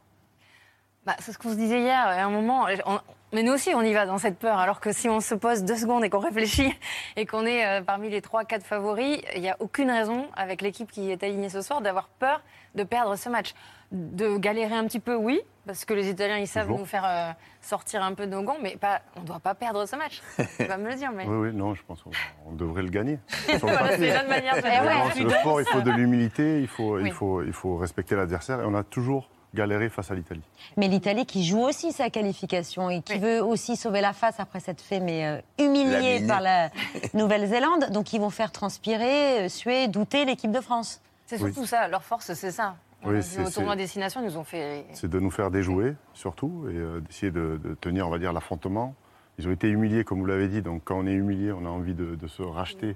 Bah, 1.05 1.15
c'est 1.19 1.31
ce 1.33 1.37
qu'on 1.39 1.49
se 1.49 1.55
disait 1.55 1.81
hier, 1.81 1.99
à 1.99 2.21
un 2.21 2.29
moment. 2.29 2.67
on- 2.85 2.99
mais 3.33 3.43
nous 3.43 3.53
aussi, 3.53 3.71
on 3.75 3.81
y 3.81 3.93
va 3.93 4.05
dans 4.05 4.17
cette 4.17 4.37
peur. 4.37 4.57
Alors 4.57 4.79
que 4.79 4.91
si 4.91 5.09
on 5.09 5.19
se 5.19 5.35
pose 5.35 5.63
deux 5.63 5.75
secondes 5.75 6.03
et 6.03 6.09
qu'on 6.09 6.19
réfléchit 6.19 6.73
et 7.15 7.25
qu'on 7.25 7.45
est 7.45 7.65
euh, 7.65 7.81
parmi 7.81 8.09
les 8.09 8.21
trois, 8.21 8.45
quatre 8.45 8.65
favoris, 8.65 9.21
il 9.35 9.41
n'y 9.41 9.49
a 9.49 9.57
aucune 9.59 9.89
raison, 9.91 10.27
avec 10.35 10.61
l'équipe 10.61 10.91
qui 10.91 11.11
est 11.11 11.23
alignée 11.23 11.49
ce 11.49 11.61
soir, 11.61 11.81
d'avoir 11.81 12.07
peur 12.07 12.41
de 12.75 12.83
perdre 12.83 13.15
ce 13.15 13.29
match. 13.29 13.53
De 13.91 14.37
galérer 14.37 14.73
un 14.73 14.85
petit 14.85 14.99
peu, 14.99 15.13
oui, 15.15 15.39
parce 15.67 15.85
que 15.85 15.93
les 15.93 16.09
Italiens, 16.09 16.39
ils 16.39 16.47
savent 16.47 16.63
Toujours. 16.65 16.79
nous 16.79 16.85
faire 16.85 17.05
euh, 17.05 17.31
sortir 17.61 18.01
un 18.01 18.13
peu 18.15 18.25
de 18.25 18.31
nos 18.31 18.41
gonds, 18.41 18.57
mais 18.59 18.75
pas, 18.75 19.01
on 19.15 19.21
ne 19.21 19.25
doit 19.27 19.39
pas 19.39 19.53
perdre 19.53 19.85
ce 19.85 19.95
match. 19.95 20.19
Tu 20.57 20.63
vas 20.65 20.77
me 20.77 20.89
le 20.89 20.95
dire, 20.95 21.11
mais. 21.11 21.27
Oui, 21.27 21.49
oui, 21.49 21.53
non, 21.53 21.75
je 21.75 21.83
pense 21.87 22.01
qu'on 22.01 22.09
on 22.47 22.53
devrait 22.53 22.81
le 22.81 22.89
gagner. 22.89 23.19
Voilà, 23.61 23.95
c'est 23.97 24.11
notre 24.11 24.29
manière 24.29 24.55
de- 24.55 24.61
Eh 24.65 25.19
ouais, 25.19 25.23
le 25.23 25.29
sport, 25.29 25.61
il 25.61 25.67
faut 25.67 25.81
de 25.81 25.91
l'humilité, 25.91 26.59
il 26.59 26.67
faut, 26.67 26.95
Oui. 26.95 27.03
il, 27.05 27.11
faut, 27.11 27.43
il 27.43 27.53
faut 27.53 27.77
respecter 27.77 28.15
l'adversaire 28.15 28.61
et 28.61 28.65
on 28.65 28.73
a 28.73 28.83
toujours 28.83 29.29
galéré 29.53 29.89
face 29.89 30.09
à 30.11 30.15
l'Italie. 30.15 30.41
Mais 30.77 30.87
l'Italie 30.87 31.25
qui 31.25 31.45
joue 31.45 31.61
aussi 31.61 31.91
sa 31.91 32.09
qualification 32.09 32.89
et 32.89 33.01
qui 33.01 33.17
veut 33.19 33.43
aussi 33.43 33.75
sauver 33.75 34.01
la 34.01 34.13
face 34.13 34.39
après 34.39 34.59
cette 34.59 34.81
fait, 34.81 34.99
mais 34.99 35.25
euh, 35.25 35.41
humiliée 35.63 36.25
par 36.27 36.41
la 36.41 36.69
Nouvelle-Zélande. 37.13 37.91
Donc 37.91 38.13
ils 38.13 38.19
vont 38.19 38.29
faire 38.29 38.51
transpirer, 38.51 39.45
euh, 39.45 39.49
suer, 39.49 39.87
douter 39.87 40.25
l'équipe 40.25 40.51
de 40.51 40.61
France. 40.61 41.01
C'est 41.25 41.41
Oui. 41.41 41.53
surtout 41.53 41.67
ça, 41.67 41.87
leur 41.87 42.03
force, 42.03 42.33
c'est 42.33 42.51
ça. 42.51 42.75
Oui, 43.05 43.17
Au 43.45 43.49
tournoi 43.49 43.75
destination, 43.75 44.21
ils 44.21 44.27
nous 44.27 44.37
ont 44.37 44.45
fait. 44.45 44.85
C'est 44.93 45.09
de 45.09 45.19
nous 45.19 45.31
faire 45.31 45.51
déjouer, 45.51 45.93
surtout, 46.13 46.65
et 46.69 46.75
euh, 46.75 47.01
d'essayer 47.01 47.31
de, 47.33 47.59
de 47.61 47.73
tenir, 47.73 48.07
on 48.07 48.09
va 48.09 48.17
dire, 48.17 48.31
l'affrontement. 48.31 48.95
Ils 49.37 49.47
ont 49.47 49.51
été 49.51 49.67
humiliés, 49.67 50.03
comme 50.05 50.19
vous 50.19 50.25
l'avez 50.25 50.47
dit, 50.47 50.61
donc 50.61 50.83
quand 50.85 50.97
on 50.99 51.05
est 51.05 51.11
humilié, 51.11 51.51
on 51.51 51.65
a 51.65 51.69
envie 51.69 51.95
de, 51.95 52.15
de 52.15 52.27
se 52.27 52.41
racheter 52.43 52.95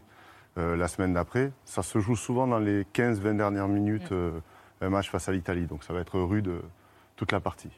euh, 0.57 0.77
la 0.77 0.87
semaine 0.87 1.13
d'après. 1.13 1.51
Ça 1.65 1.83
se 1.83 1.99
joue 1.99 2.15
souvent 2.15 2.47
dans 2.47 2.59
les 2.59 2.83
15-20 2.95 3.35
dernières 3.37 3.67
minutes, 3.67 4.11
euh, 4.13 4.31
un 4.37 4.41
match 4.81 5.09
face 5.09 5.27
à 5.27 5.31
l'Italie, 5.31 5.65
donc 5.65 5.83
ça 5.83 5.93
va 5.93 5.99
être 6.01 6.19
rude 6.19 6.47
euh, 6.47 6.61
toute 7.15 7.31
la 7.31 7.39
partie. 7.39 7.69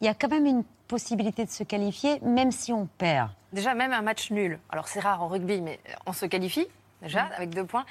Il 0.00 0.06
y 0.06 0.08
a 0.10 0.14
quand 0.14 0.28
même 0.28 0.46
une 0.46 0.64
possibilité 0.88 1.44
de 1.44 1.50
se 1.50 1.62
qualifier, 1.64 2.20
même 2.20 2.50
si 2.50 2.72
on 2.72 2.86
perd. 2.98 3.30
Déjà, 3.52 3.74
même 3.74 3.92
un 3.92 4.02
match 4.02 4.30
nul. 4.30 4.58
Alors, 4.68 4.88
c'est 4.88 5.00
rare 5.00 5.22
en 5.22 5.28
rugby, 5.28 5.60
mais 5.60 5.78
on 6.06 6.12
se 6.12 6.26
qualifie, 6.26 6.66
déjà, 7.00 7.28
avec 7.36 7.50
deux 7.50 7.64
points. 7.64 7.84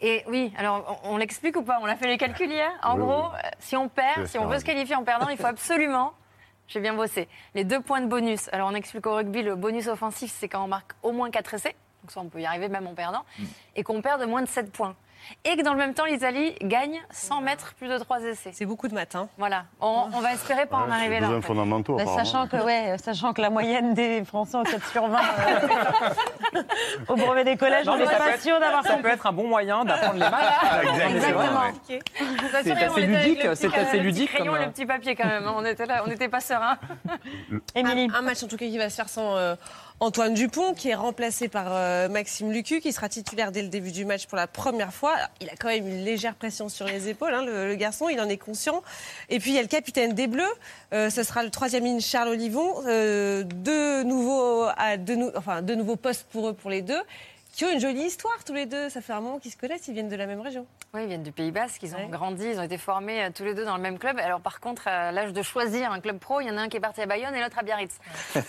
Et 0.00 0.22
oui, 0.28 0.52
alors, 0.56 1.00
on, 1.04 1.14
on 1.14 1.16
l'explique 1.16 1.56
ou 1.56 1.62
pas? 1.62 1.78
On 1.82 1.86
a 1.86 1.96
fait 1.96 2.06
les 2.06 2.16
calculs 2.18 2.50
hier? 2.50 2.70
En 2.82 2.94
Oui, 2.94 3.00
gros, 3.00 3.24
oui. 3.32 3.38
si 3.58 3.76
on 3.76 3.88
perd, 3.88 4.26
si 4.26 4.38
on 4.38 4.46
veut 4.46 4.60
se 4.60 4.64
qualifier 4.64 4.94
en 4.94 5.02
perdant, 5.02 5.28
il 5.28 5.36
faut 5.36 5.46
absolument. 5.56 6.12
J'ai 6.68 6.80
bien 6.80 6.94
bossé. 6.94 7.28
Les 7.54 7.64
deux 7.64 7.80
points 7.80 8.00
de 8.00 8.06
bonus. 8.06 8.48
Alors, 8.52 8.68
on 8.70 8.74
explique 8.74 9.06
au 9.06 9.14
rugby, 9.16 9.42
le 9.42 9.56
bonus 9.56 9.88
offensif, 9.88 10.32
c'est 10.38 10.48
quand 10.48 10.62
on 10.62 10.68
marque 10.68 10.92
au 11.02 11.12
moins 11.12 11.30
4 11.30 11.54
essais. 11.54 11.70
Donc, 11.70 12.02
Donc 12.02 12.10
ça, 12.12 12.20
on 12.20 12.28
peut 12.28 12.40
y 12.40 12.46
arriver 12.46 12.68
même 12.68 12.86
en 12.86 12.94
perdant. 12.94 13.24
Mm. 13.38 13.44
Et 13.76 13.82
qu'on 13.82 14.00
perd 14.00 14.20
de 14.20 14.26
moins 14.26 14.42
de 14.42 14.48
7 14.48 14.70
points. 14.70 14.94
Et 15.44 15.56
que 15.56 15.62
dans 15.62 15.72
le 15.72 15.78
même 15.78 15.94
temps, 15.94 16.04
l'Italie 16.04 16.54
gagne 16.62 17.00
100 17.10 17.40
mètres 17.42 17.74
plus 17.78 17.88
de 17.88 17.98
3 17.98 18.20
essais. 18.22 18.50
C'est 18.52 18.64
beaucoup 18.66 18.88
de 18.88 18.94
matin. 18.94 19.28
Voilà. 19.38 19.64
On, 19.80 20.06
on 20.14 20.20
va 20.20 20.32
espérer 20.32 20.66
pas 20.66 20.78
en 20.78 20.90
arriver 20.90 21.16
c'est 21.16 21.20
là. 21.20 21.28
en 21.36 21.40
fait. 21.40 21.46
fondamentaux, 21.46 21.96
Bah, 21.96 22.04
sachant, 22.16 22.46
que, 22.48 22.56
ouais, 22.56 22.96
sachant 22.98 23.32
que 23.32 23.40
la 23.42 23.50
moyenne 23.50 23.94
des 23.94 24.24
Français 24.24 24.56
en 24.56 24.62
4 24.62 24.90
sur 24.90 25.06
20 25.08 25.18
euh, 25.18 26.62
au 27.08 27.16
brevet 27.16 27.44
des 27.44 27.56
collèges, 27.56 27.86
Non, 27.86 27.92
on 27.94 27.96
n'est 27.98 28.06
ça 28.06 28.16
pas 28.16 28.30
être- 28.30 28.42
sûr 28.42 28.58
d'avoir 28.60 28.84
Ça 28.84 28.96
peut 28.96 29.08
être 29.08 29.26
un 29.26 29.32
bon 29.32 29.48
moyen 29.48 29.84
d'apprendre 29.84 30.14
les 30.14 30.20
maths. 30.30 31.10
Exactement. 31.10 31.40
Je 31.88 32.24
vous 32.24 32.48
C'est 32.62 32.70
assure, 32.72 32.90
assez 32.92 33.06
ludique, 33.06 33.44
le 33.44 33.54
c'est 33.54 33.74
assez 33.74 33.96
le 33.98 34.02
ludique 34.04 34.30
crayon 34.32 34.52
comme, 34.52 34.56
et 34.56 34.62
euh, 34.62 34.66
le 34.66 34.72
petit 34.72 34.86
papier 34.86 35.14
quand 35.14 35.26
même. 35.26 35.44
On 35.54 35.64
était 35.64 35.86
là, 35.86 36.02
on 36.04 36.08
n'était 36.08 36.28
pas 36.28 36.40
sereins. 36.40 36.78
Un, 37.76 38.14
un 38.14 38.22
match 38.22 38.42
en 38.42 38.46
tout 38.48 38.56
cas 38.56 38.66
qui 38.66 38.78
va 38.78 38.88
se 38.90 38.96
faire 38.96 39.08
sans 39.08 39.36
euh, 39.36 39.54
Antoine 40.00 40.34
Dupont, 40.34 40.74
qui 40.74 40.90
est 40.90 40.94
remplacé 40.94 41.48
par 41.48 41.74
euh, 41.74 42.08
Maxime 42.08 42.52
Lucu, 42.52 42.80
qui 42.80 42.92
sera 42.92 43.08
titulaire 43.08 43.50
dès 43.50 43.62
le 43.62 43.68
début 43.68 43.90
du 43.90 44.04
match 44.04 44.26
pour 44.26 44.36
la 44.36 44.46
première 44.46 44.94
fois. 44.94 45.16
Il 45.40 45.48
a 45.48 45.56
quand 45.58 45.66
même 45.66 45.88
une 45.88 46.04
légère 46.04 46.36
pression 46.36 46.68
sur 46.68 46.86
les 46.86 47.08
épaules, 47.08 47.34
hein, 47.34 47.44
le, 47.44 47.66
le 47.66 47.74
garçon, 47.74 48.08
il 48.08 48.20
en 48.20 48.28
est 48.28 48.36
conscient. 48.36 48.82
Et 49.28 49.40
puis 49.40 49.50
il 49.50 49.54
y 49.54 49.58
a 49.58 49.62
le 49.62 49.68
capitaine 49.68 50.12
des 50.12 50.28
Bleus, 50.28 50.44
euh, 50.92 51.10
ce 51.10 51.24
sera 51.24 51.42
le 51.42 51.50
troisième 51.50 51.84
ligne 51.84 52.00
Charles 52.00 52.28
Olivon. 52.28 52.74
Euh, 52.86 53.42
deux, 53.42 54.04
nouveaux, 54.04 54.66
à, 54.76 54.96
deux, 54.96 55.32
enfin, 55.36 55.62
deux 55.62 55.74
nouveaux 55.74 55.96
postes 55.96 56.26
pour 56.30 56.48
eux, 56.48 56.52
pour 56.52 56.70
les 56.70 56.82
deux, 56.82 57.00
qui 57.58 57.64
ont 57.64 57.72
une 57.72 57.80
jolie 57.80 58.02
histoire 58.04 58.44
tous 58.46 58.54
les 58.54 58.66
deux. 58.66 58.88
Ça 58.88 59.00
fait 59.00 59.12
un 59.12 59.20
moment 59.20 59.40
qu'ils 59.40 59.50
se 59.50 59.56
connaissent, 59.56 59.88
ils 59.88 59.92
viennent 59.94 60.08
de 60.08 60.14
la 60.14 60.26
même 60.26 60.40
région. 60.40 60.64
Oui, 60.94 61.00
ils 61.02 61.08
viennent 61.08 61.24
du 61.24 61.32
Pays 61.32 61.50
Basque, 61.50 61.82
ils 61.82 61.92
ont 61.96 62.08
grandi, 62.08 62.44
ils 62.46 62.60
ont 62.60 62.62
été 62.62 62.78
formés 62.78 63.24
euh, 63.24 63.30
tous 63.34 63.42
les 63.42 63.52
deux 63.52 63.64
dans 63.64 63.74
le 63.76 63.82
même 63.82 63.98
club. 63.98 64.16
Alors 64.20 64.40
par 64.40 64.60
contre, 64.60 64.86
à 64.86 65.10
l'âge 65.10 65.32
de 65.32 65.42
choisir 65.42 65.90
un 65.90 65.98
club 65.98 66.18
pro, 66.18 66.40
il 66.40 66.46
y 66.46 66.50
en 66.52 66.56
a 66.56 66.60
un 66.60 66.68
qui 66.68 66.76
est 66.76 66.80
parti 66.80 67.00
à 67.00 67.06
Bayonne 67.06 67.34
et 67.34 67.40
l'autre 67.42 67.58
à 67.58 67.64
Biarritz. 67.64 67.98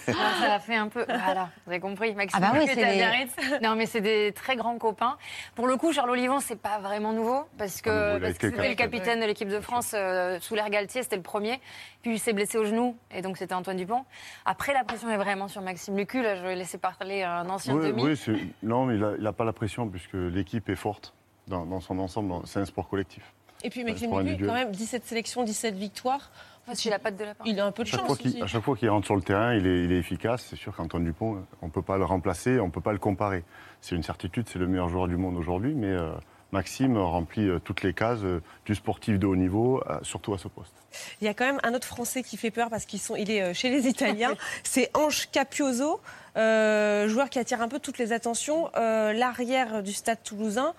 Alors, 0.08 0.20
ça 0.40 0.54
a 0.54 0.60
fait 0.60 0.76
un 0.76 0.90
peu... 0.90 1.04
Voilà, 1.08 1.50
vous 1.66 1.72
avez 1.72 1.80
compris, 1.80 2.14
Maxime 2.14 2.40
Ah 2.44 2.52
bah 2.52 2.60
oui, 2.60 2.66
Lucu 2.68 2.76
c'est 2.76 2.82
était 2.82 2.90
à 2.92 2.94
Biarritz. 2.94 3.36
Non 3.64 3.76
mais 3.76 3.88
c'est 3.88 4.02
des 4.02 4.32
très 4.32 4.56
grands 4.56 4.78
copains. 4.78 5.18
Pour 5.56 5.66
le 5.66 5.76
coup, 5.76 5.92
Charles 5.92 6.12
Olivon, 6.12 6.40
c'est 6.40 6.56
pas 6.62 6.78
vraiment 6.78 7.12
nouveau, 7.12 7.46
parce 7.58 7.82
que 7.82 7.90
Ah, 8.24 8.32
c'était 8.40 8.70
le 8.70 8.76
capitaine. 8.76 9.20
de 9.22 9.26
l'équipe 9.26 9.50
de 9.50 9.60
France 9.60 9.94
euh, 9.96 10.40
sous 10.40 10.54
l'air 10.54 10.70
Galtier, 10.70 11.02
c'était 11.02 11.16
le 11.16 11.24
premier. 11.24 11.60
Puis 12.04 12.14
il 12.14 12.20
s'est 12.20 12.32
blessé 12.34 12.58
au 12.60 12.64
genou, 12.64 12.96
et 13.12 13.24
donc 13.24 13.38
c'était 13.38 13.56
Antoine 13.56 13.76
Dupont. 13.76 14.06
Après, 14.46 14.72
la 14.72 14.84
pression 14.86 15.10
est 15.10 15.18
vraiment 15.18 15.48
sur 15.50 15.62
Maxime 15.64 15.98
Lucu. 15.98 16.22
Là, 16.22 16.36
je 16.36 16.44
vais 16.44 16.56
laisser 16.56 16.78
parler 16.78 17.24
un 17.24 17.50
ancien 17.50 17.74
Oui, 17.74 17.88
demi. 17.88 18.04
oui, 18.04 18.16
c'est- 18.16 18.38
non, 18.64 18.86
mais 18.86 18.99
il 19.18 19.24
n'a 19.24 19.34
pas 19.34 19.46
la 19.46 19.54
pression 19.54 19.88
puisque 19.88 20.14
l'équipe 20.14 20.68
est 20.70 20.76
forte 20.76 21.14
dans, 21.48 21.66
dans 21.66 21.80
son 21.82 22.00
ensemble. 22.00 22.34
C'est 22.46 22.60
un 22.60 22.66
sport 22.66 22.88
collectif. 22.90 23.24
Et 23.64 23.70
puis 23.70 23.84
Lucu, 23.84 24.06
individuel. 24.06 24.48
quand 24.48 24.54
même, 24.54 24.72
17 24.72 25.04
sélections, 25.06 25.44
17 25.44 25.76
victoires. 25.76 26.32
En 26.66 26.72
fait, 26.72 26.86
il 26.86 26.94
a 26.94 27.00
pas 27.00 27.12
de 27.12 27.24
lapin. 27.26 27.44
Il 27.46 27.60
a 27.60 27.66
un 27.66 27.72
peu 27.74 27.84
de 27.84 27.88
Chaque 27.90 28.00
chance 28.02 28.08
fois 28.08 28.16
qu'il- 28.18 28.32
aussi. 28.32 28.42
à 28.42 28.48
chaque 28.48 28.64
fois 28.64 28.78
qu'il 28.78 28.90
rentre 28.90 29.06
sur 29.06 29.16
le 29.18 29.22
terrain, 29.22 29.54
il 29.54 29.68
est, 29.68 29.84
il 29.84 29.92
est 29.92 29.98
efficace. 29.98 30.46
C'est 30.50 30.56
sûr 30.56 30.74
qu'Antoine 30.76 31.04
Dupont, 31.04 31.44
on 31.62 31.66
ne 31.66 31.72
peut 31.72 31.82
pas 31.82 31.98
le 31.98 32.06
remplacer, 32.06 32.60
on 32.60 32.68
ne 32.68 32.72
peut 32.72 32.80
pas 32.82 32.94
le 32.94 33.00
comparer. 33.00 33.44
C'est 33.82 33.96
une 33.96 34.04
certitude, 34.04 34.48
c'est 34.48 34.60
le 34.60 34.68
meilleur 34.68 34.88
joueur 34.88 35.08
du 35.10 35.18
monde 35.18 35.36
aujourd'hui, 35.36 35.74
mais 35.74 35.88
euh, 35.88 36.12
Maxime 36.52 36.98
remplit 36.98 37.48
euh, 37.50 37.60
toutes 37.60 37.82
les 37.84 37.94
cases 37.94 38.20
euh, 38.24 38.42
du 38.66 38.76
sportif 38.76 39.20
de 39.20 39.28
haut 39.28 39.36
niveau, 39.36 39.82
euh, 39.90 40.00
surtout 40.04 40.34
à 40.34 40.38
ce 40.38 40.48
poste. 40.48 40.74
Il 41.22 41.26
y 41.26 41.28
a 41.28 41.34
quand 41.34 41.46
même 41.46 41.60
un 41.64 41.74
autre 41.74 41.88
Français 41.88 42.24
qui 42.24 42.38
fait 42.38 42.52
peur 42.52 42.70
parce 42.70 42.86
qu'il 42.86 43.00
est 43.30 43.42
euh, 43.42 43.54
chez 43.54 43.70
les 43.70 43.88
Italiens. 43.88 44.36
C'est 44.64 44.90
Ange 44.96 45.30
Capioso, 45.32 46.00
euh, 46.40 47.08
joueur 47.08 47.30
qui 47.30 47.38
attire 47.38 47.62
un 47.62 47.68
peu 47.68 47.80
toutes 47.80 47.98
les 47.98 48.14
attentions. 48.14 48.70
Euh, 48.76 49.14
L'arrière 49.14 49.84
du 49.84 49.94
stade 49.94 50.24
toulousain, 50.24 50.74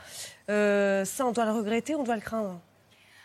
euh, 0.48 1.04
ça, 1.04 1.26
on 1.26 1.32
doit 1.32 1.44
le 1.44 1.52
regretter, 1.52 1.94
on 1.94 2.02
doit 2.02 2.16
le 2.16 2.22
craindre? 2.22 2.58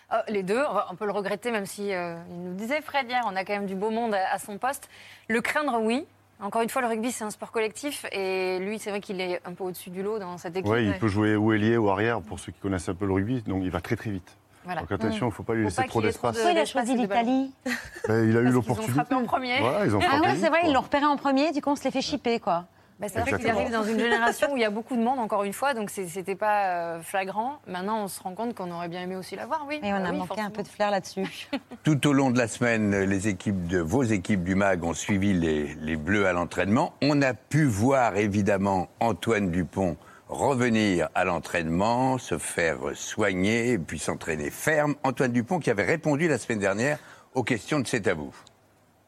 Ah, 0.10 0.24
les 0.28 0.44
deux, 0.44 0.62
on 0.92 0.96
peut 0.96 1.06
le 1.06 1.12
regretter, 1.12 1.50
même 1.50 1.66
si 1.66 1.92
euh, 1.92 2.16
il 2.30 2.40
nous 2.44 2.54
disait 2.54 2.82
Fred 2.82 3.10
hier, 3.10 3.24
on 3.26 3.36
a 3.36 3.44
quand 3.44 3.54
même 3.54 3.66
du 3.66 3.76
beau 3.76 3.90
monde 3.90 4.14
à, 4.14 4.34
à 4.34 4.38
son 4.38 4.60
poste. 4.60 4.88
Le 5.30 5.42
craindre, 5.42 5.80
oui. 5.82 6.06
Encore 6.42 6.62
une 6.62 6.70
fois, 6.70 6.82
le 6.82 6.90
rugby, 6.90 7.12
c'est 7.12 7.24
un 7.24 7.32
sport 7.32 7.52
collectif. 7.52 8.06
Et 8.12 8.60
lui, 8.60 8.78
c'est 8.78 8.90
vrai 8.90 9.00
qu'il 9.00 9.20
est 9.22 9.42
un 9.46 9.54
peu 9.54 9.64
au-dessus 9.64 9.90
du 9.90 10.04
lot 10.04 10.20
dans 10.20 10.38
cette 10.38 10.56
équipe. 10.58 10.70
Ouais, 10.70 10.84
il 10.86 11.00
peut 11.00 11.08
jouer 11.08 11.36
ou 11.36 11.54
ailier 11.54 11.78
ou 11.78 11.90
arrière, 11.90 12.22
pour 12.22 12.40
ceux 12.40 12.52
qui 12.52 12.60
connaissent 12.60 12.90
un 12.90 12.94
peu 12.94 13.06
le 13.06 13.14
rugby, 13.14 13.42
donc 13.44 13.64
il 13.64 13.72
va 13.72 13.80
très 13.80 13.96
très 13.96 14.12
vite. 14.12 14.36
Voilà. 14.66 14.82
Donc 14.82 14.92
attention, 14.92 15.28
il 15.28 15.30
ne 15.30 15.34
faut 15.34 15.44
pas 15.44 15.54
lui 15.54 15.62
Faut 15.64 15.70
laisser 15.70 15.82
pas 15.84 15.88
trop 15.88 16.02
d'espace. 16.02 16.36
de- 16.36 16.52
il 16.52 16.58
a 16.58 16.66
choisi 16.66 16.96
l'Italie 16.96 17.54
Ben, 18.08 18.28
il 18.30 18.36
a 18.38 18.42
eu 18.42 18.44
Parce 18.44 18.44
qu'ils 18.44 18.48
ont 18.48 18.52
l'opportunité. 18.52 18.94
frappé 18.94 19.16
en 19.16 19.24
premier. 19.24 19.60
Voilà, 19.62 19.86
ils 19.86 19.96
ont 19.96 20.00
Ah 20.02 20.20
ouais, 20.22 20.36
c'est 20.40 20.50
vrai, 20.50 20.62
quoi. 20.62 20.70
ils 20.70 20.74
l'ont 20.74 20.82
repéré 20.82 21.06
en 21.06 21.18
premier, 21.18 21.52
du 21.52 21.62
coup 21.62 21.70
on 21.70 21.76
se 21.76 21.84
les 21.84 21.92
fait 21.92 22.02
chipper 22.02 22.40
quoi. 22.40 22.66
Bah, 22.98 23.08
c'est 23.10 23.20
vrai 23.20 23.34
qu'il 23.38 23.50
arrive 23.50 23.72
dans 23.72 23.84
une 23.84 24.00
génération 24.00 24.54
où 24.54 24.56
il 24.56 24.62
y 24.62 24.64
a 24.66 24.70
beaucoup 24.70 24.96
de 24.96 25.02
monde, 25.04 25.20
encore 25.20 25.44
une 25.44 25.52
fois, 25.52 25.74
donc 25.74 25.90
c'était 25.90 26.36
pas 26.36 26.68
euh, 26.68 27.02
flagrant. 27.02 27.60
Maintenant, 27.68 28.04
on 28.04 28.08
se 28.08 28.24
rend 28.24 28.34
compte 28.36 28.56
qu'on 28.56 28.72
aurait 28.72 28.88
bien 28.88 29.02
aimé 29.02 29.18
aussi 29.18 29.36
l'avoir, 29.36 29.66
oui. 29.68 29.82
Et 29.84 29.94
on 29.94 30.00
Bah 30.00 30.08
a 30.08 30.12
oui, 30.12 30.18
manqué 30.18 30.40
un 30.40 30.50
peu 30.50 30.64
de 30.64 30.68
flair 30.70 30.92
là-dessus. 30.92 31.26
Tout 31.84 32.08
au 32.08 32.14
long 32.14 32.32
de 32.32 32.38
la 32.38 32.48
semaine, 32.48 32.98
les 33.04 33.28
équipes 33.28 33.68
de 33.68 33.80
vos 33.80 34.04
équipes 34.04 34.46
du 34.46 34.56
MAG 34.56 34.82
ont 34.86 34.94
suivi 34.94 35.34
les, 35.34 35.76
les 35.82 35.98
Bleus 35.98 36.26
à 36.26 36.32
l'entraînement. 36.32 36.94
On 37.02 37.22
a 37.22 37.34
pu 37.34 37.66
voir 37.66 38.16
évidemment 38.16 38.88
Antoine 39.02 39.52
Dupont 39.52 39.98
revenir 40.30 41.10
à 41.16 41.24
l'entraînement, 41.24 42.18
se 42.18 42.38
faire 42.38 42.78
soigner 42.94 43.72
et 43.72 43.78
puis 43.78 44.00
s'entraîner 44.00 44.50
ferme. 44.50 44.96
Antoine 45.04 45.32
Dupont 45.32 45.60
qui 45.60 45.70
avait 45.70 45.84
répondu 45.84 46.28
la 46.28 46.38
semaine 46.38 46.60
dernière 46.60 47.00
aux 47.34 47.44
questions 47.44 47.80
de 47.80 47.88
C'est 47.88 48.08
à 48.08 48.14
vous. 48.14 48.34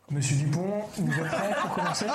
Monsieur 0.09 0.37
Dupont, 0.37 0.83
vous 0.97 1.11
êtes 1.11 1.27
prêt 1.27 1.55
pour 1.61 1.73
commencer? 1.73 2.05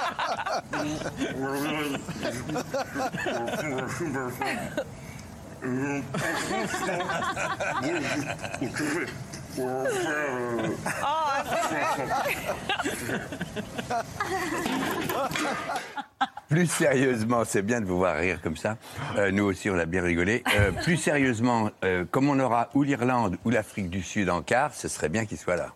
Plus 16.53 16.67
sérieusement, 16.67 17.45
c'est 17.47 17.62
bien 17.62 17.81
de 17.81 17.87
vous 17.87 17.97
voir 17.97 18.15
rire 18.17 18.38
comme 18.43 18.59
ça. 18.59 18.77
Euh, 19.17 19.31
nous 19.31 19.45
aussi, 19.45 19.71
on 19.71 19.79
a 19.79 19.87
bien 19.87 20.03
rigolé. 20.03 20.43
Euh, 20.55 20.71
plus 20.71 20.99
sérieusement, 20.99 21.71
euh, 21.83 22.05
comme 22.11 22.29
on 22.29 22.38
aura 22.38 22.69
ou 22.75 22.83
l'Irlande 22.83 23.38
ou 23.47 23.51
l'Afrique 23.51 23.88
du 23.88 24.03
Sud 24.03 24.29
en 24.29 24.43
quart, 24.43 24.75
ce 24.75 24.87
serait 24.87 25.09
bien 25.09 25.25
qu'il 25.25 25.38
soit 25.38 25.57
là. 25.57 25.71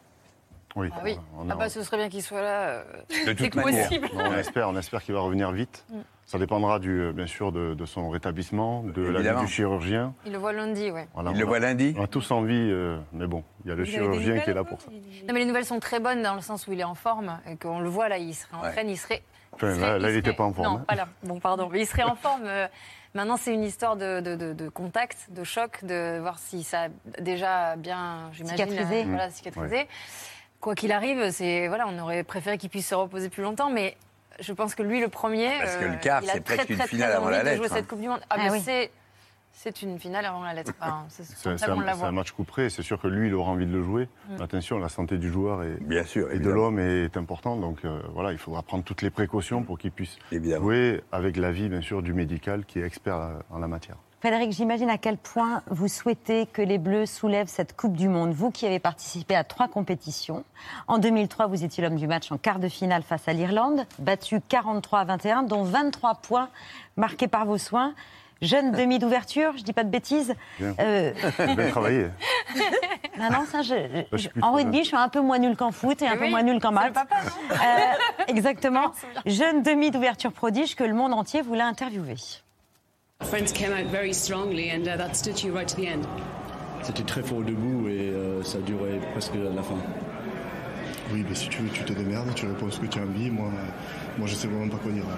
Oui, 0.75 0.91
Ah 0.93 1.01
oui, 1.03 1.17
on 1.39 1.49
ah 1.49 1.55
bah, 1.55 1.71
ce 1.71 1.83
serait 1.83 1.97
bien 1.97 2.11
qu'il 2.11 2.23
soit 2.23 2.43
là. 2.43 2.67
euh, 2.69 2.85
De 3.27 3.33
toute 3.33 3.49
que 3.49 3.57
manière. 3.59 3.89
possible. 3.89 4.11
Non, 4.15 4.25
on 4.27 4.35
espère, 4.37 4.69
on 4.69 4.77
espère 4.77 5.03
qu'il 5.03 5.15
va 5.15 5.21
revenir 5.21 5.51
vite. 5.51 5.87
Mm. 5.89 5.97
Ça 6.27 6.39
dépendra 6.39 6.79
du, 6.79 7.11
bien 7.15 7.27
sûr 7.27 7.53
de, 7.53 7.73
de 7.73 7.87
son 7.87 8.11
rétablissement, 8.11 8.83
de 8.83 9.01
l'avis 9.01 9.15
Évidemment. 9.15 9.41
du 9.45 9.49
chirurgien. 9.49 10.13
Il 10.27 10.33
le 10.33 10.39
voit 10.39 10.53
lundi, 10.53 10.91
ouais. 10.91 11.09
Voilà, 11.15 11.31
Il 11.31 11.37
on 11.37 11.39
le 11.39 11.43
a- 11.45 11.47
voit 11.47 11.59
lundi? 11.61 11.95
On 11.97 12.03
a 12.05 12.07
tous 12.07 12.31
envie, 12.33 12.53
euh, 12.71 12.99
mais 13.15 13.27
bon, 13.27 13.43
il 13.65 13.71
y 13.71 13.73
a 13.73 13.75
le 13.77 13.85
Vous 13.85 13.91
chirurgien 13.91 14.41
qui 14.41 14.51
est 14.51 14.55
là 14.55 14.65
pour 14.65 14.79
ça. 14.83 14.89
Non, 14.91 15.33
mais 15.33 15.39
les 15.39 15.47
nouvelles 15.47 15.65
sont 15.65 15.81
très 15.81 16.01
bonnes 16.01 16.21
dans 16.23 16.35
le 16.35 16.43
sens 16.43 16.67
où 16.67 16.73
il 16.73 16.81
est 16.81 16.85
en 16.85 16.95
forme 16.97 17.39
et 17.51 17.57
qu'on 17.57 17.81
le 17.81 17.89
voit 17.89 18.11
là, 18.11 18.19
il 18.19 18.35
serait 18.35 18.55
en 18.59 18.63
Ouais. 18.63 18.73
train, 18.73 18.83
il 18.83 18.99
serait. 18.99 19.23
Enfin, 19.57 19.67
là- 19.69 19.75
serait- 19.75 19.89
là, 19.91 19.97
il 19.97 20.01
serait- 20.03 20.17
était 20.19 20.33
pas 20.33 20.45
en 20.45 20.53
forme, 20.53 20.67
Non, 20.69 20.79
hein. 20.81 20.85
pas 20.87 20.95
là. 20.95 21.09
Bon, 21.23 21.41
pardon. 21.41 21.69
Mais 21.73 21.81
il 21.81 21.87
serait 21.87 22.03
en 22.05 22.17
forme. 22.17 22.43
euh, 22.47 22.67
Maintenant, 23.15 23.39
c'est 23.39 23.55
une 23.55 23.63
histoire 23.65 23.97
de, 23.97 24.21
de- 24.21 24.35
de- 24.37 24.53
de 24.53 24.69
contact, 24.69 25.29
de 25.31 25.43
choc, 25.43 25.83
de 25.85 26.19
voir 26.21 26.39
si 26.39 26.63
ça 26.63 26.83
a 26.83 27.21
déjà 27.23 27.75
bien, 27.77 28.29
j'imagine, 28.35 28.59
Cicatrisé. 28.69 29.03
euh, 29.05 29.09
voilà, 29.09 29.29
Mmh. 29.29 29.31
cicatrisé. 29.31 29.89
Quoi 30.61 30.75
qu'il 30.75 30.93
arrive, 30.93 31.31
c'est 31.31 31.67
voilà, 31.69 31.87
on 31.89 31.99
aurait 31.99 32.25
préféré 32.25 32.59
qu'il 32.59 32.69
puisse 32.69 32.87
se 32.89 32.95
reposer 32.95 33.31
plus 33.31 33.43
longtemps, 33.43 33.71
mais 33.71 33.97
je 34.41 34.53
pense 34.53 34.75
que 34.75 34.83
lui, 34.83 35.01
le 35.01 35.09
premier, 35.09 35.51
Parce 35.61 35.77
que 35.77 35.85
euh, 35.85 35.89
le 35.93 35.97
quart, 35.97 36.23
il 36.25 36.29
a 36.29 36.35
c'est 36.35 36.41
très, 36.41 36.57
presque 36.57 36.71
une 36.71 36.77
très, 36.79 36.89
finale 36.89 37.13
avant 37.13 37.31
la 37.31 37.43
lettre, 37.43 37.57
jouer 37.57 37.69
hein. 37.71 37.75
cette 37.77 37.87
Coupe 37.89 38.01
du 38.03 38.09
Monde. 38.09 38.21
Ah, 38.29 38.35
Ah 38.39 38.43
mais 38.43 38.51
oui. 38.51 38.61
c'est 38.63 38.91
c'est 39.57 39.81
une 39.81 39.99
finale 39.99 40.27
avant 40.27 40.43
la 40.43 40.53
lettre. 40.53 40.73
Enfin, 40.79 41.07
c'est 41.09 41.49
un, 41.49 41.79
un 41.79 42.13
match 42.13 42.31
coup 42.33 42.45
près. 42.45 42.69
C'est 42.69 42.83
sûr 42.83 43.01
que 43.01 43.09
lui, 43.09 43.29
il 43.29 43.35
aura 43.35 43.51
envie 43.51 43.65
de 43.65 43.73
le 43.73 43.83
jouer. 43.83 44.07
Mm. 44.29 44.43
Attention, 44.43 44.79
la 44.79 44.91
santé 44.91 45.17
du 45.17 45.31
joueur 45.33 45.63
et, 45.63 45.79
Bien 45.81 46.05
sûr, 46.05 46.31
et 46.31 46.39
de 46.39 46.51
l'homme 46.51 46.79
est 46.79 47.17
importante. 47.17 47.63
Donc 47.63 47.85
euh, 47.85 48.01
voilà, 48.13 48.33
il 48.33 48.39
faudra 48.39 48.63
prendre 48.63 48.85
toutes 48.85 49.01
les 49.01 49.11
précautions 49.11 49.63
pour 49.63 49.79
qu'il 49.79 49.93
puisse 49.93 50.19
Évidemment. 50.31 50.63
jouer 50.63 51.03
avec 51.11 51.39
l'avis, 51.39 51.71
bien 51.71 51.81
sûr, 51.81 52.03
du 52.03 52.13
médical 52.13 52.67
qui 52.67 52.81
est 52.81 52.85
expert 52.85 53.17
en 53.51 53.59
la 53.59 53.67
matière. 53.67 53.97
Frédéric, 54.21 54.53
j'imagine 54.53 54.91
à 54.91 54.99
quel 54.99 55.17
point 55.17 55.63
vous 55.71 55.89
souhaitez 55.89 56.47
que 56.47 56.61
les 56.61 56.79
Bleus 56.79 57.07
soulèvent 57.07 57.49
cette 57.49 57.77
Coupe 57.77 57.97
du 57.97 58.09
Monde. 58.09 58.33
Vous 58.33 58.51
qui 58.51 58.67
avez 58.67 58.79
participé 58.79 59.35
à 59.35 59.45
trois 59.45 59.69
compétitions. 59.69 60.45
En 60.87 60.99
2003, 60.99 61.47
vous 61.47 61.65
étiez 61.65 61.83
l'homme 61.83 61.97
du 61.97 62.07
match 62.07 62.31
en 62.31 62.37
quart 62.37 62.59
de 62.59 62.69
finale 62.69 63.03
face 63.03 63.27
à 63.27 63.33
l'Irlande, 63.33 63.87
battu 63.99 64.41
43 64.47 65.01
à 65.01 65.05
21, 65.05 65.43
dont 65.45 65.65
23 65.65 66.17
points 66.17 66.51
marqués 66.97 67.29
par 67.29 67.47
vos 67.47 67.59
soins. 67.59 67.95
Jeune 68.43 68.73
demi 68.73 68.99
d'ouverture, 68.99 69.53
je 69.57 69.63
dis 69.63 69.73
pas 69.73 69.83
de 69.85 69.89
bêtises. 69.91 70.35
Bien, 70.61 70.75
Euh, 70.79 71.13
bien 71.57 71.69
travaillé. 71.71 72.07
Non, 73.19 73.47
ça, 73.51 73.63
je, 73.63 73.73
je 73.75 74.05
je- 74.13 74.17
suis 74.19 74.29
plus 74.29 74.43
en 74.43 74.53
rugby, 74.53 74.81
je 74.81 74.89
suis 74.89 74.97
un 74.97 75.09
peu 75.09 75.21
moins 75.23 75.39
nulle 75.39 75.57
qu'en 75.57 75.73
foot 75.73 76.03
et 76.03 76.07
un 76.07 76.19
peu 76.19 76.29
moins 76.29 76.43
nulle 76.43 76.61
qu'en 76.61 76.71
maths. 76.71 76.93
papa, 76.93 77.17
non 77.25 77.55
Euh, 77.57 78.29
exactement. 78.29 78.93
Jeune 79.27 79.63
demi 79.63 79.91
d'ouverture 79.91 80.33
prodige 80.33 80.75
que 80.77 80.85
le 80.85 80.93
monde 80.93 81.15
entier 81.15 81.41
voulait 81.41 81.63
interviewer. 81.63 82.17
Friends 83.23 83.53
came 83.55 83.73
out 83.73 83.91
very 83.91 84.13
strongly, 84.13 84.71
and 84.71 84.83
uh, 84.83 84.99
that 84.99 85.15
stood 85.15 85.43
you 85.43 85.55
right 85.55 85.67
to 85.67 85.77
the 85.81 85.87
end. 85.87 86.03
C'était 86.83 87.05
très 87.05 87.23
fort 87.23 87.41
debout 87.41 87.89
et 87.89 88.11
euh, 88.11 88.43
ça 88.43 88.59
a 88.59 88.61
duré 88.61 89.01
presque 89.13 89.35
à 89.35 89.55
la 89.57 89.63
fin. 89.63 89.77
Oui, 91.15 91.25
mais 91.27 91.35
si 91.35 91.49
tu 91.49 91.63
veux, 91.63 91.71
tu 91.71 91.85
te 91.85 91.93
démerdes, 91.95 92.35
tu 92.35 92.47
réponds 92.47 92.71
ce 92.71 92.81
que 92.81 92.87
tu 92.87 92.99
as 92.99 93.03
envie. 93.03 93.31
Moi, 93.31 93.49
moi 94.19 94.27
je 94.29 94.35
sais 94.35 94.47
vraiment 94.47 94.69
pas 94.69 94.77
quoi 94.77 94.93
dire. 94.93 95.05
là. 95.05 95.17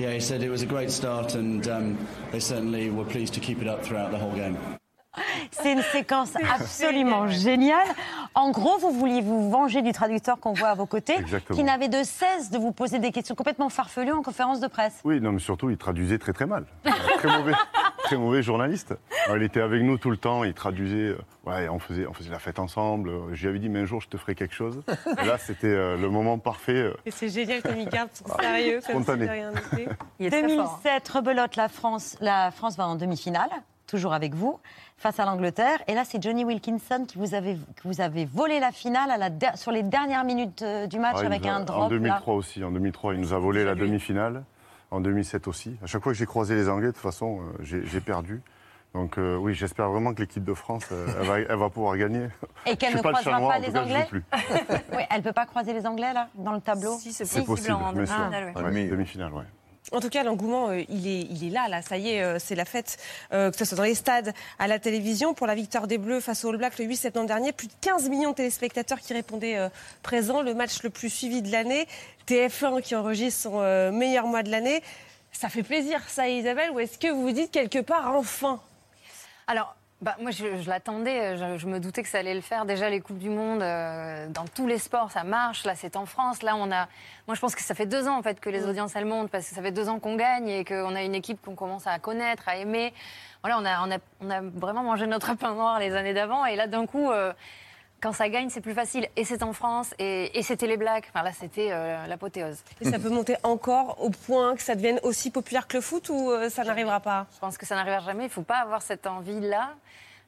Yeah, 0.00 0.14
he 0.14 0.20
said 0.20 0.42
it 0.42 0.48
was 0.48 0.62
a 0.62 0.66
great 0.66 0.90
start 0.90 1.34
and 1.34 1.68
um, 1.68 2.08
they 2.32 2.40
certainly 2.40 2.88
were 2.88 3.04
pleased 3.04 3.34
to 3.34 3.40
keep 3.40 3.60
it 3.60 3.68
up 3.68 3.84
throughout 3.84 4.10
the 4.10 4.16
whole 4.16 4.34
game. 4.34 4.79
C'est 5.50 5.72
une 5.72 5.82
séquence 5.82 6.32
absolument 6.54 7.26
géniale. 7.26 7.86
En 8.34 8.50
gros, 8.52 8.78
vous 8.78 8.92
vouliez 8.92 9.20
vous 9.20 9.50
venger 9.50 9.82
du 9.82 9.92
traducteur 9.92 10.38
qu'on 10.38 10.52
voit 10.52 10.68
à 10.68 10.74
vos 10.74 10.86
côtés, 10.86 11.18
Exactement. 11.18 11.56
qui 11.58 11.64
n'avait 11.64 11.88
de 11.88 12.02
cesse 12.04 12.50
de 12.50 12.58
vous 12.58 12.70
poser 12.72 12.98
des 13.00 13.10
questions 13.10 13.34
complètement 13.34 13.68
farfelues 13.68 14.12
en 14.12 14.22
conférence 14.22 14.60
de 14.60 14.68
presse. 14.68 15.00
Oui, 15.04 15.20
non, 15.20 15.32
mais 15.32 15.40
surtout, 15.40 15.68
il 15.70 15.76
traduisait 15.76 16.18
très 16.18 16.32
très 16.32 16.46
mal. 16.46 16.64
très 17.18 17.36
mauvais, 17.38 17.52
très 18.04 18.16
mauvais 18.16 18.42
journaliste. 18.42 18.94
Alors, 19.24 19.36
il 19.36 19.42
était 19.42 19.60
avec 19.60 19.82
nous 19.82 19.98
tout 19.98 20.10
le 20.10 20.16
temps, 20.16 20.44
il 20.44 20.54
traduisait. 20.54 21.08
euh, 21.08 21.18
ouais, 21.44 21.68
on 21.68 21.80
faisait, 21.80 22.06
on 22.06 22.12
faisait 22.12 22.30
la 22.30 22.38
fête 22.38 22.60
ensemble. 22.60 23.08
Euh, 23.10 23.20
Je 23.34 23.42
lui 23.42 23.48
avais 23.48 23.58
dit, 23.58 23.68
mais 23.68 23.80
un 23.80 23.86
jour, 23.86 24.00
je 24.00 24.08
te 24.08 24.16
ferai 24.16 24.36
quelque 24.36 24.54
chose. 24.54 24.80
Et 25.20 25.26
là, 25.26 25.38
c'était 25.38 25.66
euh, 25.66 25.96
le 25.96 26.08
moment 26.08 26.38
parfait. 26.38 26.72
euh, 26.74 26.94
Et 27.04 27.10
c'est 27.10 27.28
génial 27.28 27.62
comme 27.62 27.78
il 27.78 27.88
garde 27.88 28.10
son 28.14 28.32
sérieux, 28.38 28.80
comme 28.86 29.02
Spontané. 29.02 29.22
si 29.24 29.28
de 29.28 29.32
rien 29.32 29.50
n'était. 29.50 29.88
Il 30.20 30.30
2007, 30.30 31.08
rebelote, 31.08 31.56
la 31.56 31.68
France, 31.68 32.16
la 32.20 32.52
France 32.52 32.76
va 32.76 32.86
en 32.86 32.94
demi-finale, 32.94 33.50
toujours 33.88 34.12
avec 34.14 34.34
vous, 34.34 34.60
face 35.00 35.18
à 35.18 35.24
l'Angleterre. 35.24 35.78
Et 35.88 35.94
là, 35.94 36.02
c'est 36.04 36.22
Johnny 36.22 36.44
Wilkinson 36.44 37.06
qui 37.08 37.16
vous 37.18 37.34
avait, 37.34 37.54
que 37.76 37.88
vous 37.88 38.00
avez 38.02 38.26
volé 38.26 38.60
la 38.60 38.70
finale 38.70 39.10
à 39.10 39.16
la 39.16 39.30
der- 39.30 39.56
sur 39.56 39.72
les 39.72 39.82
dernières 39.82 40.24
minutes 40.24 40.60
euh, 40.62 40.86
du 40.86 40.98
match 40.98 41.16
ah, 41.20 41.26
avec 41.26 41.44
a- 41.46 41.54
un 41.56 41.60
drop. 41.60 41.78
En 41.78 41.82
là. 41.84 41.88
2003 41.88 42.34
aussi. 42.34 42.62
En 42.62 42.70
2003, 42.70 43.14
il 43.14 43.20
nous 43.20 43.32
a 43.32 43.38
volé 43.38 43.64
la 43.64 43.74
demi-finale. 43.74 44.44
En 44.90 45.00
2007 45.00 45.48
aussi. 45.48 45.76
À 45.82 45.86
chaque 45.86 46.02
fois 46.02 46.12
que 46.12 46.18
j'ai 46.18 46.26
croisé 46.26 46.54
les 46.54 46.68
Anglais, 46.68 46.88
de 46.88 46.92
toute 46.92 47.00
façon, 47.00 47.40
euh, 47.60 47.80
j'ai 47.84 48.00
perdu. 48.00 48.42
Donc 48.92 49.18
euh, 49.18 49.36
oui, 49.36 49.54
j'espère 49.54 49.88
vraiment 49.88 50.12
que 50.12 50.20
l'équipe 50.20 50.42
de 50.42 50.52
France, 50.52 50.84
euh, 50.90 51.06
elle, 51.20 51.26
va, 51.26 51.38
elle 51.38 51.56
va 51.56 51.70
pouvoir 51.70 51.96
gagner. 51.96 52.26
Et 52.66 52.76
qu'elle 52.76 52.96
ne 52.96 53.00
pas 53.00 53.12
croisera 53.12 53.38
pas 53.38 53.56
en 53.56 53.60
les 53.60 53.72
cas, 53.72 53.82
Anglais 53.82 54.06
plus. 54.10 54.24
Oui, 54.92 55.02
elle 55.08 55.18
ne 55.18 55.22
peut 55.22 55.32
pas 55.32 55.46
croiser 55.46 55.72
les 55.72 55.86
Anglais, 55.86 56.12
là, 56.12 56.28
dans 56.34 56.52
le 56.52 56.60
tableau 56.60 56.98
Si, 56.98 57.12
c'est 57.12 57.24
C'est 57.24 57.44
possible. 57.44 57.76
Ah. 57.78 57.92
Ouais, 57.92 58.88
Demi-finale, 58.88 59.32
ouais. 59.32 59.44
En 59.92 60.00
tout 60.00 60.08
cas, 60.08 60.22
l'engouement, 60.22 60.68
euh, 60.68 60.82
il, 60.88 61.08
est, 61.08 61.22
il 61.30 61.44
est 61.44 61.50
là, 61.50 61.66
là, 61.68 61.82
ça 61.82 61.96
y 61.96 62.10
est, 62.10 62.22
euh, 62.22 62.38
c'est 62.38 62.54
la 62.54 62.64
fête, 62.64 62.98
euh, 63.32 63.50
que 63.50 63.56
ce 63.56 63.64
soit 63.64 63.76
dans 63.76 63.82
les 63.82 63.94
stades, 63.94 64.32
à 64.58 64.68
la 64.68 64.78
télévision. 64.78 65.34
Pour 65.34 65.46
la 65.46 65.54
victoire 65.54 65.86
des 65.86 65.98
Bleus 65.98 66.20
face 66.20 66.44
aux 66.44 66.50
All 66.50 66.58
Blacks 66.58 66.78
le 66.78 66.84
8 66.84 66.96
septembre 66.96 67.26
dernier, 67.26 67.52
plus 67.52 67.66
de 67.66 67.72
15 67.80 68.08
millions 68.08 68.30
de 68.30 68.36
téléspectateurs 68.36 69.00
qui 69.00 69.14
répondaient 69.14 69.58
présents, 70.02 70.42
le 70.42 70.54
match 70.54 70.82
le 70.82 70.90
plus 70.90 71.10
suivi 71.10 71.42
de 71.42 71.50
l'année, 71.50 71.88
TF1 72.28 72.82
qui 72.82 72.94
enregistre 72.94 73.42
son 73.42 73.92
meilleur 73.92 74.26
mois 74.26 74.42
de 74.42 74.50
l'année. 74.50 74.82
Ça 75.32 75.48
fait 75.48 75.62
plaisir, 75.62 76.00
ça, 76.08 76.28
Isabelle, 76.28 76.70
ou 76.72 76.80
est-ce 76.80 76.98
que 76.98 77.08
vous 77.10 77.22
vous 77.22 77.32
dites 77.32 77.50
quelque 77.50 77.78
part, 77.78 78.14
enfin? 78.14 78.60
Alors, 79.46 79.74
bah, 80.00 80.16
moi, 80.20 80.30
je, 80.30 80.60
je 80.62 80.68
l'attendais, 80.68 81.36
je, 81.36 81.58
je 81.58 81.66
me 81.66 81.78
doutais 81.78 82.02
que 82.02 82.08
ça 82.08 82.18
allait 82.18 82.34
le 82.34 82.40
faire. 82.40 82.64
Déjà, 82.64 82.88
les 82.88 83.00
Coupes 83.00 83.18
du 83.18 83.30
Monde, 83.30 83.62
euh, 83.62 84.28
dans 84.28 84.46
tous 84.46 84.66
les 84.66 84.78
sports, 84.78 85.10
ça 85.10 85.24
marche. 85.24 85.64
Là, 85.64 85.74
c'est 85.74 85.96
en 85.96 86.06
France. 86.06 86.42
Là, 86.42 86.56
on 86.56 86.70
a. 86.72 86.88
Moi, 87.26 87.34
je 87.34 87.40
pense 87.40 87.54
que 87.54 87.62
ça 87.62 87.74
fait 87.74 87.86
deux 87.86 88.08
ans, 88.08 88.18
en 88.18 88.22
fait, 88.22 88.40
que 88.40 88.50
les 88.50 88.66
audiences, 88.66 88.96
elles 88.96 89.04
montent, 89.04 89.30
parce 89.30 89.48
que 89.48 89.54
ça 89.54 89.62
fait 89.62 89.72
deux 89.72 89.88
ans 89.88 89.98
qu'on 89.98 90.16
gagne 90.16 90.48
et 90.48 90.64
qu'on 90.64 90.94
a 90.94 91.02
une 91.02 91.14
équipe 91.14 91.40
qu'on 91.44 91.54
commence 91.54 91.86
à 91.86 91.98
connaître, 91.98 92.48
à 92.48 92.56
aimer. 92.56 92.94
Voilà, 93.42 93.58
on 93.58 93.64
a, 93.64 93.86
on 93.86 93.90
a, 93.90 93.98
on 94.20 94.30
a 94.30 94.40
vraiment 94.40 94.82
mangé 94.82 95.06
notre 95.06 95.34
pain 95.34 95.54
noir 95.54 95.78
les 95.78 95.94
années 95.94 96.14
d'avant. 96.14 96.44
Et 96.46 96.56
là, 96.56 96.66
d'un 96.66 96.86
coup. 96.86 97.10
euh, 97.10 97.32
quand 98.00 98.12
ça 98.12 98.28
gagne, 98.28 98.48
c'est 98.48 98.60
plus 98.60 98.74
facile. 98.74 99.06
Et 99.16 99.24
c'est 99.24 99.42
en 99.42 99.52
France, 99.52 99.94
et, 99.98 100.38
et 100.38 100.42
c'était 100.42 100.66
les 100.66 100.76
Blacks. 100.76 101.06
Enfin, 101.14 101.22
là, 101.24 101.32
c'était 101.32 101.68
euh, 101.70 102.06
l'apothéose. 102.06 102.62
Et 102.80 102.86
ça 102.90 102.98
peut 102.98 103.10
monter 103.10 103.36
encore 103.42 103.96
au 104.02 104.10
point 104.10 104.54
que 104.56 104.62
ça 104.62 104.74
devienne 104.74 105.00
aussi 105.02 105.30
populaire 105.30 105.66
que 105.68 105.76
le 105.76 105.80
foot 105.82 106.08
ou 106.08 106.30
euh, 106.30 106.48
ça 106.48 106.64
n'arrivera 106.64 107.00
pas? 107.00 107.26
Je 107.34 107.38
pense 107.38 107.58
que 107.58 107.66
ça 107.66 107.74
n'arrivera 107.74 108.00
jamais. 108.00 108.24
Il 108.24 108.28
ne 108.28 108.32
faut 108.32 108.42
pas 108.42 108.58
avoir 108.58 108.82
cette 108.82 109.06
envie-là. 109.06 109.70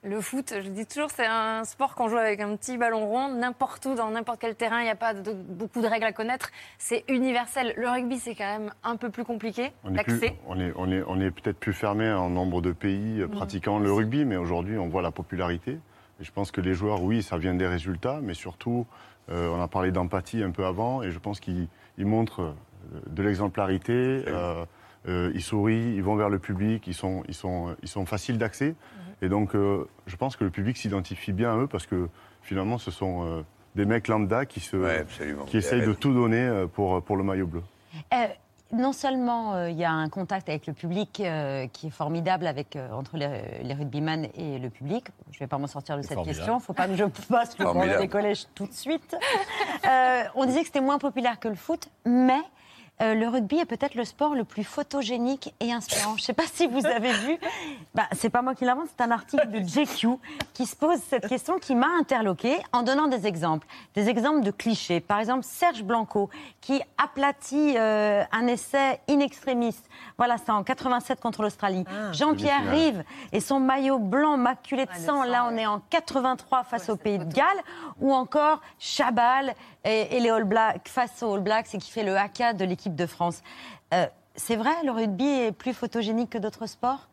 Le 0.04 0.20
foot, 0.20 0.52
je 0.56 0.68
dis 0.68 0.84
toujours, 0.84 1.10
c'est 1.14 1.26
un 1.26 1.62
sport 1.62 1.94
qu'on 1.94 2.08
joue 2.08 2.16
avec 2.16 2.40
un 2.40 2.56
petit 2.56 2.76
ballon 2.76 3.06
rond, 3.06 3.28
n'importe 3.28 3.86
où, 3.86 3.94
dans 3.94 4.10
n'importe 4.10 4.40
quel 4.40 4.56
terrain. 4.56 4.80
Il 4.80 4.84
n'y 4.84 4.90
a 4.90 4.96
pas 4.96 5.14
de- 5.14 5.32
beaucoup 5.32 5.80
de 5.80 5.86
règles 5.86 6.06
à 6.06 6.10
connaître. 6.12 6.50
C'est 6.76 7.04
universel. 7.08 7.72
Le 7.76 7.88
rugby, 7.88 8.18
c'est 8.18 8.34
quand 8.34 8.58
même 8.58 8.72
un 8.82 8.96
peu 8.96 9.10
plus 9.10 9.24
compliqué 9.24 9.70
On 9.84 9.94
est, 9.94 10.02
plus- 10.02 10.18
d'accès. 10.18 10.36
on 10.48 10.58
est, 10.58 10.72
on 10.74 10.90
est, 10.90 11.04
on 11.06 11.20
est 11.20 11.30
peut-être 11.30 11.60
plus 11.60 11.72
fermé 11.72 12.10
en 12.10 12.30
nombre 12.30 12.60
de 12.60 12.72
pays 12.72 13.20
euh, 13.20 13.28
pratiquant 13.28 13.78
le 13.78 13.92
rugby, 13.92 14.24
mais 14.24 14.36
aujourd'hui, 14.36 14.76
on 14.76 14.88
voit 14.88 15.02
la 15.02 15.12
popularité. 15.12 15.78
Et 16.22 16.24
je 16.24 16.30
pense 16.30 16.52
que 16.52 16.60
les 16.60 16.72
joueurs, 16.72 17.02
oui, 17.02 17.20
ça 17.20 17.36
vient 17.36 17.52
des 17.52 17.66
résultats, 17.66 18.20
mais 18.22 18.34
surtout, 18.34 18.86
euh, 19.28 19.48
on 19.48 19.60
a 19.60 19.66
parlé 19.66 19.90
d'empathie 19.90 20.40
un 20.44 20.52
peu 20.52 20.64
avant, 20.64 21.02
et 21.02 21.10
je 21.10 21.18
pense 21.18 21.40
qu'ils 21.40 21.66
ils 21.98 22.06
montrent 22.06 22.42
euh, 22.42 23.00
de 23.10 23.22
l'exemplarité, 23.24 24.22
euh, 24.28 24.64
euh, 25.08 25.32
ils 25.34 25.42
sourient, 25.42 25.96
ils 25.96 26.02
vont 26.02 26.14
vers 26.14 26.28
le 26.28 26.38
public, 26.38 26.86
ils 26.86 26.94
sont, 26.94 27.24
ils 27.26 27.34
sont, 27.34 27.74
ils 27.82 27.88
sont 27.88 28.06
faciles 28.06 28.38
d'accès. 28.38 28.76
Et 29.20 29.28
donc, 29.28 29.56
euh, 29.56 29.88
je 30.06 30.14
pense 30.14 30.36
que 30.36 30.44
le 30.44 30.50
public 30.50 30.76
s'identifie 30.76 31.32
bien 31.32 31.54
à 31.54 31.56
eux, 31.56 31.66
parce 31.66 31.86
que 31.86 32.08
finalement, 32.40 32.78
ce 32.78 32.92
sont 32.92 33.26
euh, 33.26 33.42
des 33.74 33.84
mecs 33.84 34.06
lambda 34.06 34.46
qui, 34.46 34.60
se, 34.60 34.76
qui 35.46 35.56
essayent 35.56 35.80
de 35.86 35.92
tout 35.92 36.14
donner 36.14 36.66
pour, 36.72 37.02
pour 37.02 37.16
le 37.16 37.24
maillot 37.24 37.48
bleu. 37.48 37.62
Non 38.72 38.92
seulement 38.94 39.54
euh, 39.54 39.70
il 39.70 39.76
y 39.76 39.84
a 39.84 39.90
un 39.90 40.08
contact 40.08 40.48
avec 40.48 40.66
le 40.66 40.72
public 40.72 41.20
euh, 41.20 41.66
qui 41.72 41.88
est 41.88 41.90
formidable 41.90 42.46
avec, 42.46 42.74
euh, 42.74 42.90
entre 42.92 43.18
les, 43.18 43.28
les 43.62 43.74
rugbyman 43.74 44.28
et 44.34 44.58
le 44.58 44.70
public. 44.70 45.04
Je 45.30 45.36
ne 45.36 45.40
vais 45.40 45.46
pas 45.46 45.58
m'en 45.58 45.66
sortir 45.66 45.98
de 45.98 46.02
cette 46.02 46.14
formidable. 46.14 46.38
question. 46.38 46.54
Il 46.54 46.56
ne 46.56 46.62
faut 46.62 46.72
pas 46.72 46.88
que 46.88 46.96
je 46.96 47.04
passe 47.28 47.58
le 47.58 47.98
des 48.00 48.08
collèges 48.08 48.46
tout 48.54 48.66
de 48.66 48.72
suite. 48.72 49.14
On 50.34 50.46
disait 50.46 50.60
que 50.60 50.66
c'était 50.66 50.80
moins 50.80 50.98
populaire 50.98 51.38
que 51.38 51.48
le 51.48 51.54
foot, 51.54 51.88
mais 52.06 52.40
euh, 53.03 53.14
le 53.14 53.28
rugby 53.28 53.59
est 53.59 53.64
peut-être 53.64 53.94
le 53.94 54.05
sport 54.05 54.34
le 54.34 54.44
plus 54.44 54.64
photogénique 54.64 55.55
et 55.61 55.72
inspirant. 55.72 56.16
Je 56.16 56.22
ne 56.22 56.26
sais 56.26 56.32
pas 56.32 56.46
si 56.53 56.66
vous 56.66 56.86
avez 56.86 57.12
vu. 57.12 57.38
Bah, 57.94 58.05
c'est 58.12 58.30
pas 58.30 58.42
moi 58.42 58.55
qui 58.55 58.64
l'invente, 58.64 58.86
c'est 58.96 59.03
un 59.03 59.11
article 59.11 59.50
de 59.50 59.59
JQ 59.59 60.18
qui 60.55 60.66
se 60.66 60.76
pose 60.76 60.98
cette 61.09 61.28
question 61.28 61.59
qui 61.59 61.74
m'a 61.74 61.88
interloqué 61.98 62.57
en 62.72 62.82
donnant 62.82 63.09
des 63.09 63.26
exemples. 63.26 63.66
Des 63.94 64.09
exemples 64.09 64.42
de 64.42 64.50
clichés. 64.50 65.00
Par 65.00 65.18
exemple, 65.18 65.44
Serge 65.44 65.82
Blanco 65.82 66.30
qui 66.61 66.80
aplatit 66.96 67.76
euh, 67.76 68.22
un 68.30 68.46
essai 68.46 69.00
in 69.09 69.20
extremis. 69.20 69.76
Voilà, 70.16 70.36
c'est 70.38 70.53
en 70.53 70.62
87 70.62 71.20
contre 71.20 71.42
l'Australie. 71.42 71.84
Jean-Pierre 72.12 72.61
demi-finale. 72.61 72.72
Rive 72.72 73.05
et 73.32 73.40
son 73.40 73.61
maillot 73.61 73.98
blanc 73.98 74.36
maculé 74.36 74.86
de 74.86 74.94
sang. 74.94 75.24
Là, 75.24 75.48
on 75.50 75.57
est 75.57 75.66
en 75.66 75.80
83 75.90 76.64
face 76.64 76.88
au 76.88 76.96
Pays 76.96 77.18
de 77.18 77.24
Galles. 77.24 77.46
Ou 78.00 78.12
encore 78.12 78.61
Chabal 78.78 79.55
et, 79.84 80.16
et 80.16 80.20
les 80.20 80.30
All 80.30 80.44
Blacks 80.44 80.88
face 80.88 81.22
aux 81.22 81.34
All 81.34 81.40
Blacks 81.40 81.74
et 81.74 81.78
qui 81.78 81.90
fait 81.90 82.04
le 82.04 82.16
haka 82.16 82.52
de 82.52 82.64
l'équipe 82.64 82.94
de 82.94 83.06
France. 83.06 83.42
Euh, 83.94 84.06
c'est 84.34 84.56
vrai, 84.56 84.72
le 84.84 84.90
rugby 84.90 85.26
est 85.26 85.52
plus 85.52 85.74
photogénique 85.74 86.30
que 86.30 86.38
d'autres 86.38 86.66
sports? 86.66 87.08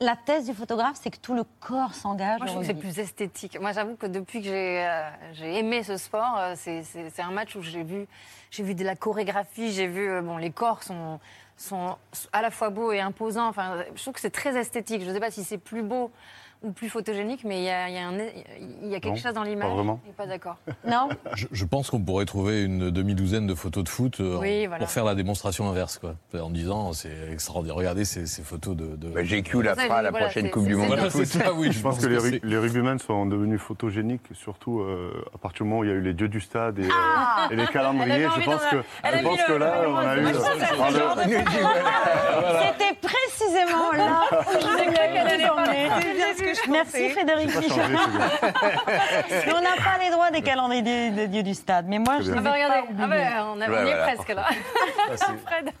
La 0.00 0.14
thèse 0.14 0.46
du 0.46 0.54
photographe, 0.54 0.96
c'est 1.02 1.10
que 1.10 1.18
tout 1.18 1.34
le 1.34 1.42
corps 1.58 1.92
s'engage 1.92 2.38
Moi, 2.38 2.46
je 2.46 2.52
trouve 2.52 2.62
que 2.62 2.68
c'est 2.68 2.74
plus 2.78 2.98
esthétique. 3.00 3.58
Moi, 3.60 3.72
j'avoue 3.72 3.96
que 3.96 4.06
depuis 4.06 4.40
que 4.40 4.44
j'ai 4.46 4.86
euh, 4.86 5.10
aimé 5.42 5.82
ce 5.82 5.96
sport, 5.96 6.36
euh, 6.38 6.54
c'est- 6.56 6.84
un 7.18 7.32
match 7.32 7.56
où 7.56 7.62
j'ai 7.62 7.82
vu, 7.82 8.06
de 8.56 8.84
la 8.84 8.94
chorégraphie, 8.94 9.72
j'ai 9.72 9.88
vu, 9.88 10.08
euh, 10.08 10.22
bon, 10.22 10.36
les 10.36 10.52
corps 10.52 10.84
sont, 10.84 11.18
sont 11.56 11.96
à 12.32 12.42
la 12.42 12.52
fois 12.52 12.70
beaux 12.70 12.92
et 12.92 13.00
imposants. 13.00 13.48
Enfin, 13.48 13.82
je 13.96 14.00
trouve 14.00 14.14
que 14.14 14.20
c'est 14.20 14.30
très 14.30 14.56
esthétique. 14.56 15.02
Je 15.02 15.08
ne 15.08 15.14
sais 15.14 15.20
pas 15.20 15.32
si 15.32 15.42
c'est 15.42 15.58
plus 15.58 15.82
beau 15.82 16.12
ou 16.62 16.72
plus 16.72 16.88
photogénique, 16.88 17.44
mais 17.44 17.58
il 17.58 17.64
y 17.64 17.70
a, 17.70 17.88
il 17.88 17.94
y 17.94 17.98
a 17.98 18.08
un- 18.08 18.18
il 18.82 18.88
y 18.88 18.94
a 18.94 19.00
quelque 19.00 19.14
Non, 19.14 19.22
chose 19.22 19.32
dans 19.32 19.42
pas 19.42 19.48
l'image. 19.48 19.70
vraiment. 19.72 20.00
Je 20.02 20.08
suis 20.08 20.16
pas 20.16 20.26
d'accord. 20.26 20.56
Non 20.88 21.08
Je, 21.34 21.46
je 21.52 21.64
pense 21.64 21.90
qu'on 21.90 22.00
pourrait 22.00 22.24
trouver 22.24 22.64
une 22.64 22.90
demi-douzaine 22.90 23.46
de 23.46 23.54
photos 23.54 23.84
de 23.84 23.88
foot 23.88 24.18
euh, 24.20 24.38
Oui, 24.40 24.64
en- 24.64 24.68
voilà. 24.68 24.84
pour 24.84 24.90
faire 24.90 25.04
la 25.04 25.14
démonstration 25.14 25.68
inverse, 25.68 25.98
quoi. 25.98 26.14
En 26.40 26.50
disant, 26.50 26.92
c'est 26.92 27.30
extraordinaire. 27.32 27.76
Regardez 27.76 28.04
ces, 28.04 28.26
ces 28.26 28.42
photos 28.42 28.74
de. 28.76 28.96
de... 28.96 29.08
Bah, 29.08 29.22
GQ 29.22 29.62
la 29.62 29.76
fera 29.76 29.98
à 29.98 30.02
la 30.02 30.10
prochaine 30.12 30.50
Coupe 30.50 30.66
du 30.66 30.74
Monde 30.74 30.88
Voilà, 30.88 31.04
de 31.04 31.10
foot. 31.10 31.24
c'est 31.26 31.38
ça, 31.44 31.52
oui, 31.52 31.70
je, 31.72 31.80
pense 31.80 31.98
que, 31.98 32.06
les, 32.06 32.58
rugbymen 32.58 32.98
sont 32.98 33.26
devenus 33.26 33.60
photogéniques, 33.60 34.22
surtout 34.34 34.80
euh, 34.80 35.12
à 35.34 35.38
partir 35.38 35.64
du 35.64 35.70
moment 35.70 35.82
où 35.82 35.84
il 35.84 35.90
y 35.90 35.92
a 35.92 35.96
eu 35.96 36.00
les 36.02 36.14
dieux 36.14 36.28
du 36.28 36.40
stade 36.40 36.78
et, 36.80 36.84
euh, 36.86 36.90
Ah 36.92 37.46
et 37.50 37.56
les 37.56 37.66
calendriers. 37.66 38.26
Je 38.36 38.44
pense 38.44 38.64
que, 38.66 38.76
je 39.04 39.22
pense 39.22 39.42
que 39.44 39.52
là, 39.52 39.82
on 39.88 39.96
a 39.96 40.16
eu. 40.16 40.26
C'était 42.68 42.94
précisément 43.00 43.92
là 43.92 44.24
où 44.30 44.34
je 44.60 44.66
voulais 44.66 45.12
qu'elle 45.12 45.50
vous 45.50 45.56
que 46.52 46.66
je 46.66 46.70
Merci 46.70 46.90
pensais. 46.92 47.08
Frédéric 47.10 47.50
Mais 49.46 49.52
on 49.52 49.60
n'a 49.60 49.76
pas 49.76 49.98
les 50.02 50.10
droits 50.10 50.30
des 50.30 50.42
calendriers 50.42 50.82
des 51.10 51.28
dieux 51.28 51.42
du 51.42 51.54
stade. 51.54 51.86
Mais 51.88 51.98
moi, 51.98 52.20
je 52.20 52.30
Ah 52.32 52.40
bah 52.40 52.52
regardez, 52.52 52.94
pas 52.94 53.02
ah 53.04 53.06
bah, 53.06 53.16
on, 53.54 53.60
a- 53.60 53.68
Ouais, 53.68 53.76
on 53.82 53.86
y 53.86 53.88
est 53.90 53.94
voilà, 53.94 54.12
presque 54.14 54.28
là. 54.34 54.44
Fred. 54.46 55.18
Ça, 55.18 55.26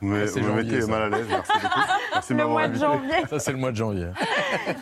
vous 0.00 0.06
me 0.08 0.26
janvier, 0.26 0.62
mettez 0.64 0.80
ça. 0.82 0.86
mal 0.88 1.02
à 1.02 1.08
l'aise, 1.08 1.26
merci 1.28 1.52
beaucoup. 1.52 1.80
Merci 2.14 2.34
Le 2.34 2.46
mois 2.46 2.68
de 2.68 2.78
janvier. 2.78 3.26
Ça, 3.30 3.38
c'est 3.38 3.52
le 3.52 3.58
mois 3.58 3.70
de 3.70 3.76
janvier. 3.76 4.06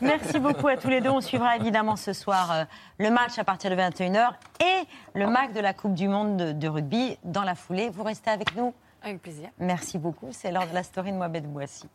Merci 0.00 0.38
beaucoup 0.38 0.68
à 0.68 0.76
tous 0.76 0.88
les 0.88 1.00
deux. 1.00 1.10
On 1.10 1.20
suivra 1.20 1.56
évidemment 1.56 1.96
ce 1.96 2.12
soir 2.12 2.52
euh, 2.52 2.64
le 2.98 3.10
match 3.10 3.38
à 3.38 3.44
partir 3.44 3.70
de 3.70 3.76
21h 3.76 4.30
et 4.60 4.84
le 5.14 5.26
match 5.26 5.52
de 5.52 5.60
la 5.60 5.72
Coupe 5.72 5.94
du 5.94 6.08
Monde 6.08 6.36
de, 6.36 6.52
de 6.52 6.68
rugby 6.68 7.18
dans 7.24 7.42
la 7.44 7.54
foulée. 7.54 7.90
Vous 7.92 8.02
restez 8.02 8.30
avec 8.30 8.54
nous 8.56 8.74
Avec 9.02 9.20
plaisir. 9.22 9.48
Merci 9.58 9.98
beaucoup. 9.98 10.28
C'est 10.32 10.50
l'heure 10.50 10.66
de 10.66 10.74
la 10.74 10.82
story 10.82 11.12
de 11.12 11.16
Mohamed 11.16 11.44
Bouassi. 11.44 11.88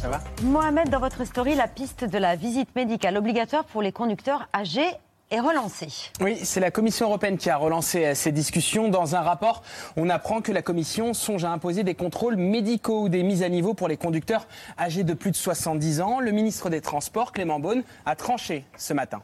Ça 0.00 0.08
va? 0.08 0.20
Mohamed, 0.42 0.90
dans 0.90 1.00
votre 1.00 1.24
story, 1.24 1.56
la 1.56 1.66
piste 1.66 2.04
de 2.04 2.18
la 2.18 2.36
visite 2.36 2.68
médicale 2.76 3.16
obligatoire 3.16 3.64
pour 3.64 3.82
les 3.82 3.90
conducteurs 3.90 4.48
âgés 4.54 4.86
est 5.30 5.40
relancée. 5.40 5.88
Oui, 6.20 6.38
c'est 6.44 6.60
la 6.60 6.70
Commission 6.70 7.06
européenne 7.06 7.36
qui 7.36 7.50
a 7.50 7.56
relancé 7.56 8.04
euh, 8.04 8.14
ces 8.14 8.30
discussions. 8.30 8.88
Dans 8.88 9.16
un 9.16 9.22
rapport, 9.22 9.64
on 9.96 10.08
apprend 10.08 10.40
que 10.40 10.52
la 10.52 10.62
Commission 10.62 11.14
songe 11.14 11.44
à 11.44 11.50
imposer 11.50 11.82
des 11.82 11.94
contrôles 11.94 12.36
médicaux 12.36 13.02
ou 13.02 13.08
des 13.08 13.24
mises 13.24 13.42
à 13.42 13.48
niveau 13.48 13.74
pour 13.74 13.88
les 13.88 13.96
conducteurs 13.96 14.46
âgés 14.78 15.02
de 15.02 15.14
plus 15.14 15.32
de 15.32 15.36
70 15.36 16.00
ans. 16.00 16.20
Le 16.20 16.30
ministre 16.30 16.70
des 16.70 16.80
Transports, 16.80 17.32
Clément 17.32 17.58
Beaune, 17.58 17.82
a 18.06 18.14
tranché 18.14 18.64
ce 18.76 18.92
matin. 18.92 19.22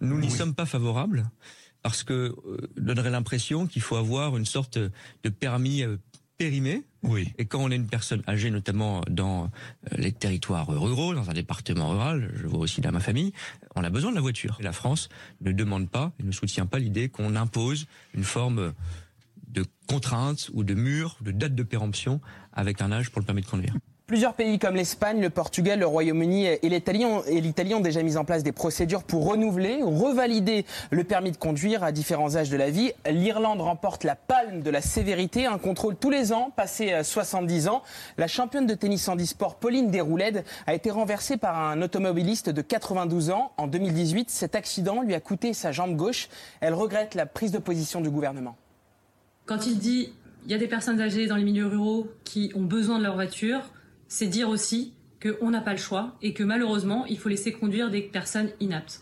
Nous 0.00 0.18
n'y 0.18 0.30
sommes 0.30 0.54
pas 0.54 0.66
favorables 0.66 1.24
parce 1.82 2.02
que 2.02 2.12
euh, 2.12 2.70
donnerait 2.76 3.10
l'impression 3.10 3.66
qu'il 3.66 3.82
faut 3.82 3.96
avoir 3.96 4.36
une 4.36 4.46
sorte 4.46 4.76
de 4.78 5.28
permis 5.28 5.82
euh, 5.82 5.96
périmé 6.36 6.82
Et 7.38 7.44
quand 7.46 7.60
on 7.60 7.70
est 7.70 7.76
une 7.76 7.86
personne 7.86 8.22
âgée, 8.26 8.50
notamment 8.50 9.02
dans 9.08 9.44
euh, 9.44 9.96
les 9.96 10.12
territoires 10.12 10.66
ruraux, 10.66 11.14
dans 11.14 11.30
un 11.30 11.34
département 11.34 11.90
rural, 11.90 12.32
je 12.34 12.46
vois 12.46 12.60
aussi 12.60 12.80
là 12.80 12.90
ma 12.92 13.00
famille, 13.00 13.32
on 13.76 13.84
a 13.84 13.90
besoin 13.90 14.10
de 14.10 14.16
la 14.16 14.22
voiture. 14.22 14.56
Et 14.60 14.62
la 14.62 14.72
France 14.72 15.08
ne 15.40 15.52
demande 15.52 15.88
pas 15.88 16.12
et 16.18 16.22
ne 16.22 16.32
soutient 16.32 16.66
pas 16.66 16.78
l'idée 16.78 17.08
qu'on 17.08 17.36
impose 17.36 17.86
une 18.14 18.24
forme 18.24 18.72
de 19.48 19.64
contrainte 19.86 20.50
ou 20.52 20.64
de 20.64 20.74
mur, 20.74 21.16
de 21.20 21.30
date 21.30 21.54
de 21.54 21.62
péremption 21.62 22.20
avec 22.52 22.80
un 22.80 22.90
âge 22.90 23.10
pour 23.10 23.20
le 23.20 23.26
permis 23.26 23.42
de 23.42 23.46
conduire. 23.46 23.74
Plusieurs 24.06 24.34
pays 24.34 24.58
comme 24.58 24.76
l'Espagne, 24.76 25.22
le 25.22 25.30
Portugal, 25.30 25.78
le 25.78 25.86
Royaume-Uni 25.86 26.44
et 26.44 26.68
l'Italie 26.68 27.06
ont, 27.06 27.80
déjà 27.80 28.02
mis 28.02 28.18
en 28.18 28.26
place 28.26 28.42
des 28.42 28.52
procédures 28.52 29.02
pour 29.02 29.26
renouveler 29.26 29.82
ou 29.82 29.92
revalider 29.92 30.66
le 30.90 31.04
permis 31.04 31.32
de 31.32 31.38
conduire 31.38 31.82
à 31.82 31.90
différents 31.90 32.36
âges 32.36 32.50
de 32.50 32.58
la 32.58 32.68
vie. 32.68 32.92
L'Irlande 33.08 33.62
remporte 33.62 34.04
la 34.04 34.14
palme 34.14 34.60
de 34.60 34.68
la 34.68 34.82
sévérité, 34.82 35.46
un 35.46 35.56
contrôle 35.56 35.96
tous 35.96 36.10
les 36.10 36.34
ans, 36.34 36.52
passé 36.54 36.92
70 37.02 37.68
ans. 37.68 37.82
La 38.18 38.26
championne 38.26 38.66
de 38.66 38.74
tennis 38.74 39.08
en 39.08 39.18
sport 39.20 39.54
Pauline 39.56 39.90
Desrouledes 39.90 40.44
a 40.66 40.74
été 40.74 40.90
renversée 40.90 41.38
par 41.38 41.58
un 41.58 41.80
automobiliste 41.80 42.50
de 42.50 42.60
92 42.60 43.30
ans 43.30 43.52
en 43.56 43.66
2018. 43.66 44.28
Cet 44.28 44.54
accident 44.54 45.00
lui 45.00 45.14
a 45.14 45.20
coûté 45.20 45.54
sa 45.54 45.72
jambe 45.72 45.96
gauche. 45.96 46.28
Elle 46.60 46.74
regrette 46.74 47.14
la 47.14 47.24
prise 47.24 47.52
de 47.52 47.58
position 47.58 48.02
du 48.02 48.10
gouvernement. 48.10 48.58
Quand 49.46 49.64
il 49.66 49.78
dit 49.78 50.12
il 50.44 50.50
y 50.50 50.54
a 50.54 50.58
des 50.58 50.68
personnes 50.68 51.00
âgées 51.00 51.26
dans 51.26 51.36
les 51.36 51.44
milieux 51.44 51.66
ruraux 51.66 52.06
qui 52.24 52.52
ont 52.54 52.64
besoin 52.64 52.98
de 52.98 53.04
leur 53.04 53.14
voiture, 53.14 53.62
c'est 54.14 54.28
dire 54.28 54.48
aussi 54.48 54.92
qu'on 55.20 55.50
n'a 55.50 55.60
pas 55.60 55.72
le 55.72 55.78
choix 55.78 56.14
et 56.22 56.34
que 56.34 56.44
malheureusement, 56.44 57.04
il 57.06 57.18
faut 57.18 57.28
laisser 57.28 57.50
conduire 57.50 57.90
des 57.90 58.00
personnes 58.00 58.50
inaptes. 58.60 59.00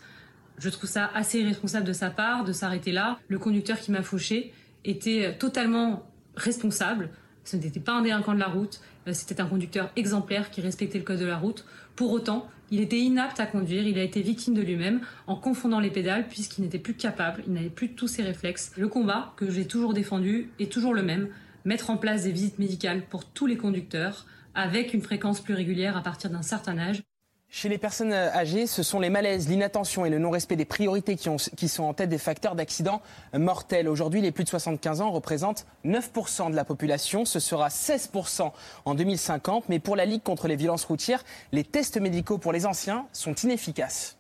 Je 0.56 0.70
trouve 0.70 0.88
ça 0.88 1.10
assez 1.14 1.40
irresponsable 1.40 1.86
de 1.86 1.92
sa 1.92 2.08
part 2.08 2.44
de 2.44 2.52
s'arrêter 2.52 2.92
là. 2.92 3.18
Le 3.28 3.38
conducteur 3.38 3.78
qui 3.78 3.90
m'a 3.90 4.02
fauché 4.02 4.54
était 4.86 5.36
totalement 5.38 6.08
responsable. 6.34 7.10
Ce 7.44 7.56
n'était 7.56 7.78
pas 7.78 7.92
un 7.92 8.00
délinquant 8.00 8.32
de 8.32 8.38
la 8.38 8.48
route, 8.48 8.80
euh, 9.06 9.12
c'était 9.12 9.42
un 9.42 9.46
conducteur 9.46 9.90
exemplaire 9.96 10.50
qui 10.50 10.62
respectait 10.62 10.98
le 10.98 11.04
code 11.04 11.20
de 11.20 11.26
la 11.26 11.36
route. 11.36 11.66
Pour 11.94 12.12
autant, 12.12 12.48
il 12.70 12.80
était 12.80 13.00
inapte 13.00 13.38
à 13.38 13.44
conduire, 13.44 13.86
il 13.86 13.98
a 13.98 14.02
été 14.02 14.22
victime 14.22 14.54
de 14.54 14.62
lui-même 14.62 15.02
en 15.26 15.36
confondant 15.36 15.80
les 15.80 15.90
pédales 15.90 16.26
puisqu'il 16.26 16.62
n'était 16.62 16.78
plus 16.78 16.94
capable, 16.94 17.42
il 17.46 17.52
n'avait 17.52 17.68
plus 17.68 17.92
tous 17.92 18.08
ses 18.08 18.22
réflexes. 18.22 18.72
Le 18.78 18.88
combat 18.88 19.34
que 19.36 19.50
j'ai 19.50 19.66
toujours 19.66 19.92
défendu 19.92 20.52
est 20.58 20.72
toujours 20.72 20.94
le 20.94 21.02
même, 21.02 21.28
mettre 21.66 21.90
en 21.90 21.98
place 21.98 22.22
des 22.22 22.32
visites 22.32 22.58
médicales 22.58 23.02
pour 23.10 23.26
tous 23.26 23.46
les 23.46 23.58
conducteurs, 23.58 24.26
avec 24.55 24.94
une 24.94 25.03
fréquence 25.03 25.40
plus 25.40 25.55
régulière 25.55 25.96
à 25.96 26.03
partir 26.03 26.30
d'un 26.30 26.42
certain 26.42 26.78
âge. 26.78 27.03
Chez 27.55 27.68
les 27.68 27.76
personnes 27.76 28.14
âgées, 28.14 28.66
ce 28.66 28.82
sont 28.82 28.98
les 28.98 29.11
malaises, 29.11 29.46
l'inattention 29.46 30.07
et 30.07 30.11
le 30.11 30.18
non-respect 30.18 30.57
des 30.57 30.64
priorités 30.64 31.16
qui, 31.16 31.28
ont, 31.28 31.36
qui, 31.36 31.68
sont 31.68 31.82
en 31.82 31.92
tête 31.92 32.09
des 32.09 32.16
facteurs 32.16 32.55
d'accidents 32.55 33.03
mortels. 33.34 33.90
Aujourd'hui, 33.90 34.22
les 34.22 34.32
plus 34.32 34.44
de 34.44 34.48
75 34.48 35.03
ans 35.03 35.11
représentent 35.11 35.66
9% 35.84 36.50
de 36.50 36.57
la 36.57 36.64
population. 36.64 37.26
Ce 37.26 37.40
sera 37.40 37.68
16% 37.68 38.53
en 38.86 38.94
2050. 38.94 39.68
Mais 39.68 39.80
pour 39.80 39.96
la 39.96 40.07
Ligue 40.07 40.22
contre 40.22 40.48
les 40.48 40.57
violences 40.57 40.86
routières, 40.86 41.24
les 41.53 41.62
tests 41.62 42.00
médicaux 42.00 42.38
pour 42.38 42.53
les 42.53 42.64
anciens 42.64 43.05
sont 43.12 43.34
inefficaces 43.34 44.16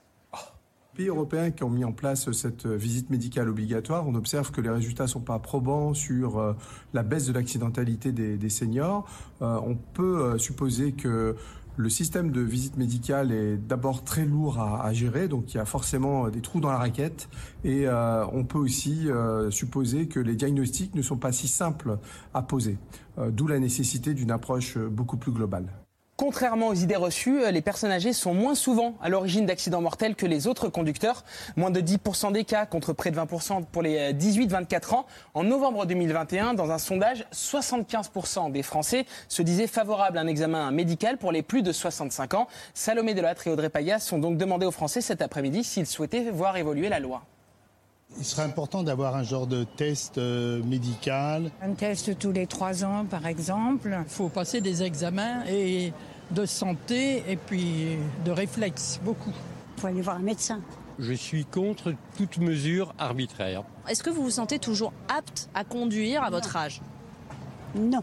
pays 0.96 1.08
européens 1.08 1.50
qui 1.50 1.64
ont 1.64 1.70
mis 1.70 1.84
en 1.84 1.92
place 1.92 2.30
cette 2.32 2.66
visite 2.66 3.10
médicale 3.10 3.48
obligatoire, 3.48 4.06
on 4.06 4.14
observe 4.14 4.50
que 4.50 4.60
les 4.60 4.70
résultats 4.70 5.04
ne 5.04 5.08
sont 5.08 5.20
pas 5.20 5.38
probants 5.38 5.94
sur 5.94 6.38
euh, 6.38 6.52
la 6.92 7.02
baisse 7.02 7.26
de 7.26 7.32
l'accidentalité 7.32 8.12
des, 8.12 8.48
seniors. 8.48 9.06
Euh, 9.40 9.58
on 9.64 9.74
peut 9.74 10.20
euh, 10.20 10.38
supposer 10.38 10.92
que 10.92 11.36
le 11.76 11.88
système 11.88 12.30
de 12.30 12.40
visite 12.40 12.76
médicale 12.76 13.32
est 13.32 13.56
d'abord 13.56 14.04
très 14.04 14.24
lourd 14.24 14.60
à, 14.60 14.92
gérer, 14.92 15.28
donc 15.28 15.54
il 15.54 15.56
y 15.56 15.60
a 15.60 15.64
forcément 15.64 16.28
des 16.28 16.40
trous 16.40 16.60
dans 16.60 16.70
la 16.70 16.78
raquette. 16.78 17.28
Et 17.64 17.86
euh, 17.86 18.26
on 18.32 18.44
peut 18.44 18.58
aussi 18.58 19.10
euh, 19.10 19.50
supposer 19.50 20.06
que 20.06 20.20
les 20.20 20.34
diagnostics 20.34 20.94
ne 20.94 21.02
sont 21.02 21.16
pas 21.16 21.32
si 21.32 21.48
simples 21.48 21.98
à 22.34 22.42
poser, 22.42 22.78
euh, 23.18 23.30
d'où 23.30 23.46
la 23.46 23.58
nécessité 23.58 24.14
d'une 24.14 24.30
approche 24.30 24.76
beaucoup 24.78 25.16
plus 25.16 25.32
globale. 25.32 25.81
Contrairement 26.22 26.68
aux 26.68 26.74
idées 26.74 26.94
reçues, 26.94 27.50
les 27.50 27.62
personnes 27.62 27.90
âgées 27.90 28.12
sont 28.12 28.32
moins 28.32 28.54
souvent 28.54 28.94
à 29.02 29.08
l'origine 29.08 29.44
d'accidents 29.44 29.80
mortels 29.80 30.14
que 30.14 30.24
les 30.24 30.46
autres 30.46 30.68
conducteurs. 30.68 31.24
Moins 31.56 31.72
de 31.72 31.80
10% 31.80 32.30
des 32.30 32.44
cas 32.44 32.64
contre 32.64 32.92
près 32.92 33.10
de 33.10 33.16
20% 33.16 33.64
pour 33.64 33.82
les 33.82 34.12
18-24 34.12 34.94
ans. 34.94 35.06
En 35.34 35.42
novembre 35.42 35.84
2021, 35.84 36.54
dans 36.54 36.70
un 36.70 36.78
sondage, 36.78 37.26
75% 37.32 38.52
des 38.52 38.62
Français 38.62 39.04
se 39.26 39.42
disaient 39.42 39.66
favorables 39.66 40.16
à 40.16 40.20
un 40.20 40.28
examen 40.28 40.70
médical 40.70 41.18
pour 41.18 41.32
les 41.32 41.42
plus 41.42 41.62
de 41.62 41.72
65 41.72 42.34
ans. 42.34 42.46
Salomé 42.72 43.14
Delattre 43.14 43.48
et 43.48 43.50
Audrey 43.50 43.68
Payas 43.68 44.08
ont 44.12 44.18
donc 44.18 44.36
demandé 44.36 44.64
aux 44.64 44.70
Français 44.70 45.00
cet 45.00 45.22
après-midi 45.22 45.64
s'ils 45.64 45.88
souhaitaient 45.88 46.30
voir 46.30 46.56
évoluer 46.56 46.88
la 46.88 47.00
loi. 47.00 47.24
Il 48.18 48.24
serait 48.24 48.42
important 48.42 48.82
d'avoir 48.82 49.16
un 49.16 49.22
genre 49.22 49.46
de 49.46 49.64
test 49.64 50.18
euh, 50.18 50.62
médical. 50.62 51.50
Un 51.62 51.72
test 51.72 52.18
tous 52.18 52.32
les 52.32 52.46
trois 52.46 52.84
ans, 52.84 53.04
par 53.04 53.26
exemple. 53.26 53.96
Il 54.06 54.10
faut 54.10 54.28
passer 54.28 54.60
des 54.60 54.82
examens 54.82 55.44
et 55.48 55.92
de 56.30 56.46
santé 56.46 57.24
et 57.28 57.36
puis 57.36 57.98
de 58.24 58.30
réflexe, 58.30 59.00
beaucoup. 59.04 59.32
Il 59.76 59.80
faut 59.80 59.86
aller 59.86 60.02
voir 60.02 60.16
un 60.16 60.20
médecin. 60.20 60.60
Je 60.98 61.12
suis 61.14 61.44
contre 61.44 61.94
toute 62.16 62.38
mesure 62.38 62.94
arbitraire. 62.98 63.64
Est-ce 63.88 64.02
que 64.02 64.10
vous 64.10 64.22
vous 64.22 64.30
sentez 64.30 64.58
toujours 64.58 64.92
apte 65.08 65.48
à 65.54 65.64
conduire 65.64 66.22
à 66.22 66.26
non. 66.26 66.36
votre 66.36 66.56
âge? 66.56 66.80
Non. 67.74 68.02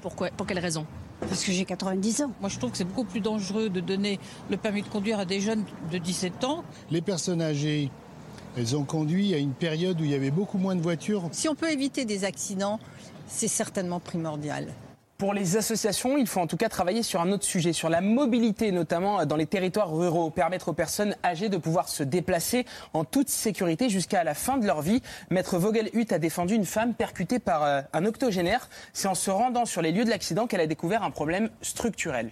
Pourquoi? 0.00 0.30
Pour 0.30 0.46
quelle 0.46 0.60
raison? 0.60 0.86
Parce 1.20 1.44
que 1.44 1.50
j'ai 1.52 1.64
90 1.64 2.22
ans. 2.22 2.32
Moi, 2.40 2.48
je 2.48 2.58
trouve 2.58 2.70
que 2.70 2.76
c'est 2.76 2.84
beaucoup 2.84 3.04
plus 3.04 3.20
dangereux 3.20 3.68
de 3.70 3.80
donner 3.80 4.20
le 4.50 4.56
permis 4.56 4.82
de 4.82 4.88
conduire 4.88 5.18
à 5.18 5.24
des 5.24 5.40
jeunes 5.40 5.64
de 5.90 5.98
17 5.98 6.44
ans. 6.44 6.62
Les 6.90 7.00
personnes 7.00 7.42
âgées, 7.42 7.90
elles 8.56 8.76
ont 8.76 8.84
conduit 8.84 9.34
à 9.34 9.38
une 9.38 9.52
période 9.52 10.00
où 10.00 10.04
il 10.04 10.10
y 10.10 10.14
avait 10.14 10.30
beaucoup 10.30 10.58
moins 10.58 10.74
de 10.74 10.80
voitures. 10.80 11.28
Si 11.32 11.48
on 11.48 11.54
peut 11.54 11.70
éviter 11.70 12.04
des 12.04 12.24
accidents, 12.24 12.80
c'est 13.26 13.48
certainement 13.48 14.00
primordial. 14.00 14.68
Pour 15.18 15.32
les 15.32 15.56
associations, 15.56 16.18
il 16.18 16.26
faut 16.26 16.40
en 16.40 16.46
tout 16.46 16.58
cas 16.58 16.68
travailler 16.68 17.02
sur 17.02 17.22
un 17.22 17.32
autre 17.32 17.44
sujet, 17.44 17.72
sur 17.72 17.88
la 17.88 18.02
mobilité, 18.02 18.70
notamment 18.70 19.24
dans 19.24 19.36
les 19.36 19.46
territoires 19.46 19.90
ruraux, 19.90 20.28
permettre 20.28 20.68
aux 20.68 20.72
personnes 20.74 21.16
âgées 21.24 21.48
de 21.48 21.56
pouvoir 21.56 21.88
se 21.88 22.02
déplacer 22.02 22.66
en 22.92 23.04
toute 23.04 23.30
sécurité 23.30 23.88
jusqu'à 23.88 24.24
la 24.24 24.34
fin 24.34 24.58
de 24.58 24.66
leur 24.66 24.82
vie. 24.82 25.00
Maître 25.30 25.58
Vogelhut 25.58 26.12
a 26.12 26.18
défendu 26.18 26.54
une 26.54 26.66
femme 26.66 26.92
percutée 26.92 27.38
par 27.38 27.84
un 27.90 28.04
octogénaire. 28.04 28.68
C'est 28.92 29.08
en 29.08 29.14
se 29.14 29.30
rendant 29.30 29.64
sur 29.64 29.80
les 29.80 29.90
lieux 29.90 30.04
de 30.04 30.10
l'accident 30.10 30.46
qu'elle 30.46 30.60
a 30.60 30.66
découvert 30.66 31.02
un 31.02 31.10
problème 31.10 31.48
structurel. 31.62 32.30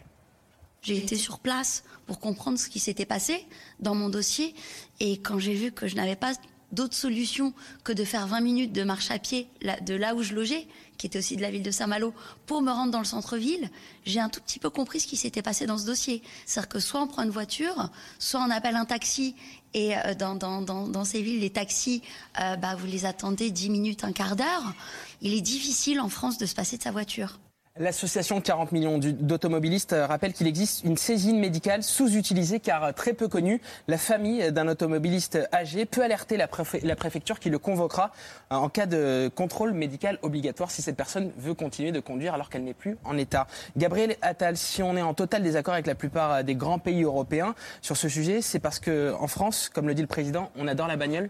J'ai 0.84 0.98
été 0.98 1.16
sur 1.16 1.38
place 1.38 1.82
pour 2.06 2.20
comprendre 2.20 2.58
ce 2.58 2.68
qui 2.68 2.78
s'était 2.78 3.06
passé 3.06 3.46
dans 3.80 3.94
mon 3.94 4.10
dossier 4.10 4.54
et 5.00 5.18
quand 5.18 5.38
j'ai 5.38 5.54
vu 5.54 5.72
que 5.72 5.88
je 5.88 5.96
n'avais 5.96 6.14
pas 6.14 6.34
d'autre 6.72 6.94
solution 6.94 7.54
que 7.84 7.92
de 7.92 8.04
faire 8.04 8.26
20 8.26 8.40
minutes 8.40 8.72
de 8.72 8.82
marche 8.82 9.10
à 9.10 9.18
pied 9.18 9.48
de 9.62 9.94
là 9.94 10.14
où 10.14 10.22
je 10.22 10.34
logeais, 10.34 10.66
qui 10.98 11.06
était 11.06 11.18
aussi 11.18 11.36
de 11.36 11.42
la 11.42 11.50
ville 11.50 11.62
de 11.62 11.70
Saint-Malo, 11.70 12.12
pour 12.46 12.60
me 12.60 12.70
rendre 12.70 12.90
dans 12.90 12.98
le 12.98 13.04
centre-ville, 13.04 13.70
j'ai 14.04 14.20
un 14.20 14.28
tout 14.28 14.40
petit 14.40 14.58
peu 14.58 14.68
compris 14.68 15.00
ce 15.00 15.06
qui 15.06 15.16
s'était 15.16 15.40
passé 15.40 15.66
dans 15.66 15.78
ce 15.78 15.86
dossier. 15.86 16.22
C'est-à-dire 16.44 16.68
que 16.68 16.80
soit 16.80 17.00
on 17.00 17.06
prend 17.06 17.22
une 17.22 17.30
voiture, 17.30 17.90
soit 18.18 18.40
on 18.40 18.50
appelle 18.50 18.76
un 18.76 18.84
taxi, 18.84 19.34
et 19.72 19.96
euh, 19.96 20.14
dans, 20.14 20.34
dans, 20.34 20.60
dans, 20.60 20.86
dans, 20.86 21.04
ces 21.04 21.22
villes, 21.22 21.40
les 21.40 21.50
taxis, 21.50 22.02
euh, 22.40 22.56
bah, 22.56 22.74
vous 22.76 22.86
les 22.86 23.06
attendez 23.06 23.50
10 23.50 23.70
minutes, 23.70 24.04
un 24.04 24.12
quart 24.12 24.36
d'heure. 24.36 24.74
Il 25.22 25.32
est 25.32 25.40
difficile 25.40 26.00
en 26.00 26.08
France 26.08 26.38
de 26.38 26.46
se 26.46 26.54
passer 26.54 26.76
de 26.76 26.82
sa 26.82 26.90
voiture. 26.90 27.38
L'association 27.80 28.40
40 28.40 28.70
millions 28.70 28.98
d'automobilistes 28.98 29.96
rappelle 29.98 30.32
qu'il 30.32 30.46
existe 30.46 30.84
une 30.84 30.96
saisine 30.96 31.40
médicale 31.40 31.82
sous-utilisée 31.82 32.60
car 32.60 32.94
très 32.94 33.14
peu 33.14 33.26
connue. 33.26 33.60
La 33.88 33.98
famille 33.98 34.52
d'un 34.52 34.68
automobiliste 34.68 35.40
âgé 35.52 35.84
peut 35.84 36.04
alerter 36.04 36.36
la, 36.36 36.46
la, 36.84 36.94
préfecture 36.94 37.40
qui 37.40 37.50
le 37.50 37.58
convoquera 37.58 38.12
en 38.50 38.68
cas 38.68 38.86
de 38.86 39.28
contrôle 39.34 39.72
médical 39.72 40.20
obligatoire 40.22 40.70
si 40.70 40.82
cette 40.82 40.96
personne 40.96 41.32
veut 41.36 41.54
continuer 41.54 41.90
de 41.90 41.98
conduire 41.98 42.34
alors 42.34 42.48
qu'elle 42.48 42.62
n'est 42.62 42.74
plus 42.74 42.96
en 43.02 43.18
état. 43.18 43.48
Gabriel 43.76 44.14
Attal, 44.22 44.56
si 44.56 44.80
on 44.80 44.96
est 44.96 45.02
en 45.02 45.14
total 45.14 45.42
désaccord 45.42 45.74
avec 45.74 45.88
la 45.88 45.96
plupart 45.96 46.44
des 46.44 46.54
grands 46.54 46.78
pays 46.78 47.02
européens 47.02 47.56
sur 47.82 47.96
ce 47.96 48.08
sujet, 48.08 48.40
c'est 48.40 48.60
parce 48.60 48.78
qu'en 48.78 49.26
France, 49.26 49.68
comme 49.68 49.88
le 49.88 49.94
dit 49.94 50.02
le 50.02 50.06
président, 50.06 50.52
on 50.56 50.68
adore 50.68 50.86
la 50.86 50.94
bagnole? 50.94 51.28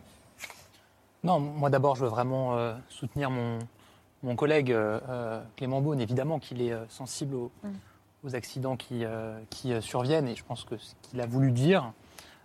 Non, 1.22 1.40
moi 1.40 1.70
d'abord, 1.70 1.97
je 1.97 2.05
veux 2.05 2.11
vraiment 2.11 2.59
euh, 2.59 2.74
soutenir 2.90 3.30
mon, 3.30 3.61
mon 4.25 4.37
collègue 4.37 4.72
euh, 4.72 5.41
Clément 5.57 5.81
Beaune, 5.81 6.01
évidemment 6.01 6.39
qu'il 6.39 6.62
est 6.62 6.72
euh, 6.72 6.85
sensible 6.89 7.35
aux, 7.35 7.53
mm. 7.62 7.72
aux 8.25 8.35
accidents 8.35 8.77
qui, 8.77 9.05
euh, 9.05 9.39
qui, 9.51 9.72
surviennent. 9.81 10.27
Et 10.27 10.35
je 10.35 10.45
pense 10.45 10.64
que 10.64 10.77
ce 10.79 10.95
qu'il 11.03 11.20
a 11.20 11.27
voulu 11.27 11.53
dire, 11.53 11.93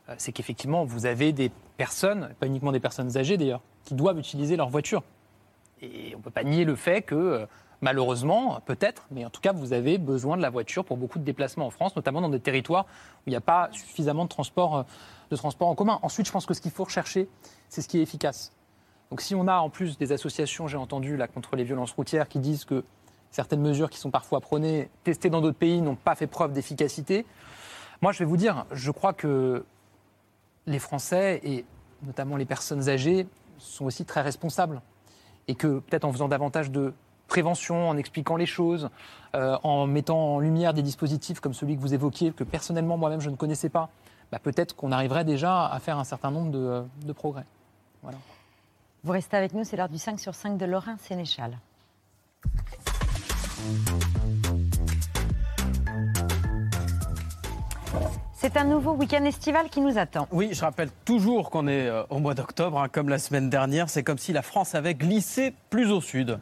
euh, 0.09 0.15
c'est 0.17 0.31
qu'effectivement, 0.31 0.83
vous 0.83 1.05
avez 1.05 1.31
des 1.31 1.49
personnes, 1.77 2.29
pas 2.39 2.47
uniquement 2.47 2.71
des 2.71 2.79
personnes 2.79 3.17
âgées 3.17 3.37
d'ailleurs, 3.37 3.61
qui 3.85 3.95
doivent 3.95 4.19
utiliser 4.19 4.57
leur 4.57 4.69
voiture. 4.69 5.03
Et 5.81 6.11
on 6.13 6.17
ne 6.17 6.23
peut 6.23 6.29
pas 6.29 6.43
nier 6.43 6.65
le 6.65 6.75
fait 6.75 7.01
que, 7.01 7.47
malheureusement, 7.79 8.59
peut-être, 8.65 9.07
mais 9.11 9.23
en 9.23 9.29
tout 9.29 9.39
cas, 9.39 9.53
vous 9.53 9.71
avez 9.71 9.97
besoin 9.97 10.35
de 10.35 10.41
la 10.41 10.49
voiture 10.49 10.83
pour 10.83 10.97
beaucoup 10.97 11.19
de 11.19 11.23
déplacements 11.23 11.67
en 11.67 11.69
France, 11.69 11.95
notamment 11.95 12.19
dans 12.19 12.27
des 12.27 12.41
territoires 12.41 12.85
où 13.19 13.23
il 13.27 13.29
n'y 13.29 13.37
a 13.37 13.41
pas 13.41 13.69
suffisamment 13.71 14.25
de 14.25 14.29
transport, 14.29 14.85
de 15.31 15.35
transport 15.37 15.69
en 15.69 15.75
commun. 15.75 15.99
Ensuite, 16.01 16.27
je 16.27 16.33
pense 16.33 16.45
que 16.45 16.53
ce 16.53 16.59
qu'il 16.59 16.71
faut 16.71 16.83
rechercher, 16.83 17.29
c'est 17.69 17.81
ce 17.81 17.87
qui 17.87 17.99
est 17.99 18.01
efficace. 18.01 18.51
Donc 19.09 19.21
si 19.21 19.33
on 19.33 19.47
a 19.47 19.57
en 19.57 19.69
plus 19.69 19.97
des 19.97 20.11
associations, 20.11 20.67
j'ai 20.67 20.77
entendu 20.77 21.17
là 21.17 21.27
contre 21.27 21.55
les 21.55 21.63
violences 21.63 21.91
routières, 21.91 22.27
qui 22.27 22.39
disent 22.39 22.65
que 22.65 22.83
certaines 23.31 23.61
mesures 23.61 23.89
qui 23.89 23.97
sont 23.97 24.11
parfois 24.11 24.39
prônées, 24.39 24.89
testées 25.03 25.29
dans 25.29 25.41
d'autres 25.41 25.57
pays, 25.57 25.81
n'ont 25.81 25.95
pas 25.95 26.15
fait 26.15 26.27
preuve 26.27 26.53
d'efficacité, 26.53 27.25
moi 28.01 28.11
je 28.11 28.19
vais 28.19 28.25
vous 28.25 28.37
dire, 28.37 28.65
je 28.71 28.91
crois 28.91 29.13
que 29.13 29.65
les 30.67 30.79
Français 30.79 31.39
et 31.43 31.65
notamment 32.03 32.37
les 32.37 32.45
personnes 32.45 32.87
âgées 32.87 33.27
sont 33.57 33.85
aussi 33.85 34.05
très 34.05 34.21
responsables 34.21 34.81
et 35.47 35.55
que 35.55 35.79
peut-être 35.79 36.05
en 36.05 36.11
faisant 36.11 36.27
davantage 36.27 36.71
de 36.71 36.93
prévention, 37.27 37.89
en 37.89 37.97
expliquant 37.97 38.35
les 38.35 38.45
choses, 38.45 38.89
euh, 39.35 39.57
en 39.63 39.85
mettant 39.85 40.35
en 40.35 40.39
lumière 40.39 40.73
des 40.73 40.81
dispositifs 40.81 41.39
comme 41.39 41.53
celui 41.53 41.75
que 41.75 41.81
vous 41.81 41.93
évoquiez, 41.93 42.31
que 42.31 42.43
personnellement 42.43 42.97
moi-même 42.97 43.21
je 43.21 43.29
ne 43.29 43.35
connaissais 43.35 43.69
pas, 43.69 43.89
bah, 44.31 44.39
peut-être 44.39 44.75
qu'on 44.75 44.91
arriverait 44.91 45.25
déjà 45.25 45.67
à 45.67 45.79
faire 45.79 45.97
un 45.97 46.03
certain 46.03 46.31
nombre 46.31 46.51
de, 46.51 46.83
de 47.05 47.13
progrès. 47.13 47.45
Voilà. 48.03 48.17
Vous 49.03 49.13
restez 49.13 49.37
avec 49.37 49.53
nous, 49.53 49.63
c'est 49.63 49.77
l'heure 49.77 49.87
du 49.87 49.97
5 49.97 50.19
sur 50.19 50.35
5 50.35 50.57
de 50.57 50.65
Lorrain 50.65 50.97
Sénéchal. 50.97 51.57
C'est 58.33 58.57
un 58.57 58.65
nouveau 58.65 58.91
week-end 58.91 59.23
estival 59.23 59.69
qui 59.69 59.79
nous 59.79 59.97
attend. 59.97 60.27
Oui, 60.31 60.49
je 60.53 60.61
rappelle 60.61 60.89
toujours 61.05 61.49
qu'on 61.49 61.67
est 61.67 61.87
euh, 61.87 62.03
au 62.09 62.19
mois 62.19 62.33
d'octobre, 62.33 62.79
hein, 62.79 62.89
comme 62.89 63.09
la 63.09 63.19
semaine 63.19 63.49
dernière. 63.49 63.89
C'est 63.89 64.03
comme 64.03 64.17
si 64.17 64.33
la 64.33 64.41
France 64.41 64.75
avait 64.75 64.95
glissé 64.95 65.53
plus 65.69 65.91
au 65.91 66.01
sud. 66.01 66.39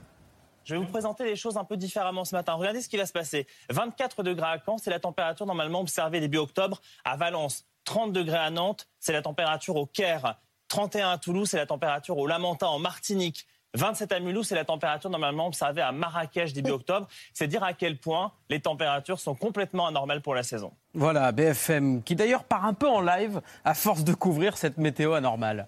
Je 0.64 0.76
vais 0.76 0.82
vous 0.82 0.88
présenter 0.88 1.26
les 1.26 1.36
choses 1.36 1.58
un 1.58 1.64
peu 1.64 1.78
différemment 1.78 2.26
ce 2.26 2.36
matin. 2.36 2.54
Regardez 2.54 2.82
ce 2.82 2.90
qui 2.90 2.98
va 2.98 3.06
se 3.06 3.14
passer. 3.14 3.48
24 3.70 4.24
degrés 4.24 4.48
à 4.48 4.58
Caen, 4.64 4.78
c'est 4.78 4.90
la 4.90 5.00
température 5.00 5.46
normalement 5.46 5.82
observée 5.82 6.20
début 6.20 6.40
octobre. 6.40 6.82
À 7.06 7.18
Valence, 7.18 7.66
30 7.86 8.12
degrés 8.14 8.38
à 8.38 8.50
Nantes, 8.50 8.88
c'est 9.00 9.14
la 9.14 9.22
température 9.22 9.76
au 9.76 9.86
Caire. 9.86 10.38
31 10.68 11.12
à 11.12 11.18
Toulouse, 11.18 11.50
c'est 11.50 11.58
la 11.58 11.66
température 11.66 12.18
au 12.18 12.28
Lamentin, 12.28 12.68
en 12.68 12.80
Martinique. 12.80 13.48
27 13.74 14.12
à 14.12 14.20
Mulhouse, 14.20 14.48
c'est 14.48 14.56
la 14.56 14.66
température 14.66 15.10
normalement 15.10 15.48
observée 15.48 15.82
à 15.82 15.92
Marrakech 15.92 16.54
début 16.54 16.72
octobre. 16.72 17.08
C'est 17.34 17.48
dire 17.48 17.64
à 17.64 17.74
quel 17.74 17.98
point 17.98 18.32
les 18.50 18.60
températures 18.60 19.20
sont 19.20 19.36
complètement 19.36 19.88
anormales 19.88 20.22
pour 20.22 20.34
la 20.34 20.44
saison. 20.44 20.74
Voilà, 20.94 21.32
BFM, 21.32 22.02
qui 22.02 22.16
d'ailleurs 22.16 22.44
part 22.44 22.66
un 22.66 22.74
peu 22.74 22.88
en 22.88 23.02
live 23.02 23.42
à 23.66 23.74
force 23.74 24.04
de 24.04 24.14
couvrir 24.14 24.58
cette 24.58 24.78
météo 24.78 25.14
anormale. 25.14 25.68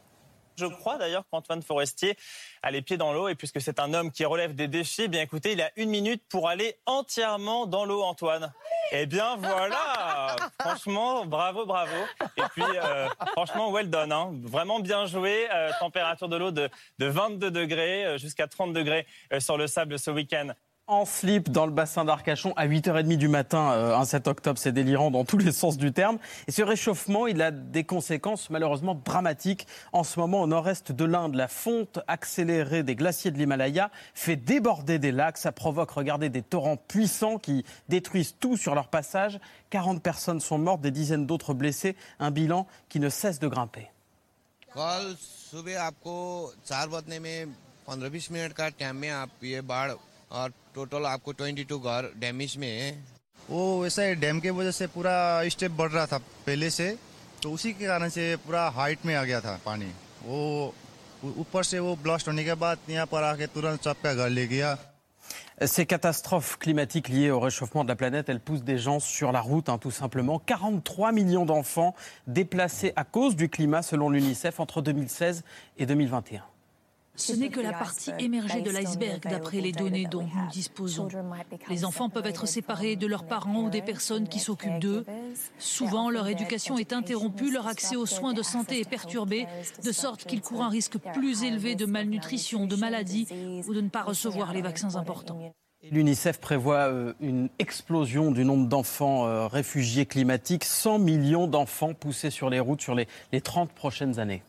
Je 0.60 0.66
crois 0.66 0.98
d'ailleurs 0.98 1.24
qu'Antoine 1.32 1.62
Forestier 1.62 2.18
a 2.64 2.72
les 2.72 2.82
pieds 2.82 2.98
dans 2.98 3.14
l'eau 3.14 3.30
et 3.30 3.36
puisque 3.36 3.62
c'est 3.62 3.80
un 3.80 3.94
homme 3.94 4.12
qui 4.12 4.26
relève 4.26 4.54
des 4.56 4.68
défis, 4.68 5.08
bien 5.08 5.22
écoutez, 5.22 5.54
il 5.54 5.62
a 5.62 5.72
une 5.78 5.90
minute 5.90 6.22
pour 6.28 6.50
aller 6.50 6.76
entièrement 6.86 7.66
dans 7.66 7.86
l'eau, 7.86 8.04
Antoine. 8.04 8.52
Eh 8.92 9.06
bien 9.06 9.38
voilà, 9.38 10.36
franchement, 10.62 11.26
bravo, 11.26 11.66
bravo. 11.66 11.96
Et 12.36 12.42
puis, 12.52 12.64
euh, 12.64 13.08
franchement, 13.34 13.72
well 13.72 13.90
done. 13.90 14.12
Hein. 14.12 14.32
Vraiment 14.44 14.80
bien 14.80 15.06
joué. 15.06 15.48
Euh, 15.54 15.72
température 15.80 16.28
de 16.28 16.36
l'eau 16.36 16.52
de, 16.52 16.70
de 16.98 17.06
22 17.06 17.52
degrés 17.52 18.06
euh, 18.06 18.18
jusqu'à 18.18 18.48
30 18.48 18.74
degrés 18.74 19.08
sur 19.40 19.58
le 19.58 19.68
sable 19.68 19.98
ce 19.98 20.12
week-end 20.12 20.50
en 20.90 21.06
slip 21.06 21.50
dans 21.52 21.68
le 21.68 21.72
bassin 21.72 22.04
d'Arcachon 22.04 22.52
à 22.56 22.68
8h30 22.68 23.16
du 23.18 23.28
matin, 23.28 23.72
euh, 23.74 23.96
un 23.96 24.06
7 24.06 24.28
octobre, 24.28 24.58
c'est 24.58 24.72
délirant 24.72 25.12
dans 25.12 25.24
tous 25.24 25.38
les 25.38 25.52
sens 25.52 25.78
du 25.78 25.94
terme. 25.94 26.18
Et 26.48 26.52
ce 26.52 26.64
réchauffement, 26.64 27.28
il 27.28 27.44
a 27.44 27.52
des 27.52 27.84
conséquences 27.84 28.50
malheureusement 28.50 28.96
dramatiques. 28.96 29.68
En 29.94 30.04
ce 30.04 30.20
moment, 30.20 30.42
au 30.42 30.48
nord-est 30.48 30.92
de 30.92 31.06
l'Inde, 31.06 31.36
la 31.36 31.48
fonte 31.48 32.00
accélérée 32.08 32.82
des 32.82 32.96
glaciers 32.96 33.30
de 33.30 33.38
l'Himalaya 33.38 33.92
fait 34.16 34.36
déborder 34.36 34.98
des 34.98 35.12
lacs. 35.12 35.38
Ça 35.38 35.52
provoque, 35.52 35.92
regardez, 35.92 36.30
des 36.30 36.42
torrents 36.42 36.78
puissants 36.78 37.38
qui 37.38 37.64
détruisent 37.88 38.36
tout 38.40 38.58
sur 38.58 38.74
leur 38.74 38.88
passage. 38.88 39.40
40 39.70 40.02
personnes 40.02 40.40
sont 40.40 40.58
mortes, 40.58 40.82
des 40.82 40.92
dizaines 40.92 41.28
d'autres 41.28 41.54
blessées. 41.54 41.96
Un 42.20 42.32
bilan 42.32 42.66
qui 42.90 43.00
ne 43.00 43.10
cesse 43.10 43.38
de 43.38 43.48
grimper. 43.48 43.92
कल 50.79 50.87
सुबह 50.87 51.09
आपको 51.09 51.33
चार 51.33 51.53
बजने 51.53 51.53
में 51.53 51.67
पंद्रह 51.67 51.79
बीस 51.79 51.79
मिनट 51.79 51.83
का 51.85 52.03
टाइम 52.15 52.15
में 52.15 52.15
आप 52.15 52.15
ये 52.15 52.15
बाढ़ 52.15 52.15
और 52.15 52.15
टोटल 52.15 52.15
आपको 52.15 52.15
22 52.15 52.15
घर 52.15 52.15
डैमेज 52.21 52.57
में 52.57 52.69
है 52.69 53.05
वो 53.51 53.83
वैसा 53.83 54.03
है 54.03 54.15
डैम 54.15 54.41
के 54.41 54.51
वजह 54.51 54.71
से 54.71 54.87
पूरा 54.87 55.49
स्टेप 55.49 55.71
बढ़ 55.71 55.91
रहा 55.91 56.07
था 56.07 56.19
पहले 56.19 56.71
से 56.71 56.97
तो 57.43 57.53
उसी 57.53 57.73
के 57.73 57.87
कारण 57.87 58.09
से 58.09 58.37
पूरा 58.37 58.69
हाइट 58.69 58.99
में 59.07 59.15
आ 59.15 59.25
गया 59.25 59.41
था 59.41 59.61
पानी 59.67 59.93
वो 60.25 60.75
ऊपर 61.25 61.65
से 61.65 61.79
वो 61.79 61.97
ब्लास्ट 62.03 62.29
होने 62.29 62.45
के 62.45 62.55
बाद 62.55 62.79
यहाँ 62.91 63.07
पर 63.07 63.23
आके 63.23 63.47
तुरंत 63.47 63.83
सबका 63.85 64.15
घर 64.15 64.29
ले 64.29 64.47
गया 64.47 64.79
Ces 65.67 65.87
catastrophes 65.87 66.57
climatiques 66.59 67.09
liées 67.09 67.31
au 67.31 67.39
réchauffement 67.39 67.85
de 67.85 67.89
la 67.89 67.95
planète, 67.95 68.29
elles 68.29 68.41
poussent 68.41 68.65
des 68.65 68.77
gens 68.77 68.99
sur 68.99 69.31
la 69.31 69.41
route, 69.41 69.69
hein, 69.69 69.79
tout 69.79 69.93
simplement. 69.93 70.41
43 70.41 71.13
millions 71.13 71.47
d'enfants 71.47 71.95
déplacés 72.27 72.93
à 72.97 73.05
cause 73.05 73.37
du 73.37 73.49
climat, 73.49 73.83
selon 73.83 74.11
l'UNICEF, 74.11 74.59
entre 74.59 74.83
2016 74.83 75.45
et 75.79 75.87
2021. 75.87 76.43
Ce 77.20 77.34
n'est 77.34 77.50
que 77.50 77.60
la 77.60 77.74
partie 77.74 78.12
émergée 78.18 78.62
de 78.62 78.72
l'iceberg 78.72 79.22
d'après 79.24 79.62
les 79.62 79.72
données 79.72 80.06
dont 80.06 80.24
nous 80.24 80.50
disposons. 80.52 81.10
Les 81.70 81.86
enfants 81.86 82.10
peuvent 82.10 82.26
être 82.26 82.48
séparés 82.48 82.96
de 82.96 83.08
leurs 83.08 83.26
parents 83.26 83.64
ou 83.64 83.70
des 83.70 83.82
personnes 83.82 84.28
qui 84.28 84.40
s'occupent 84.40 84.80
d'eux. 84.80 85.06
Souvent, 85.58 86.10
leur 86.10 86.28
éducation 86.28 86.78
est 86.78 86.94
interrompue, 86.94 87.52
leur 87.52 87.68
accès 87.68 87.96
aux 87.96 88.06
soins 88.06 88.34
de 88.34 88.42
santé 88.42 88.80
est 88.80 88.90
perturbé, 88.90 89.48
de 89.84 89.92
sorte 89.92 90.26
qu'ils 90.26 90.42
courent 90.42 90.64
un 90.64 90.70
risque 90.70 90.98
plus 91.14 91.44
élevé 91.44 91.76
de 91.76 91.86
malnutrition, 91.86 92.66
de 92.66 92.76
maladie 92.76 93.28
ou 93.68 93.74
de 93.74 93.82
ne 93.82 93.90
pas 93.90 94.04
recevoir 94.04 94.54
les 94.54 94.62
vaccins 94.62 94.96
importants. 94.96 95.54
L'UNICEF 95.92 96.42
prévoit 96.42 96.90
euh, 96.90 97.14
une 97.22 97.48
explosion 97.58 98.32
du 98.32 98.44
nombre 98.44 98.68
d'enfants 98.68 99.26
euh, 99.26 99.48
réfugiés 99.48 100.06
climatiques, 100.06 100.66
100 100.66 101.00
millions 101.00 101.48
d'enfants 101.48 101.94
poussés 101.94 102.32
sur 102.32 102.50
les 102.50 102.60
routes 102.60 102.82
sur 102.82 102.96
les, 102.96 103.08
les 103.32 103.40
30 103.40 103.72
prochaines 103.72 104.20
années. 104.20 104.44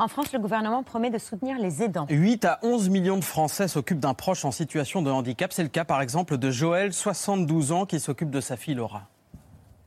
En 0.00 0.06
France, 0.06 0.32
le 0.32 0.38
gouvernement 0.38 0.84
promet 0.84 1.10
de 1.10 1.18
soutenir 1.18 1.58
les 1.58 1.82
aidants. 1.82 2.06
8 2.08 2.44
à 2.44 2.60
11 2.62 2.88
millions 2.88 3.16
de 3.18 3.24
Français 3.24 3.66
s'occupent 3.66 3.98
d'un 3.98 4.14
proche 4.14 4.44
en 4.44 4.52
situation 4.52 5.02
de 5.02 5.10
handicap. 5.10 5.52
C'est 5.52 5.64
le 5.64 5.68
cas 5.68 5.84
par 5.84 6.00
exemple 6.00 6.38
de 6.38 6.50
Joël, 6.52 6.92
72 6.92 7.72
ans, 7.72 7.84
qui 7.84 7.98
s'occupe 7.98 8.30
de 8.30 8.40
sa 8.40 8.56
fille 8.56 8.74
Laura. 8.74 9.08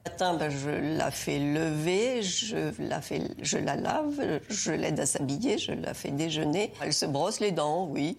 matin, 0.06 0.34
ben, 0.36 0.50
je 0.52 0.70
la 0.98 1.12
fais 1.12 1.40
lever, 1.40 2.22
je 2.24 2.74
la, 2.80 3.00
fais, 3.02 3.22
je 3.42 3.58
la 3.58 3.78
lave, 3.78 4.42
je 4.50 4.72
l'aide 4.74 5.00
à 5.00 5.06
s'habiller, 5.06 5.58
je 5.58 5.72
la 5.72 5.94
fais 5.94 6.12
déjeuner. 6.12 6.74
Elle 6.82 6.94
se 6.94 7.06
brosse 7.06 7.40
les 7.40 7.54
dents, 7.54 7.86
oui, 7.90 8.18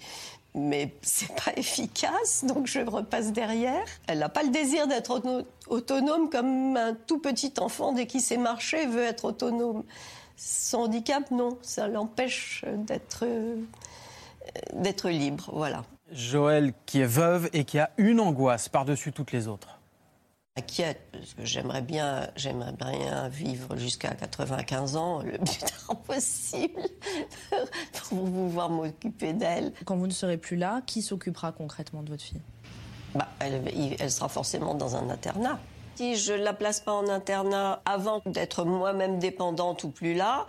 mais 0.54 0.94
c'est 1.02 1.34
pas 1.34 1.52
efficace, 1.58 2.46
donc 2.48 2.68
je 2.68 2.80
repasse 2.80 3.32
derrière. 3.32 3.84
Elle 4.06 4.20
n'a 4.20 4.30
pas 4.30 4.44
le 4.44 4.48
désir 4.50 4.86
d'être 4.86 5.10
auto- 5.10 5.46
autonome 5.68 6.30
comme 6.30 6.74
un 6.78 6.94
tout 6.94 7.18
petit 7.18 7.52
enfant, 7.58 7.92
dès 7.92 8.06
qu'il 8.06 8.22
sait 8.22 8.38
marcher, 8.38 8.86
veut 8.86 9.02
être 9.04 9.26
autonome. 9.26 9.82
Son 10.36 10.78
handicap, 10.78 11.30
non, 11.30 11.58
ça 11.62 11.88
l'empêche 11.88 12.64
d'être 12.66 13.24
euh, 13.24 13.56
d'être 14.74 15.08
libre, 15.08 15.50
voilà. 15.52 15.84
Joël 16.12 16.74
qui 16.86 17.00
est 17.00 17.06
veuve 17.06 17.48
et 17.52 17.64
qui 17.64 17.78
a 17.78 17.90
une 17.96 18.20
angoisse 18.20 18.68
par-dessus 18.68 19.12
toutes 19.12 19.32
les 19.32 19.48
autres. 19.48 19.78
inquiète 20.56 21.00
parce 21.12 21.34
que 21.34 21.44
j'aimerais 21.44 21.80
bien, 21.80 22.28
j'aimerais 22.36 22.72
bien 22.72 23.28
vivre 23.28 23.76
jusqu'à 23.76 24.10
95 24.10 24.96
ans 24.96 25.22
le 25.22 25.38
plus 25.38 25.58
tard 25.86 25.96
possible 26.00 26.82
pour 28.08 28.24
pouvoir 28.24 28.68
m'occuper 28.68 29.32
d'elle. 29.32 29.72
Quand 29.84 29.96
vous 29.96 30.06
ne 30.06 30.12
serez 30.12 30.36
plus 30.36 30.56
là, 30.56 30.82
qui 30.86 31.02
s'occupera 31.02 31.52
concrètement 31.52 32.02
de 32.02 32.10
votre 32.10 32.22
fille? 32.22 32.42
Bah, 33.14 33.28
elle, 33.40 34.10
sera 34.10 34.28
forcément 34.28 34.74
dans 34.74 34.96
un 34.96 35.10
internat. 35.10 35.58
Si 35.96 36.16
je 36.16 36.32
la 36.32 36.54
place 36.54 36.80
pas 36.80 36.92
en 36.92 37.08
internat 37.08 37.82
avant 37.84 38.22
d'être 38.24 38.64
moi-même 38.64 39.18
dépendante 39.18 39.84
ou 39.84 39.90
plus 39.90 40.14
là, 40.14 40.46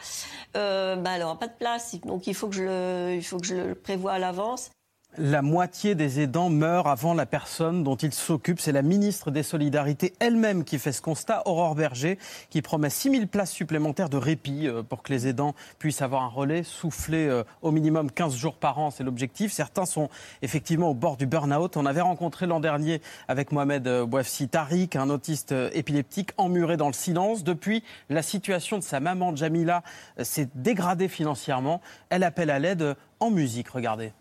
euh, 0.55 0.95
bah, 0.95 1.11
elle 1.15 1.21
n'aura 1.21 1.37
pas 1.37 1.47
de 1.47 1.57
place. 1.57 1.95
Donc 2.05 2.27
il 2.27 2.33
faut 2.33 2.47
que 2.47 2.55
je 2.55 2.63
le, 2.63 3.15
il 3.15 3.23
faut 3.23 3.39
que 3.39 3.45
je 3.45 3.55
le 3.55 3.75
prévoie 3.75 4.13
à 4.13 4.19
l'avance. 4.19 4.71
La 5.20 5.43
moitié 5.43 5.93
des 5.93 6.22
aidants 6.22 6.49
meurent 6.49 6.88
avant 6.88 7.14
la 7.14 7.28
personne 7.28 7.84
dont 7.84 7.95
ils 7.95 8.14
s'occupent. 8.14 8.59
C'est 8.59 8.72
la 8.72 8.82
ministre 8.82 9.30
des 9.30 9.43
Solidarités 9.43 10.16
elle-même 10.20 10.64
qui 10.64 10.80
fait 10.80 10.91
ce 10.91 11.03
constat, 11.03 11.43
Aurore 11.45 11.76
Berger, 11.76 12.18
qui 12.49 12.64
promet 12.64 12.89
6000 12.89 13.28
places 13.28 13.51
supplémentaires 13.51 14.09
de 14.09 14.18
répit 14.18 14.68
euh, 14.68 14.82
pour 14.82 15.03
que 15.03 15.14
les 15.14 15.28
aidants 15.28 15.53
puissent 15.78 16.01
avoir 16.01 16.24
un 16.24 16.30
relais 16.30 16.64
soufflé 16.64 17.28
euh, 17.28 17.43
au 17.61 17.70
minimum 17.70 18.09
15 18.09 18.36
jours 18.36 18.55
par 18.55 18.80
an. 18.80 18.89
C'est 18.89 19.03
l'objectif. 19.03 19.51
Certains 19.51 19.86
sont 19.86 20.09
effectivement 20.41 20.89
au 20.89 20.95
bord 20.95 21.16
du 21.16 21.28
burn-out. 21.28 21.78
On 21.78 21.86
avait 21.86 22.01
rencontré 22.01 22.47
l'an 22.47 22.59
dernier 22.59 22.99
avec 23.28 23.51
Mohamed 23.51 23.88
euh, 23.88 24.07
Bouafsi 24.07 24.49
Tariq, 24.49 24.97
un 24.97 25.11
autiste 25.11 25.53
épileptique 25.74 26.32
emmuré 26.38 26.76
dans 26.76 26.88
le 26.88 26.93
silence. 26.93 27.43
Depuis, 27.43 27.84
la 28.09 28.24
situation 28.24 28.80
de 28.80 28.84
sa 28.84 28.99
maman 28.99 29.36
Jamila 29.36 29.84
s'est 30.24 30.49
dégradée 30.55 31.07
financièrement. 31.07 31.82
Elle 32.09 32.24
appelle 32.24 32.49
à 32.49 32.57
l'aide 32.57 32.95
en 33.20 33.30
musique. 33.30 33.70
Regardez. 33.70 34.11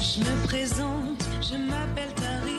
Je 0.00 0.20
me 0.20 0.46
présente, 0.46 1.24
je 1.40 1.56
m'appelle 1.56 2.12
Tariq. 2.14 2.53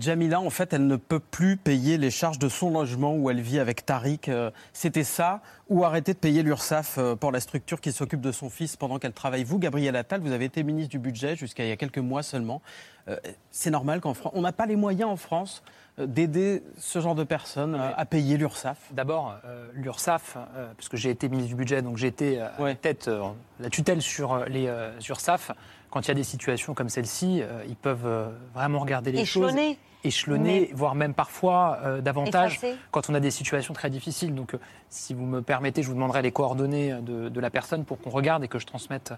Jamila, 0.00 0.40
en 0.40 0.50
fait, 0.50 0.72
elle 0.72 0.86
ne 0.86 0.96
peut 0.96 1.20
plus 1.20 1.56
payer 1.56 1.98
les 1.98 2.10
charges 2.10 2.38
de 2.38 2.48
son 2.48 2.70
logement 2.70 3.14
où 3.14 3.28
elle 3.30 3.40
vit 3.40 3.58
avec 3.58 3.84
Tariq. 3.84 4.28
Euh, 4.28 4.50
C'était 4.72 5.04
ça 5.04 5.40
ou 5.68 5.84
arrêter 5.84 6.14
de 6.14 6.18
payer 6.18 6.42
l'URSSAF 6.42 6.96
euh, 6.98 7.14
pour 7.16 7.30
la 7.32 7.40
structure 7.40 7.80
qui 7.80 7.92
s'occupe 7.92 8.20
de 8.20 8.32
son 8.32 8.48
fils 8.50 8.76
pendant 8.76 8.98
qu'elle 8.98 9.12
travaille. 9.12 9.44
Vous, 9.44 9.58
Gabriel 9.58 9.94
Attal, 9.96 10.20
vous 10.20 10.32
avez 10.32 10.46
été 10.46 10.62
ministre 10.62 10.90
du 10.90 10.98
Budget 10.98 11.36
jusqu'à 11.36 11.64
il 11.64 11.68
y 11.68 11.72
a 11.72 11.76
quelques 11.76 11.98
mois 11.98 12.22
seulement. 12.22 12.62
Euh, 13.08 13.16
c'est 13.50 13.70
normal 13.70 14.00
qu'en 14.00 14.14
France, 14.14 14.32
on 14.34 14.40
n'a 14.42 14.52
pas 14.52 14.66
les 14.66 14.76
moyens 14.76 15.10
en 15.10 15.16
France 15.16 15.62
d'aider 15.98 16.62
ce 16.78 17.00
genre 17.00 17.14
de 17.14 17.24
personnes 17.24 17.74
à 17.74 18.06
payer 18.06 18.38
l'URSSAF 18.38 18.78
D'abord, 18.92 19.36
euh, 19.44 19.68
l'URSSAF, 19.74 20.36
euh, 20.56 20.72
parce 20.74 20.88
que 20.88 20.96
j'ai 20.96 21.10
été 21.10 21.28
ministre 21.28 21.50
du 21.50 21.56
budget, 21.56 21.82
donc 21.82 21.98
j'ai 21.98 22.06
été 22.06 22.40
euh, 22.40 22.48
à 22.58 22.62
la 22.64 22.74
tête, 22.74 23.08
euh, 23.08 23.20
la 23.58 23.68
tutelle 23.68 24.00
sur 24.00 24.32
euh, 24.32 24.44
les 24.46 24.66
euh, 24.68 24.92
URSSAF. 25.06 25.50
Quand 25.90 26.00
il 26.02 26.08
y 26.08 26.10
a 26.12 26.14
des 26.14 26.24
situations 26.24 26.72
comme 26.72 26.88
celle-ci, 26.88 27.42
euh, 27.42 27.64
ils 27.68 27.76
peuvent 27.76 28.06
euh, 28.06 28.28
vraiment 28.54 28.78
regarder 28.78 29.12
les 29.12 29.20
Échelonner. 29.20 29.68
choses, 29.74 29.76
échelonner, 30.04 30.70
voire 30.74 30.94
même 30.94 31.14
parfois 31.14 31.78
euh, 31.84 32.00
davantage 32.00 32.58
quand 32.90 33.10
on 33.10 33.14
a 33.14 33.20
des 33.20 33.30
situations 33.30 33.74
très 33.74 33.90
difficiles. 33.90 34.34
Donc, 34.34 34.54
euh, 34.54 34.58
si 34.88 35.14
vous 35.14 35.26
me 35.26 35.42
permettez, 35.42 35.82
je 35.82 35.88
vous 35.88 35.94
demanderai 35.94 36.22
les 36.22 36.32
coordonnées 36.32 36.94
de, 37.02 37.28
de 37.28 37.40
la 37.40 37.50
personne 37.50 37.84
pour 37.84 38.00
qu'on 38.00 38.10
regarde 38.10 38.42
et 38.44 38.48
que 38.48 38.58
je 38.58 38.66
transmette 38.66 39.12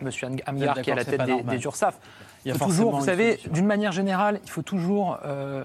M. 0.00 0.10
Amgar, 0.46 0.80
qui 0.80 0.90
est 0.90 0.92
à 0.92 0.96
la 0.96 1.04
tête 1.04 1.20
des, 1.26 1.42
des 1.42 1.64
URSSAF. 1.64 1.98
Il 2.44 2.48
y 2.48 2.50
a 2.50 2.54
Il 2.54 2.58
faut 2.58 2.64
toujours, 2.66 2.96
vous 2.98 3.04
savez, 3.04 3.40
d'une 3.50 3.66
manière 3.66 3.92
générale, 3.92 4.40
il 4.42 4.50
faut 4.50 4.62
toujours 4.62 5.18
euh, 5.24 5.64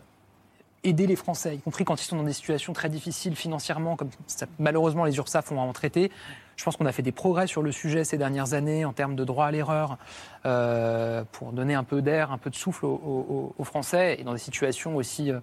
aider 0.84 1.08
les 1.08 1.16
Français, 1.16 1.56
y 1.56 1.60
compris 1.60 1.86
quand 1.86 2.00
ils 2.02 2.06
sont 2.06 2.18
dans 2.18 2.24
des 2.24 2.34
situations 2.34 2.74
très 2.74 2.90
difficiles 2.90 3.36
financièrement, 3.36 3.96
comme 3.96 4.10
ça- 4.28 4.46
malheureusement 4.60 5.06
les 5.06 5.18
URSAF 5.18 5.52
ont 5.52 5.60
à 5.60 5.64
en 5.64 5.74
traiter. 5.74 6.12
Je 6.58 6.64
pense 6.64 6.76
qu'on 6.76 6.88
a 6.88 6.92
fait 6.92 7.04
des 7.04 7.12
progrès 7.12 7.46
sur 7.46 7.62
le 7.62 7.72
sujet 7.72 8.04
ces 8.04 8.18
dernières 8.18 8.54
années 8.54 8.84
en 8.84 8.92
termes 8.92 9.16
de 9.16 9.24
droit 9.24 9.46
à 9.46 9.52
l'erreur, 9.52 9.98
euh, 10.46 11.24
pour 11.32 11.54
donner 11.54 11.76
un 11.76 11.84
peu 11.84 12.02
d'air, 12.02 12.32
un 12.32 12.40
peu 12.40 12.50
de 12.50 12.56
souffle 12.56 12.86
aux, 12.86 13.54
Français. 13.64 14.18
Et 14.20 14.24
dans 14.24 14.34
des 14.34 14.40
situations 14.40 14.96
aussi 14.96 15.32
euh, 15.32 15.40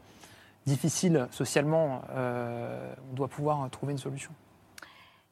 difficiles 0.67 1.29
socialement, 1.31 2.03
euh, 2.11 2.93
on 3.11 3.15
doit 3.15 3.29
pouvoir 3.29 3.71
trouver 3.71 3.93
une 3.93 3.99
solution. 3.99 4.33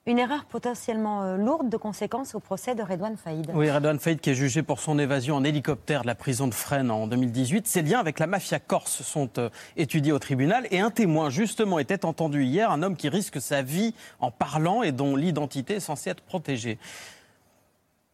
Une 0.05 0.19
erreur 0.19 0.45
potentiellement 0.47 1.23
euh, 1.23 1.37
lourde 1.37 1.69
de 1.69 1.77
conséquences 1.77 2.35
au 2.35 2.41
procès 2.41 2.75
de 2.75 2.83
Redouane 2.83 3.17
Faïd. 3.17 3.53
Oui, 3.55 3.71
Redouane 3.71 4.01
Faïd 4.01 4.19
qui 4.21 4.31
est 4.31 4.35
jugé 4.35 4.63
pour 4.65 4.81
son 4.81 4.99
évasion 4.99 5.37
en 5.37 5.45
hélicoptère 5.45 6.03
de 6.03 6.09
la 6.09 6.17
prison 6.17 6.49
de 6.49 6.55
Fresnes 6.55 6.91
en 6.91 7.07
2018. 7.07 7.69
Ses 7.69 7.83
liens 7.83 8.01
avec 8.01 8.19
la 8.19 8.27
mafia 8.27 8.59
corse 8.59 9.03
sont 9.03 9.31
euh, 9.39 9.49
étudiés 9.77 10.11
au 10.11 10.19
tribunal 10.19 10.67
et 10.73 10.81
un 10.81 10.91
témoin 10.91 11.31
justement 11.31 11.79
était 11.79 12.05
entendu 12.05 12.43
hier, 12.43 12.73
un 12.73 12.83
homme 12.83 12.97
qui 12.97 13.09
risque 13.09 13.41
sa 13.41 13.63
vie 13.63 13.95
en 14.19 14.33
parlant 14.33 14.83
et 14.83 14.91
dont 14.91 15.15
l'identité 15.15 15.75
est 15.75 15.81
censée 15.81 16.11
être 16.11 16.23
protégée. 16.23 16.79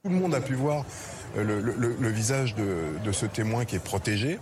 Tout 0.04 0.10
le 0.10 0.16
monde 0.16 0.34
a 0.34 0.42
pu 0.42 0.52
voir 0.54 0.84
euh, 1.38 1.42
le, 1.42 1.60
le- 1.60 1.96
le 1.98 2.08
visage 2.10 2.54
de, 2.54 2.98
de 3.02 3.12
ce 3.12 3.24
témoin 3.24 3.64
qui 3.64 3.76
est 3.76 3.82
protégé. 3.84 4.38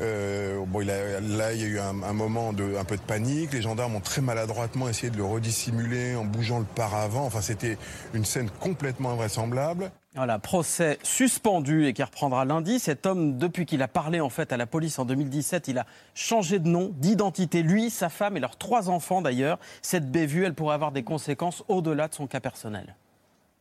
Euh, 0.00 0.64
bon, 0.66 0.80
a- 0.88 1.20
là, 1.20 1.52
il 1.52 1.60
y 1.60 1.64
a 1.64 1.66
eu 1.66 1.78
un, 1.78 2.02
un 2.02 2.12
moment 2.12 2.52
de 2.52 2.76
un 2.76 2.84
peu 2.84 2.96
de 2.96 3.02
panique. 3.02 3.52
Les 3.52 3.62
gendarmes 3.62 3.94
ont 3.96 4.00
très 4.00 4.20
maladroitement 4.22 4.88
essayé 4.88 5.10
de 5.10 5.16
le 5.16 5.24
redissimuler 5.24 6.16
en 6.16 6.24
bougeant 6.24 6.58
le 6.58 6.64
paravent. 6.64 7.24
Enfin, 7.24 7.40
c'était 7.40 7.78
une 8.12 8.24
scène 8.24 8.50
complètement 8.60 9.10
invraisemblable. 9.12 9.90
Voilà, 10.16 10.38
procès 10.38 10.98
suspendu 11.02 11.86
et 11.86 11.92
qui 11.92 12.02
reprendra 12.02 12.44
lundi. 12.44 12.78
Cet 12.78 13.04
homme, 13.04 13.36
depuis 13.36 13.66
qu'il 13.66 13.82
a 13.82 13.88
parlé 13.88 14.20
en 14.20 14.28
fait 14.28 14.52
à 14.52 14.56
la 14.56 14.66
police 14.66 14.98
en 15.00 15.04
2017, 15.04 15.66
il 15.68 15.78
a 15.78 15.86
changé 16.14 16.60
de 16.60 16.68
nom, 16.68 16.92
d'identité. 16.96 17.62
Lui, 17.62 17.90
sa 17.90 18.08
femme 18.08 18.36
et 18.36 18.40
leurs 18.40 18.56
trois 18.56 18.88
enfants 18.90 19.22
d'ailleurs. 19.22 19.58
Cette 19.82 20.10
bévue, 20.10 20.44
elle 20.44 20.54
pourrait 20.54 20.74
avoir 20.74 20.92
des 20.92 21.02
conséquences 21.02 21.64
au-delà 21.66 22.06
de 22.06 22.14
son 22.14 22.28
cas 22.28 22.38
personnel. 22.40 22.94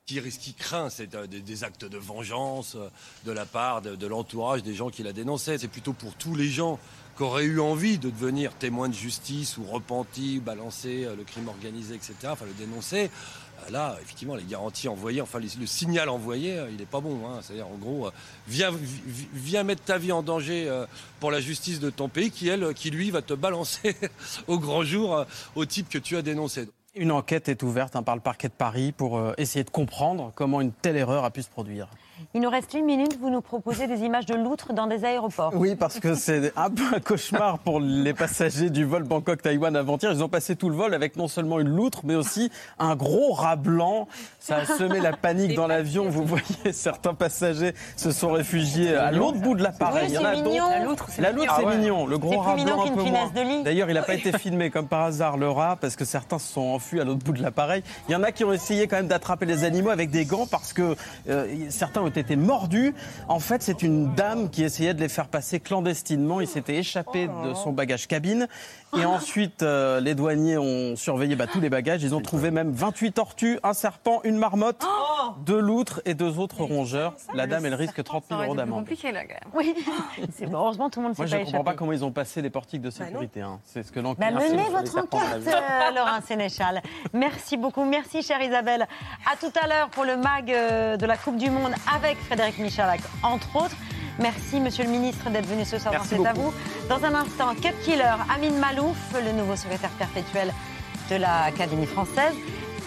Qui, 0.06 0.22
qui 0.22 0.54
craint, 0.54 0.90
c'est 0.90 1.16
euh, 1.16 1.28
des, 1.28 1.64
actes 1.64 1.86
de 1.86 1.98
vengeance 1.98 2.76
euh, 2.76 2.90
de 3.26 3.32
la 3.32 3.46
part 3.46 3.82
de, 3.82 4.08
l'entourage 4.08 4.62
des 4.62 4.76
gens 4.76 4.90
qui 4.90 5.02
la 5.04 5.14
dénonçaient. 5.14 5.58
C'est 5.58 5.68
plutôt 5.70 5.94
pour 5.94 6.14
tous 6.16 6.36
les 6.36 6.50
gens 6.50 6.78
qui 7.16 7.24
auraient 7.24 7.46
eu 7.46 7.60
envie 7.62 7.98
de 8.00 8.10
devenir 8.10 8.54
témoins 8.54 8.90
de 8.90 8.94
justice 8.94 9.58
ou 9.58 9.64
repentis, 9.64 10.40
balancer 10.40 11.06
euh, 11.06 11.16
le 11.16 11.24
crime 11.24 11.48
organisé, 11.48 11.96
etc., 11.96 12.14
enfin 12.32 12.46
le 12.46 12.54
dénoncer. 12.54 13.10
Là, 13.70 13.98
effectivement, 14.02 14.36
les 14.36 14.44
garanties 14.44 14.90
envoyées, 14.90 15.22
enfin 15.22 15.40
le 15.40 15.66
signal 15.66 16.10
envoyé, 16.10 16.62
il 16.70 16.76
n'est 16.76 16.86
pas 16.86 17.00
bon. 17.00 17.26
hein. 17.26 17.40
C'est-à-dire, 17.42 17.68
en 17.68 17.78
gros, 17.78 18.10
viens, 18.46 18.72
vi- 18.72 19.28
viens 19.34 19.64
mettre 19.64 19.84
ta 19.84 19.98
vie 19.98 20.12
en 20.12 20.22
danger 20.22 20.70
pour 21.22 21.32
la 21.32 21.40
justice 21.40 21.80
de 21.80 21.90
ton 21.90 22.10
pays, 22.10 22.30
qui, 22.30 22.50
elle, 22.50 22.74
qui 22.74 22.90
lui, 22.90 23.10
va 23.10 23.22
te 23.22 23.34
balancer 23.34 23.96
au 24.48 24.60
grand 24.60 24.84
jour 24.84 25.26
au 25.56 25.66
type 25.66 25.88
que 25.88 25.98
tu 25.98 26.18
as 26.18 26.22
dénoncé. 26.22 26.68
Une 26.96 27.12
enquête 27.12 27.50
est 27.50 27.64
ouverte 27.64 28.00
par 28.04 28.14
le 28.14 28.22
parquet 28.22 28.50
de 28.50 28.54
Paris 28.54 28.92
pour 28.92 29.18
euh, 29.18 29.34
essayer 29.40 29.64
de 29.64 29.72
comprendre 29.72 30.32
comment 30.36 30.62
une 30.62 30.72
telle 30.72 30.96
erreur 30.96 31.26
a 31.26 31.32
pu 31.32 31.42
se 31.42 31.50
produire. 31.50 31.88
Il 32.34 32.42
nous 32.42 32.50
reste 32.50 32.74
une 32.74 32.86
minute, 32.86 33.18
vous 33.20 33.30
nous 33.30 33.42
proposez 33.42 33.88
des 33.88 34.02
images 34.02 34.26
de 34.26 34.36
loutres 34.36 34.74
dans 34.74 34.88
des 34.88 35.06
aéroports. 35.06 35.52
Oui, 35.56 35.76
parce 35.76 36.00
que 36.00 36.16
c'est 36.16 36.52
un 36.56 36.70
peu 36.70 36.84
un 36.96 37.00
cauchemar 37.00 37.60
pour 37.60 37.80
les 37.80 38.14
passagers 38.14 38.70
du 38.70 38.86
vol 38.86 39.04
Bangkok-Taïwan 39.04 39.76
avant-hier. 39.76 40.12
Ils 40.12 40.24
ont 40.24 40.30
passé 40.30 40.56
tout 40.56 40.70
le 40.70 40.76
vol 40.76 40.94
avec 40.94 41.16
non 41.16 41.28
seulement 41.28 41.60
une 41.60 41.70
loutre, 41.70 42.02
mais 42.04 42.16
aussi 42.16 42.52
un 42.80 42.96
gros 42.96 43.34
rat 43.34 43.56
blanc. 43.56 44.08
Ça 44.40 44.58
a 44.58 44.66
semé 44.66 45.00
la 45.00 45.14
panique 45.14 45.56
dans 45.56 45.68
l'avion. 45.68 46.10
Vous 46.10 46.24
voyez, 46.24 46.72
certains 46.72 47.14
passagers 47.14 47.74
se 47.96 48.12
sont 48.12 48.32
réfugiés 48.32 48.96
à 48.96 49.12
l'autre 49.12 49.40
bout 49.40 49.56
de 49.56 49.64
l'appareil. 49.64 50.16
Oui. 50.16 50.24
La 50.24 50.80
loutre, 50.84 51.08
c'est 51.10 51.22
mignon. 51.34 51.46
Ah 51.50 51.64
ouais. 51.64 51.78
mignon. 51.78 52.06
Le 52.06 52.18
gros 52.18 52.40
rat 52.40 52.56
blanc, 52.56 52.86
un 52.86 52.90
peu 52.90 53.04
moins. 53.04 53.32
D'ailleurs, 53.64 53.90
il 53.90 53.94
n'a 53.94 54.04
pas 54.04 54.16
été 54.16 54.38
filmé 54.38 54.70
comme 54.70 54.88
par 54.88 55.02
hasard, 55.02 55.38
le 55.38 55.50
rat, 55.50 55.78
parce 55.80 55.96
que 55.96 56.06
certains 56.06 56.40
se 56.40 56.52
sont 56.54 56.62
enfuis 56.62 57.00
à 57.00 57.04
l'autre 57.04 57.24
bout 57.24 57.34
de 57.34 57.42
l'appareil. 57.42 57.84
Il 58.08 58.12
y 58.12 58.16
en 58.16 58.24
a 58.24 58.32
qui 58.32 58.44
ont 58.44 58.54
essayé 58.54 58.88
quand 58.88 58.98
même 58.98 59.08
d'attraper 59.08 59.46
les 59.46 59.64
animaux 59.64 59.90
avec 59.90 60.10
des 60.10 60.26
gants 60.26 60.48
parce 60.48 60.74
que 60.74 60.96
euh, 61.30 61.48
certains 61.70 62.03
ont 62.04 62.10
été 62.10 62.36
mordus. 62.36 62.94
En 63.28 63.40
fait, 63.40 63.62
c'est 63.64 63.82
une 63.84 64.14
dame 64.14 64.50
qui 64.50 64.64
essayait 64.64 64.94
de 64.94 65.00
les 65.02 65.10
faire 65.10 65.28
passer 65.28 65.60
clandestinement. 65.60 66.42
Il 66.42 66.48
s'était 66.48 66.76
échappé 66.76 67.28
de 67.28 67.54
son 67.54 67.72
bagage 67.72 68.08
cabine. 68.08 68.48
Et 68.96 69.06
ensuite, 69.06 69.64
euh, 69.64 70.00
les 70.00 70.14
douaniers 70.14 70.58
ont 70.60 70.96
surveillé 70.96 71.36
bah, 71.36 71.48
tous 71.48 71.60
les 71.60 71.70
bagages. 71.72 72.04
Ils 72.04 72.14
ont 72.14 72.22
trouvé 72.22 72.52
même 72.52 72.72
28 72.72 73.14
tortues, 73.14 73.60
un 73.64 73.74
serpent, 73.74 74.22
une 74.24 74.38
marmotte, 74.38 74.86
deux 75.46 75.60
loutres 75.60 76.00
et 76.06 76.14
deux 76.14 76.38
autres 76.38 76.64
rongeurs. 76.64 77.16
La 77.34 77.48
dame, 77.48 77.66
elle 77.66 77.74
risque 77.74 78.04
30 78.04 78.26
000 78.30 78.42
euros 78.44 78.56
d'amende. 78.56 78.82
compliqué 78.82 79.12
là 79.12 79.22
quand 79.24 79.34
même. 79.34 79.52
Oui, 79.56 79.74
c'est 80.38 80.46
bon, 80.46 80.60
heureusement 80.60 80.92
tout 80.92 81.00
le 81.00 81.08
monde 81.08 81.16
Moi, 81.18 81.26
s'est 81.26 81.32
je 81.32 81.38
pas 81.38 81.42
ne 81.42 81.46
comprends 81.46 81.64
pas 81.64 81.74
comment 81.74 81.92
ils 81.92 82.06
ont 82.06 82.12
passé 82.12 82.44
les 82.44 82.52
portiques 82.52 82.82
de 82.82 82.92
sécurité. 82.92 83.42
hein. 83.42 83.60
C'est 83.64 83.82
ce 83.82 83.92
que 83.92 84.00
l'enquête. 84.00 84.32
Bah, 84.32 84.40
menez 84.40 84.70
votre 84.70 84.96
enquête, 85.00 85.48
euh, 85.48 85.92
Laurent 85.96 86.22
Sénéchal. 86.28 86.82
Merci 87.14 87.58
beaucoup. 87.58 87.86
Merci, 87.86 88.22
chère 88.22 88.42
Isabelle. 88.44 88.88
À 89.32 89.36
tout 89.38 89.52
à 89.60 89.68
l'heure 89.68 89.90
pour 89.90 90.04
le 90.06 90.18
MAG 90.18 90.52
euh, 90.52 90.98
de 90.98 91.06
la 91.08 91.18
Coupe 91.18 91.38
du 91.38 91.50
Monde 91.50 91.74
avec 91.94 92.18
Frédéric 92.26 92.58
Michalak, 92.60 93.02
entre 93.22 93.56
autres. 93.56 93.76
Merci, 94.20 94.60
monsieur 94.60 94.84
le 94.84 94.90
ministre, 94.90 95.30
d'être 95.30 95.48
venu 95.48 95.66
ce 95.66 95.80
soir 95.80 95.94
C'est 96.06 96.26
à 96.26 96.34
vous. 96.34 96.54
Dans 96.90 97.04
un 97.04 97.16
instant, 97.16 97.54
Cut 97.56 97.74
Killer, 97.84 98.16
Amine 98.34 98.58
Malouf, 98.58 98.98
le 99.14 99.32
nouveau 99.32 99.56
secrétaire 99.56 99.90
perpétuel 99.92 100.54
de 101.10 101.16
l'Académie 101.16 101.86
française, 101.86 102.34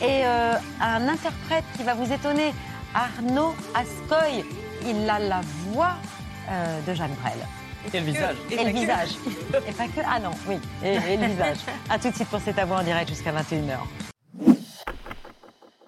et 0.00 0.24
euh, 0.24 0.54
un 0.80 1.08
interprète 1.08 1.64
qui 1.76 1.82
va 1.82 1.94
vous 1.94 2.12
étonner, 2.12 2.52
Arnaud 2.94 3.54
Ascoy. 3.74 4.44
Il 4.86 5.08
a 5.08 5.18
la 5.18 5.40
voix 5.68 5.94
euh, 6.48 6.80
de 6.86 6.94
Jacques 6.94 7.16
Brel. 7.22 7.38
Et 7.92 8.00
le 8.00 8.06
visage. 8.06 8.36
Et, 8.50 8.64
le 8.64 8.70
visage. 8.70 9.10
Et 9.68 9.72
pas 9.72 9.86
que. 9.86 10.00
Ah 10.06 10.18
non, 10.18 10.30
oui. 10.46 10.58
Et, 10.84 10.94
et 10.94 11.16
le 11.16 11.26
visage. 11.26 11.58
A 11.90 11.98
tout 11.98 12.10
de 12.10 12.14
suite 12.14 12.28
pour 12.28 12.40
C'est 12.44 12.58
à 12.58 12.64
vous 12.64 12.74
en 12.74 12.82
direct 12.82 13.08
jusqu'à 13.08 13.32
21h. 13.32 13.78